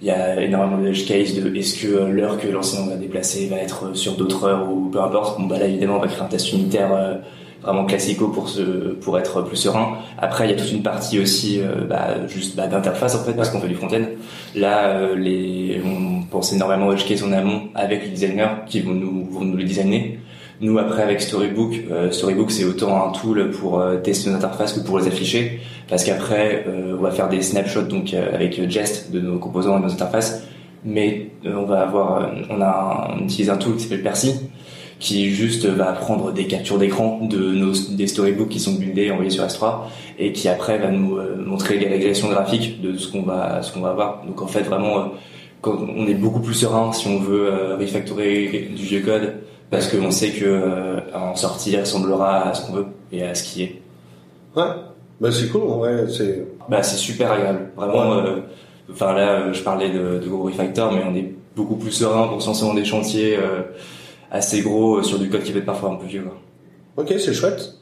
il 0.00 0.06
y 0.06 0.10
a 0.10 0.40
énormément 0.40 0.80
de 0.80 0.88
edge 0.88 1.06
case 1.06 1.34
de 1.34 1.54
est-ce 1.56 1.82
que 1.82 1.88
euh, 1.88 2.08
l'heure 2.10 2.38
que 2.38 2.46
l'enseignant 2.46 2.86
va 2.86 2.96
déplacer 2.96 3.48
va 3.48 3.56
être 3.56 3.86
euh, 3.86 3.94
sur 3.94 4.16
d'autres 4.16 4.44
heures 4.44 4.70
ou 4.70 4.88
peu 4.90 5.00
importe. 5.00 5.40
Bon 5.40 5.46
bah 5.46 5.58
là 5.58 5.66
évidemment 5.66 5.96
on 5.96 6.00
va 6.00 6.06
créer 6.06 6.22
un 6.22 6.26
test 6.26 6.52
unitaire 6.52 6.92
euh, 6.92 7.14
vraiment 7.62 7.84
classico 7.84 8.28
pour 8.28 8.48
se 8.48 8.62
pour 8.62 9.18
être 9.18 9.42
plus 9.42 9.56
serein. 9.56 9.98
Après 10.18 10.46
il 10.46 10.50
y 10.50 10.54
a 10.54 10.56
toute 10.56 10.70
une 10.70 10.84
partie 10.84 11.18
aussi 11.18 11.60
bah, 11.88 12.28
juste 12.28 12.54
bah, 12.54 12.68
d'interface 12.68 13.16
en 13.16 13.24
fait 13.24 13.32
parce 13.32 13.50
qu'on 13.50 13.60
fait 13.60 13.68
du 13.68 13.74
front-end. 13.74 14.04
Là 14.54 15.14
les 15.16 15.80
on 15.84 16.22
pense 16.22 16.52
énormément 16.52 16.86
au 16.86 16.92
edge 16.92 17.04
case 17.04 17.24
en 17.24 17.32
amont 17.32 17.62
avec 17.74 18.04
les 18.04 18.10
designers 18.10 18.62
qui 18.66 18.80
vont 18.80 18.94
nous 18.94 19.26
vont 19.28 19.44
nous 19.44 19.56
les 19.56 19.64
designer. 19.64 20.18
Nous 20.60 20.76
après 20.78 21.02
avec 21.02 21.20
Storybook, 21.20 21.74
euh, 21.90 22.10
Storybook 22.10 22.50
c'est 22.50 22.64
autant 22.64 23.06
un 23.08 23.12
tool 23.12 23.50
pour 23.50 23.80
euh, 23.80 23.96
tester 23.98 24.30
nos 24.30 24.36
interfaces 24.36 24.72
que 24.72 24.80
pour 24.80 24.98
les 24.98 25.06
afficher, 25.06 25.60
parce 25.88 26.02
qu'après 26.04 26.64
euh, 26.66 26.96
on 26.98 27.02
va 27.02 27.12
faire 27.12 27.28
des 27.28 27.42
snapshots 27.42 27.82
donc 27.82 28.12
euh, 28.12 28.34
avec 28.34 28.68
Jest 28.68 29.12
de 29.12 29.20
nos 29.20 29.38
composants 29.38 29.78
et 29.78 29.82
nos 29.82 29.92
interfaces, 29.92 30.42
mais 30.84 31.30
euh, 31.46 31.54
on 31.56 31.64
va 31.64 31.82
avoir, 31.82 32.28
on 32.50 32.60
a 32.60 32.66
un- 33.14 33.18
on 33.20 33.24
utilise 33.24 33.50
un 33.50 33.56
tool 33.56 33.76
qui 33.76 33.84
s'appelle 33.84 34.02
Percy, 34.02 34.34
qui 34.98 35.30
juste 35.30 35.64
va 35.66 35.92
prendre 35.92 36.32
des 36.32 36.48
captures 36.48 36.78
d'écran 36.78 37.20
de 37.22 37.38
nos 37.52 37.72
des 37.90 38.08
storybooks 38.08 38.48
qui 38.48 38.58
sont 38.58 38.74
buildés 38.74 39.12
envoyés 39.12 39.30
sur 39.30 39.44
S3 39.44 39.82
et 40.18 40.32
qui 40.32 40.48
après 40.48 40.78
va 40.78 40.90
nous 40.90 41.18
montrer 41.46 41.78
les 41.78 41.86
régressions 41.86 42.30
graphiques 42.30 42.80
de 42.82 42.96
ce 42.98 43.06
qu'on 43.12 43.22
va 43.22 43.62
ce 43.62 43.72
qu'on 43.72 43.78
va 43.80 43.90
avoir. 43.90 44.24
Donc 44.26 44.42
en 44.42 44.48
fait 44.48 44.62
vraiment 44.62 45.12
quand 45.60 45.76
on 45.96 46.04
est 46.08 46.14
beaucoup 46.14 46.40
plus 46.40 46.54
serein 46.54 46.92
si 46.92 47.06
on 47.06 47.20
veut 47.20 47.48
refactorer 47.78 48.70
du 48.76 48.82
vieux 48.82 49.00
code 49.02 49.34
parce 49.70 49.88
qu'on 49.88 50.10
sait 50.10 50.30
que 50.30 50.44
euh, 50.44 51.00
en 51.14 51.34
sortie 51.36 51.72
il 51.72 51.80
ressemblera 51.80 52.48
à 52.48 52.54
ce 52.54 52.66
qu'on 52.66 52.72
veut 52.72 52.86
et 53.12 53.22
à 53.22 53.34
ce 53.34 53.42
qui 53.44 53.62
est. 53.64 53.82
Ouais. 54.56 54.64
Bah 55.20 55.30
c'est 55.32 55.48
cool, 55.48 55.62
vrai, 55.62 56.06
c'est... 56.08 56.46
Bah 56.68 56.82
c'est 56.82 56.96
super 56.96 57.32
agréable. 57.32 57.70
Vraiment, 57.76 58.16
Ouais. 58.16 58.22
euh, 58.28 58.40
enfin 58.92 59.12
là 59.14 59.32
euh, 59.40 59.52
je 59.52 59.62
parlais 59.62 59.90
de, 59.90 60.18
de 60.18 60.28
gros 60.28 60.44
refactor, 60.44 60.92
mais 60.92 61.02
on 61.08 61.14
est 61.14 61.32
beaucoup 61.56 61.76
plus 61.76 61.90
serein 61.90 62.28
pour 62.28 62.40
se 62.40 62.46
lancer 62.46 62.64
dans 62.64 62.74
des 62.74 62.84
chantiers 62.84 63.36
euh, 63.36 63.62
assez 64.30 64.60
gros 64.60 65.02
sur 65.02 65.18
du 65.18 65.28
code 65.28 65.42
qui 65.42 65.52
peut 65.52 65.58
être 65.58 65.66
parfois 65.66 65.90
un 65.90 65.96
peu 65.96 66.06
vieux. 66.06 66.22
Quoi. 66.22 67.04
Ok, 67.04 67.14
c'est 67.18 67.34
chouette. 67.34 67.74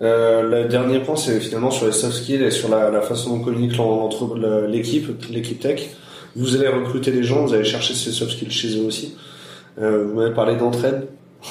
Le 0.00 0.64
dernier 0.68 1.00
point, 1.00 1.16
c'est 1.16 1.40
finalement 1.40 1.70
sur 1.70 1.86
les 1.86 1.92
soft 1.92 2.12
skills 2.14 2.42
et 2.42 2.50
sur 2.50 2.68
la, 2.68 2.90
la 2.90 3.00
façon 3.00 3.36
dont 3.38 3.42
communique 3.42 3.72
l'équipe, 4.68 5.08
l'équipe 5.30 5.58
tech. 5.58 5.88
Vous 6.36 6.54
allez 6.54 6.68
recruter 6.68 7.10
des 7.10 7.22
gens, 7.22 7.46
vous 7.46 7.54
allez 7.54 7.64
chercher 7.64 7.94
ces 7.94 8.10
soft 8.10 8.32
skills 8.32 8.50
chez 8.50 8.78
eux 8.78 8.84
aussi. 8.86 9.16
Vous 9.78 10.14
m'avez 10.14 10.34
parlé 10.34 10.54
d'entraide. 10.56 11.06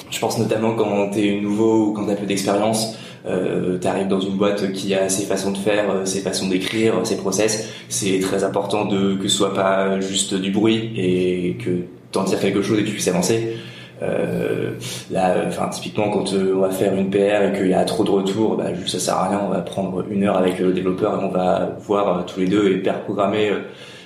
Je 0.10 0.20
pense 0.20 0.38
notamment 0.38 0.76
quand 0.76 1.10
t'es 1.12 1.40
nouveau 1.42 1.88
ou 1.88 1.94
quand 1.94 2.06
t'as 2.06 2.16
peu 2.16 2.26
d'expérience, 2.26 2.98
euh, 3.26 3.78
t'arrives 3.78 4.08
dans 4.08 4.20
une 4.20 4.36
boîte 4.38 4.72
qui 4.74 4.94
a 4.94 5.10
ses 5.10 5.26
façons 5.26 5.52
de 5.52 5.58
faire, 5.58 5.90
euh, 5.90 6.06
ses 6.06 6.20
façons 6.20 6.48
d'écrire, 6.48 6.96
ses 7.04 7.18
process. 7.18 7.70
C'est 7.90 8.20
très 8.20 8.44
important 8.44 8.86
de 8.86 9.16
que 9.16 9.28
ce 9.28 9.38
soit 9.38 9.54
pas 9.54 10.00
juste 10.00 10.36
du 10.36 10.52
bruit 10.52 10.92
et 10.98 11.58
que 11.64 11.86
t'en 12.12 12.24
tires 12.24 12.40
quelque 12.40 12.62
chose 12.62 12.80
et 12.80 12.82
que 12.84 12.88
tu 12.88 12.94
puisses 12.94 13.08
avancer. 13.08 13.58
Euh, 14.02 14.72
là, 15.10 15.36
euh, 15.36 15.48
enfin 15.48 15.70
typiquement 15.70 16.10
quand 16.10 16.34
euh, 16.34 16.54
on 16.56 16.60
va 16.60 16.70
faire 16.70 16.94
une 16.96 17.10
PR 17.10 17.44
et 17.44 17.54
qu'il 17.56 17.70
y 17.70 17.74
a 17.74 17.86
trop 17.86 18.04
de 18.04 18.10
retours, 18.10 18.58
bah, 18.58 18.74
juste 18.74 18.90
ça 18.90 19.00
sert 19.00 19.16
à 19.16 19.30
rien. 19.30 19.42
On 19.46 19.50
va 19.50 19.62
prendre 19.62 20.06
une 20.10 20.24
heure 20.24 20.38
avec 20.38 20.60
le 20.60 20.74
développeur 20.74 21.22
et 21.22 21.24
on 21.24 21.30
va 21.30 21.78
voir 21.80 22.20
euh, 22.20 22.22
tous 22.24 22.42
les 22.42 22.48
deux 22.48 22.72
et 22.72 22.78
pair 22.78 23.02
programmer, 23.04 23.50
euh, 23.50 23.62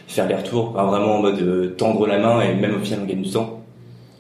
faire 0.08 0.28
les 0.28 0.36
retours, 0.36 0.74
Enfin, 0.76 0.86
vraiment 0.86 1.16
en 1.16 1.22
mode 1.22 1.42
euh, 1.42 1.76
tendre 1.78 2.06
la 2.08 2.20
main 2.20 2.42
et 2.42 2.54
même 2.54 2.76
au 2.76 2.80
final 2.80 3.00
on 3.04 3.08
gagne 3.08 3.22
du 3.22 3.32
temps. 3.32 3.59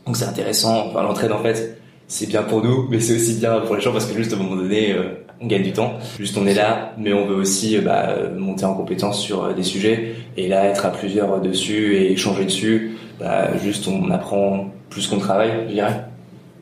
Donc 0.09 0.17
c'est 0.17 0.25
intéressant. 0.25 0.87
Enfin, 0.87 1.03
l'entraide 1.03 1.31
en 1.31 1.37
fait, 1.43 1.77
c'est 2.07 2.25
bien 2.25 2.41
pour 2.41 2.63
nous, 2.63 2.87
mais 2.89 2.99
c'est 2.99 3.15
aussi 3.15 3.35
bien 3.35 3.59
pour 3.59 3.75
les 3.75 3.81
gens 3.81 3.91
parce 3.93 4.07
que 4.07 4.17
juste 4.17 4.33
à 4.33 4.37
un 4.37 4.39
moment 4.39 4.55
donné, 4.55 4.91
euh, 4.93 5.23
on 5.39 5.45
gagne 5.45 5.61
du 5.61 5.71
temps. 5.71 5.93
Juste 6.17 6.35
on 6.35 6.47
est 6.47 6.55
là, 6.55 6.93
mais 6.97 7.13
on 7.13 7.27
veut 7.27 7.35
aussi 7.35 7.77
euh, 7.77 7.81
bah, 7.81 8.15
monter 8.35 8.65
en 8.65 8.73
compétence 8.73 9.21
sur 9.21 9.43
euh, 9.43 9.53
des 9.53 9.61
sujets 9.61 10.15
et 10.35 10.47
là 10.47 10.65
être 10.65 10.83
à 10.87 10.89
plusieurs 10.89 11.39
dessus 11.41 11.95
et 11.97 12.11
échanger 12.11 12.45
dessus. 12.45 12.97
Bah, 13.19 13.55
juste 13.63 13.87
on 13.87 14.09
apprend 14.09 14.71
plus 14.89 15.05
qu'on 15.05 15.19
travaille, 15.19 15.51
je 15.67 15.73
dirais. 15.75 16.05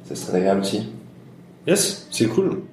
Ça 0.04 0.16
serait 0.16 0.40
agréable 0.40 0.60
aussi. 0.60 0.90
Yes, 1.68 2.06
c'est 2.12 2.28
cool. 2.28 2.64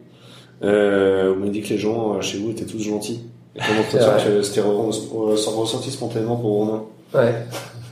Euh, 0.64 1.32
vous 1.34 1.38
m'avez 1.38 1.52
dit 1.52 1.62
que 1.62 1.68
les 1.68 1.78
gens 1.78 2.16
euh, 2.16 2.20
chez 2.20 2.38
vous 2.38 2.50
étaient 2.50 2.64
tous 2.64 2.80
gentils. 2.82 3.20
Et 3.54 3.60
que 3.60 4.42
c'était 4.42 4.60
re- 4.60 4.90
re- 4.90 5.54
ressorti 5.54 5.92
spontanément 5.92 6.34
pour 6.34 6.50
Romain? 6.50 6.82
Ouais, 7.14 7.32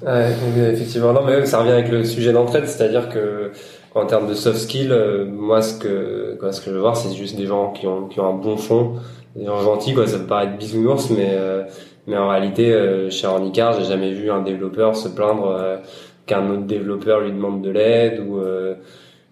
ouais 0.07 0.73
effectivement. 0.73 1.13
Non, 1.13 1.25
mais 1.25 1.45
ça 1.47 1.59
revient 1.59 1.73
avec 1.73 1.89
le 1.91 2.05
sujet 2.05 2.33
d'entraide, 2.33 2.67
c'est-à-dire 2.67 3.09
que 3.09 3.53
en 3.95 4.07
termes 4.07 4.27
de 4.29 4.35
soft 4.35 4.59
skills, 4.59 4.91
euh, 4.91 5.27
moi, 5.27 5.61
ce 5.63 5.79
que, 5.79 6.37
quoi, 6.41 6.53
ce 6.53 6.61
que 6.61 6.71
je 6.71 6.75
veux 6.75 6.81
voir, 6.81 6.97
c'est 6.97 7.15
juste 7.15 7.37
des 7.37 7.47
gens 7.47 7.73
qui 7.73 7.87
ont, 7.87 8.09
qui 8.09 8.21
ont 8.21 8.29
un 8.29 8.35
bon 8.39 8.57
fond, 8.57 8.95
des 9.37 9.45
gens 9.45 9.61
gentils, 9.61 9.95
quoi. 9.95 10.07
Ça 10.07 10.19
peut 10.19 10.27
paraître 10.27 10.57
bisounours, 10.57 11.11
mais, 11.11 11.29
euh, 11.33 11.65
mais 12.07 12.17
en 12.17 12.29
réalité, 12.29 12.73
euh, 12.73 13.11
chez 13.11 13.27
Ornicar, 13.27 13.79
j'ai 13.79 13.85
jamais 13.85 14.13
vu 14.13 14.31
un 14.31 14.41
développeur 14.43 14.97
se 14.97 15.09
plaindre 15.09 15.47
euh, 15.47 15.77
qu'un 16.27 16.49
autre 16.51 16.65
développeur 16.65 17.21
lui 17.21 17.33
demande 17.33 17.63
de 17.63 17.71
l'aide 17.71 18.21
ou, 18.27 18.39
euh, 18.39 18.75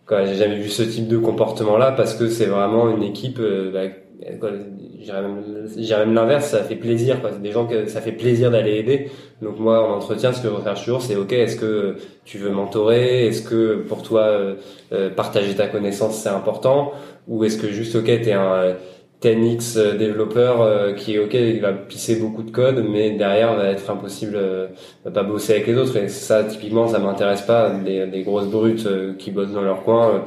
quoi. 0.06 0.24
J'ai 0.26 0.34
jamais 0.34 0.56
vu 0.56 0.68
ce 0.68 0.82
type 0.82 1.08
de 1.08 1.16
comportement-là 1.18 1.92
parce 1.92 2.14
que 2.14 2.28
c'est 2.28 2.46
vraiment 2.46 2.90
une 2.90 3.02
équipe, 3.02 3.38
euh, 3.40 3.72
bah, 3.72 3.94
dirais 4.20 6.04
même, 6.06 6.14
l'inverse, 6.14 6.48
ça 6.48 6.62
fait 6.62 6.76
plaisir, 6.76 7.20
quoi. 7.20 7.30
Des 7.30 7.52
gens 7.52 7.66
que 7.66 7.86
ça 7.86 8.00
fait 8.00 8.12
plaisir 8.12 8.50
d'aller 8.50 8.76
aider. 8.78 9.10
Donc 9.42 9.58
moi, 9.58 9.88
en 9.88 9.96
entretien, 9.96 10.32
ce 10.32 10.42
que 10.42 10.48
je 10.48 10.54
recherche 10.54 10.84
toujours, 10.84 11.02
c'est 11.02 11.16
OK, 11.16 11.32
est-ce 11.32 11.56
que 11.56 11.96
tu 12.24 12.38
veux 12.38 12.50
mentorer? 12.50 13.26
Est-ce 13.26 13.42
que 13.42 13.76
pour 13.88 14.02
toi, 14.02 14.22
euh, 14.22 14.54
euh, 14.92 15.10
partager 15.10 15.54
ta 15.54 15.66
connaissance, 15.68 16.18
c'est 16.18 16.28
important? 16.28 16.92
Ou 17.28 17.44
est-ce 17.44 17.56
que 17.56 17.68
juste, 17.68 17.96
OK, 17.96 18.04
t'es 18.06 18.32
un 18.32 18.52
euh, 18.52 18.74
10x 19.22 19.78
euh, 19.78 19.96
développeur 19.96 20.94
qui 20.96 21.14
est 21.14 21.18
OK, 21.18 21.34
il 21.34 21.60
va 21.60 21.72
pisser 21.72 22.16
beaucoup 22.16 22.42
de 22.42 22.50
code, 22.50 22.84
mais 22.88 23.12
derrière, 23.12 23.54
va 23.54 23.68
être 23.68 23.88
impossible, 23.90 24.34
euh, 24.36 24.66
va 25.04 25.10
pas 25.10 25.22
bosser 25.22 25.54
avec 25.54 25.66
les 25.66 25.76
autres. 25.76 25.96
Et 25.96 26.08
ça, 26.08 26.44
typiquement, 26.44 26.88
ça 26.88 26.98
m'intéresse 26.98 27.42
pas, 27.42 27.70
des, 27.70 28.06
des 28.06 28.22
grosses 28.22 28.48
brutes 28.48 28.88
qui 29.18 29.30
bossent 29.30 29.52
dans 29.52 29.62
leur 29.62 29.82
coin. 29.82 30.26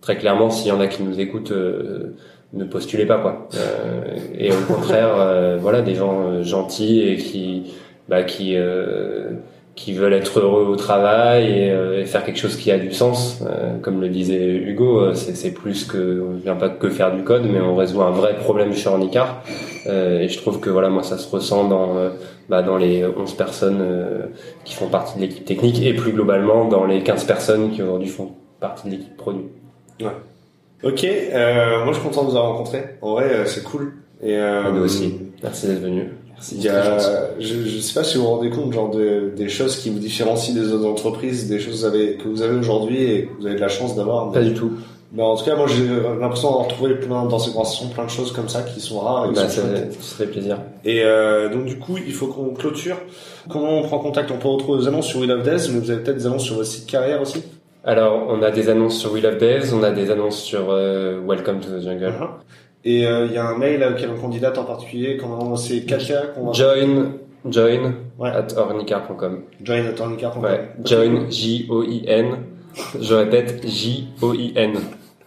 très 0.00 0.16
clairement, 0.16 0.50
s'il 0.50 0.68
y 0.68 0.72
en 0.72 0.80
a 0.80 0.86
qui 0.86 1.02
nous 1.02 1.18
écoutent... 1.20 1.52
ne 2.52 2.64
postulez 2.64 3.06
pas 3.06 3.18
quoi. 3.18 3.48
Euh, 3.54 4.16
et 4.38 4.52
au 4.52 4.60
contraire 4.66 5.14
euh, 5.16 5.58
voilà 5.60 5.80
des 5.80 5.94
gens 5.94 6.22
euh, 6.22 6.42
gentils 6.42 7.00
et 7.00 7.16
qui 7.16 7.72
bah, 8.08 8.22
qui 8.22 8.56
euh, 8.56 9.30
qui 9.74 9.94
veulent 9.94 10.12
être 10.12 10.38
heureux 10.38 10.66
au 10.66 10.76
travail 10.76 11.46
et, 11.50 12.04
faire 12.04 12.24
quelque 12.24 12.38
chose 12.38 12.56
qui 12.56 12.70
a 12.70 12.78
du 12.78 12.92
sens. 12.92 13.42
Comme 13.80 14.02
le 14.02 14.08
disait 14.10 14.54
Hugo 14.54 15.14
c'est 15.14 15.54
plus 15.54 15.84
que 15.84 16.20
on 16.20 16.36
vient 16.36 16.56
pas 16.56 16.68
que 16.68 16.90
faire 16.90 17.14
du 17.16 17.24
code 17.24 17.44
mais 17.50 17.60
on 17.60 17.74
résout 17.74 18.02
un 18.02 18.10
vrai 18.10 18.36
problème 18.36 18.74
chez 18.74 18.90
Ornicar. 18.90 19.42
Euh, 19.86 20.20
et 20.20 20.28
je 20.28 20.38
trouve 20.38 20.60
que 20.60 20.68
voilà 20.68 20.90
moi 20.90 21.02
ça 21.02 21.16
se 21.16 21.30
ressent 21.34 21.68
dans 21.68 21.94
bah, 22.50 22.62
dans 22.62 22.76
les 22.76 23.06
11 23.06 23.34
personnes 23.34 23.82
qui 24.64 24.74
font 24.74 24.88
partie 24.88 25.16
de 25.16 25.22
l'équipe 25.22 25.44
technique 25.46 25.80
et 25.82 25.94
plus 25.94 26.12
globalement 26.12 26.66
dans 26.66 26.84
les 26.84 27.02
15 27.02 27.24
personnes 27.24 27.70
qui 27.70 27.82
aujourd'hui 27.82 28.08
font 28.08 28.32
partie 28.60 28.88
de 28.88 28.92
l'équipe 28.92 29.16
produit 29.16 29.46
Ok, 30.84 31.04
euh, 31.04 31.84
moi 31.84 31.92
je 31.92 31.98
suis 31.98 32.02
content 32.08 32.24
de 32.24 32.30
vous 32.30 32.36
avoir 32.36 32.52
rencontré. 32.52 32.96
En 33.02 33.12
vrai, 33.12 33.24
euh, 33.24 33.46
c'est 33.46 33.62
cool. 33.62 33.92
Et 34.22 34.36
euh, 34.36 34.70
nous 34.72 34.82
aussi 34.84 35.14
merci 35.42 35.66
d'être 35.66 35.80
venu 35.82 36.08
Merci. 36.32 36.56
Il 36.56 36.64
y 36.64 36.68
a, 36.68 36.98
je, 37.38 37.54
je 37.66 37.78
sais 37.78 37.94
pas 37.94 38.02
si 38.04 38.16
vous 38.16 38.24
vous 38.24 38.30
rendez 38.30 38.50
compte, 38.50 38.72
genre 38.72 38.90
de, 38.90 39.32
des 39.36 39.48
choses 39.48 39.76
qui 39.76 39.90
vous 39.90 39.98
différencient 40.00 40.54
des 40.54 40.72
autres 40.72 40.86
entreprises, 40.88 41.48
des 41.48 41.60
choses 41.60 41.74
que 41.74 41.78
vous 41.78 41.84
avez, 41.84 42.16
que 42.16 42.28
vous 42.28 42.42
avez 42.42 42.56
aujourd'hui 42.56 43.02
et 43.04 43.26
que 43.26 43.30
vous 43.40 43.46
avez 43.46 43.54
de 43.54 43.60
la 43.60 43.68
chance 43.68 43.94
d'avoir. 43.94 44.32
pas 44.32 44.42
du 44.42 44.54
tout 44.54 44.72
Bah, 45.12 45.22
en 45.24 45.36
tout 45.36 45.44
cas, 45.44 45.54
moi 45.54 45.66
j'ai 45.68 45.86
l'impression 46.20 46.48
d'avoir 46.50 46.66
trouvé 46.68 46.94
plein, 46.96 47.26
dans 47.26 47.38
ces 47.38 47.52
conversations 47.52 47.88
plein 47.90 48.04
de 48.06 48.10
choses 48.10 48.32
comme 48.32 48.48
ça 48.48 48.62
qui 48.62 48.80
sont 48.80 48.98
rares 48.98 49.26
et 49.26 49.34
Bah, 49.34 49.48
sont 49.48 49.62
ça, 49.62 49.76
ça 49.76 50.00
serait 50.00 50.26
plaisir. 50.26 50.58
Et 50.84 51.02
euh, 51.04 51.48
donc 51.48 51.66
du 51.66 51.78
coup, 51.78 51.96
il 52.04 52.12
faut 52.12 52.26
qu'on 52.26 52.54
clôture. 52.54 52.96
Comment 53.48 53.78
on 53.78 53.82
prend 53.82 53.98
contact? 54.00 54.30
On 54.32 54.38
peut 54.38 54.48
retrouver 54.48 54.80
des 54.80 54.88
annonces 54.88 55.06
sur 55.06 55.20
We 55.20 55.28
Love 55.28 55.42
Death, 55.44 55.68
mais 55.72 55.78
vous 55.78 55.90
avez 55.92 56.00
peut-être 56.02 56.16
des 56.18 56.26
annonces 56.26 56.44
sur 56.44 56.56
votre 56.56 56.66
site 56.68 56.86
carrière 56.86 57.20
aussi? 57.22 57.42
Alors, 57.84 58.26
on 58.28 58.42
a 58.42 58.50
des 58.50 58.68
annonces 58.68 58.98
sur 58.98 59.12
We 59.12 59.22
Love 59.22 59.38
Devs, 59.38 59.74
on 59.74 59.82
a 59.82 59.90
des 59.90 60.10
annonces 60.10 60.40
sur 60.40 60.66
euh, 60.70 61.20
Welcome 61.26 61.60
to 61.60 61.68
the 61.68 61.82
Jungle. 61.82 62.06
Uh-huh. 62.06 62.28
Et 62.84 63.06
euh, 63.06 63.26
il 63.26 63.32
y 63.32 63.38
a 63.38 63.44
un 63.46 63.56
mail 63.58 63.82
auquel 63.84 64.10
on 64.16 64.20
candidate 64.20 64.56
en 64.58 64.64
particulier. 64.64 65.16
Comment 65.16 65.56
c'est 65.56 65.80
Katia 65.80 66.22
qu'on 66.34 66.46
va 66.46 66.52
Join, 66.52 67.12
join 67.48 67.92
Ouais. 68.18 68.30
at 68.30 68.46
ornicar.com. 68.56 69.42
join 69.64 69.84
at 69.86 70.00
ornicar.com. 70.00 70.44
Ouais, 70.44 70.70
join, 70.84 71.28
J-O-I-N. 71.28 72.36
Je 73.00 73.14
répète, 73.14 73.66
J-O-I-N. 73.66 74.74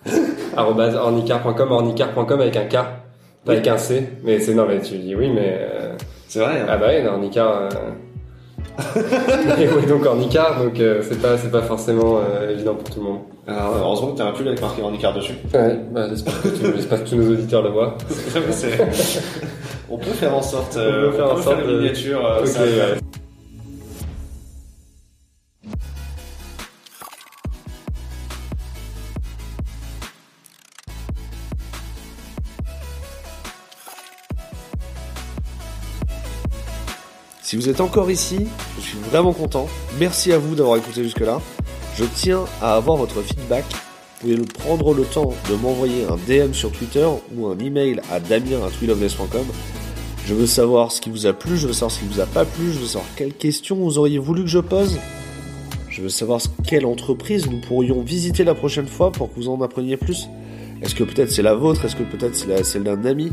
arrobase 0.58 0.96
ornicar.com, 0.96 1.72
ornicar.com 1.72 2.40
avec 2.42 2.56
un 2.56 2.66
K, 2.66 2.72
pas 2.74 3.52
avec 3.52 3.68
un 3.68 3.78
C. 3.78 4.08
Mais 4.24 4.40
c'est, 4.40 4.54
non, 4.54 4.66
mais 4.68 4.80
tu 4.80 4.98
dis 4.98 5.14
oui, 5.16 5.30
mais, 5.30 5.58
euh, 5.60 5.96
C'est 6.28 6.40
vrai. 6.40 6.62
hein. 6.62 6.66
ah 6.70 6.78
bah 6.78 6.88
oui, 6.90 7.06
ornicar. 7.06 7.70
Et 9.60 9.68
oui, 9.68 9.86
donc 9.88 10.06
ornicar, 10.06 10.62
donc, 10.64 10.80
euh, 10.80 11.02
c'est 11.08 11.22
pas, 11.22 11.38
c'est 11.38 11.52
pas 11.52 11.62
forcément, 11.62 12.20
euh, 12.20 12.52
évident 12.52 12.76
pour 12.76 12.90
tout 12.90 13.00
le 13.00 13.06
monde. 13.06 13.20
Alors, 13.48 13.76
heureusement 13.80 14.12
que 14.12 14.18
t'as 14.18 14.26
un 14.28 14.32
pull 14.32 14.48
avec 14.48 14.60
marqué 14.62 14.82
Ornicar 14.82 15.14
dessus. 15.14 15.34
Ouais, 15.54 15.80
bah, 15.92 16.08
j'espère 16.10 16.42
que, 16.42 16.48
tout- 16.50 16.72
j'espère 16.76 17.04
que 17.04 17.10
tous 17.10 17.16
nos 17.16 17.32
auditeurs 17.32 17.62
le 17.62 17.70
voient. 17.70 17.98
On 19.90 19.98
peut 19.98 20.06
faire 20.12 20.34
en 20.36 20.42
sorte. 20.42 20.74
On 20.78 20.80
euh, 20.80 21.12
peut 21.12 21.18
faire 21.18 21.32
en 21.32 21.42
sorte 21.42 21.60
une 21.62 21.68
de- 21.72 21.78
miniature. 21.80 22.26
euh, 22.26 22.40
Ok, 22.42 22.48
ça 22.48 22.64
ouais. 22.64 22.98
Si 37.46 37.56
vous 37.56 37.70
êtes 37.70 37.80
encore 37.80 38.10
ici, 38.10 38.40
je 38.76 38.82
suis 38.82 38.98
vraiment 38.98 39.32
content. 39.32 39.68
Merci 40.00 40.34
à 40.34 40.40
vous 40.40 40.56
d'avoir 40.56 40.78
écouté 40.78 41.04
jusque-là. 41.04 41.40
Je 41.96 42.04
tiens 42.04 42.46
à 42.60 42.74
avoir 42.74 42.98
votre 42.98 43.22
feedback. 43.22 43.66
Vous 44.24 44.34
pouvez 44.34 44.46
prendre 44.48 44.96
le 44.96 45.04
temps 45.04 45.32
de 45.48 45.54
m'envoyer 45.54 46.06
un 46.06 46.16
DM 46.28 46.54
sur 46.54 46.72
Twitter 46.72 47.08
ou 47.36 47.46
un 47.46 47.60
email 47.60 48.02
à 48.12 48.20
damien.twiloveless.com. 48.20 49.46
Je 50.26 50.34
veux 50.34 50.48
savoir 50.48 50.92
ce 50.92 51.00
qui 51.00 51.12
vous 51.12 51.28
a 51.28 51.34
plu, 51.34 51.56
je 51.56 51.68
veux 51.68 51.74
savoir 51.74 51.92
ce 51.92 52.00
qui 52.00 52.08
vous 52.08 52.20
a 52.20 52.26
pas 52.26 52.46
plu, 52.46 52.74
je 52.74 52.80
veux 52.80 52.88
savoir 52.88 53.06
quelles 53.16 53.36
questions 53.36 53.76
vous 53.76 54.00
auriez 54.00 54.18
voulu 54.18 54.42
que 54.42 54.50
je 54.50 54.58
pose. 54.58 54.98
Je 55.88 56.02
veux 56.02 56.10
savoir 56.10 56.42
quelle 56.68 56.88
entreprise 56.88 57.48
nous 57.48 57.62
pourrions 57.62 58.02
visiter 58.02 58.44
la 58.44 58.56
prochaine 58.56 58.88
fois 58.88 59.12
pour 59.12 59.30
que 59.30 59.36
vous 59.36 59.50
en 59.50 59.62
appreniez 59.62 59.98
plus. 59.98 60.30
Est-ce 60.82 60.96
que 60.96 61.04
peut-être 61.04 61.32
c'est 61.32 61.44
la 61.44 61.54
vôtre 61.54 61.86
Est-ce 61.86 61.96
que 61.96 62.02
peut-être 62.02 62.34
c'est 62.34 62.64
celle 62.64 62.86
d'un 62.86 63.06
ami? 63.06 63.32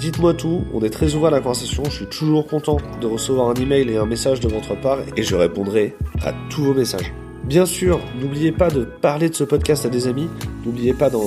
Dites-moi 0.00 0.32
tout, 0.32 0.62
on 0.72 0.80
est 0.80 0.88
très 0.88 1.14
ouvert 1.14 1.28
à 1.28 1.32
la 1.32 1.40
conversation, 1.40 1.84
je 1.84 1.90
suis 1.90 2.06
toujours 2.06 2.46
content 2.46 2.78
de 3.02 3.06
recevoir 3.06 3.50
un 3.50 3.54
email 3.54 3.90
et 3.90 3.98
un 3.98 4.06
message 4.06 4.40
de 4.40 4.48
votre 4.48 4.74
part 4.80 4.96
et 5.14 5.22
je 5.22 5.36
répondrai 5.36 5.94
à 6.24 6.32
tous 6.48 6.64
vos 6.64 6.72
messages. 6.72 7.12
Bien 7.44 7.66
sûr, 7.66 8.00
n'oubliez 8.18 8.50
pas 8.50 8.70
de 8.70 8.84
parler 8.84 9.28
de 9.28 9.34
ce 9.34 9.44
podcast 9.44 9.84
à 9.84 9.90
des 9.90 10.06
amis, 10.06 10.28
n'oubliez 10.64 10.94
pas 10.94 11.10
de 11.10 11.18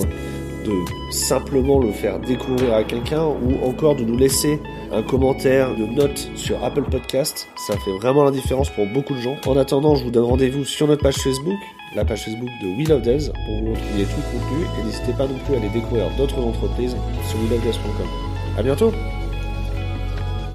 simplement 1.12 1.80
le 1.80 1.92
faire 1.92 2.20
découvrir 2.20 2.74
à 2.74 2.84
quelqu'un 2.84 3.24
ou 3.24 3.64
encore 3.64 3.96
de 3.96 4.04
nous 4.04 4.18
laisser 4.18 4.60
un 4.92 5.04
commentaire, 5.04 5.76
de 5.76 5.86
note 5.86 6.30
sur 6.34 6.64
Apple 6.64 6.86
Podcast, 6.90 7.48
ça 7.68 7.78
fait 7.78 7.96
vraiment 8.02 8.24
la 8.24 8.32
différence 8.32 8.72
pour 8.72 8.88
beaucoup 8.88 9.14
de 9.14 9.20
gens. 9.20 9.36
En 9.46 9.56
attendant, 9.56 9.94
je 9.94 10.04
vous 10.04 10.12
donne 10.12 10.26
rendez-vous 10.26 10.66
sur 10.66 10.88
notre 10.88 11.04
page 11.04 11.18
Facebook, 11.18 11.60
la 11.96 12.06
page 12.06 12.26
Facebook 12.26 12.50
de 12.64 12.70
We 12.76 12.88
Love 12.90 13.04
pour 13.04 13.56
vous 13.62 13.74
retrouver 13.74 14.06
tout 14.06 14.18
le 14.18 14.40
contenu 14.40 14.66
et 14.80 14.84
n'hésitez 14.84 15.14
pas 15.14 15.28
non 15.28 15.38
plus 15.46 15.54
à 15.54 15.58
aller 15.60 15.70
découvrir 15.70 16.10
d'autres 16.18 16.40
entreprises 16.40 16.96
sur 17.30 17.38
welovedev.com. 17.38 18.33
À 18.58 18.62
bientôt 18.62 18.92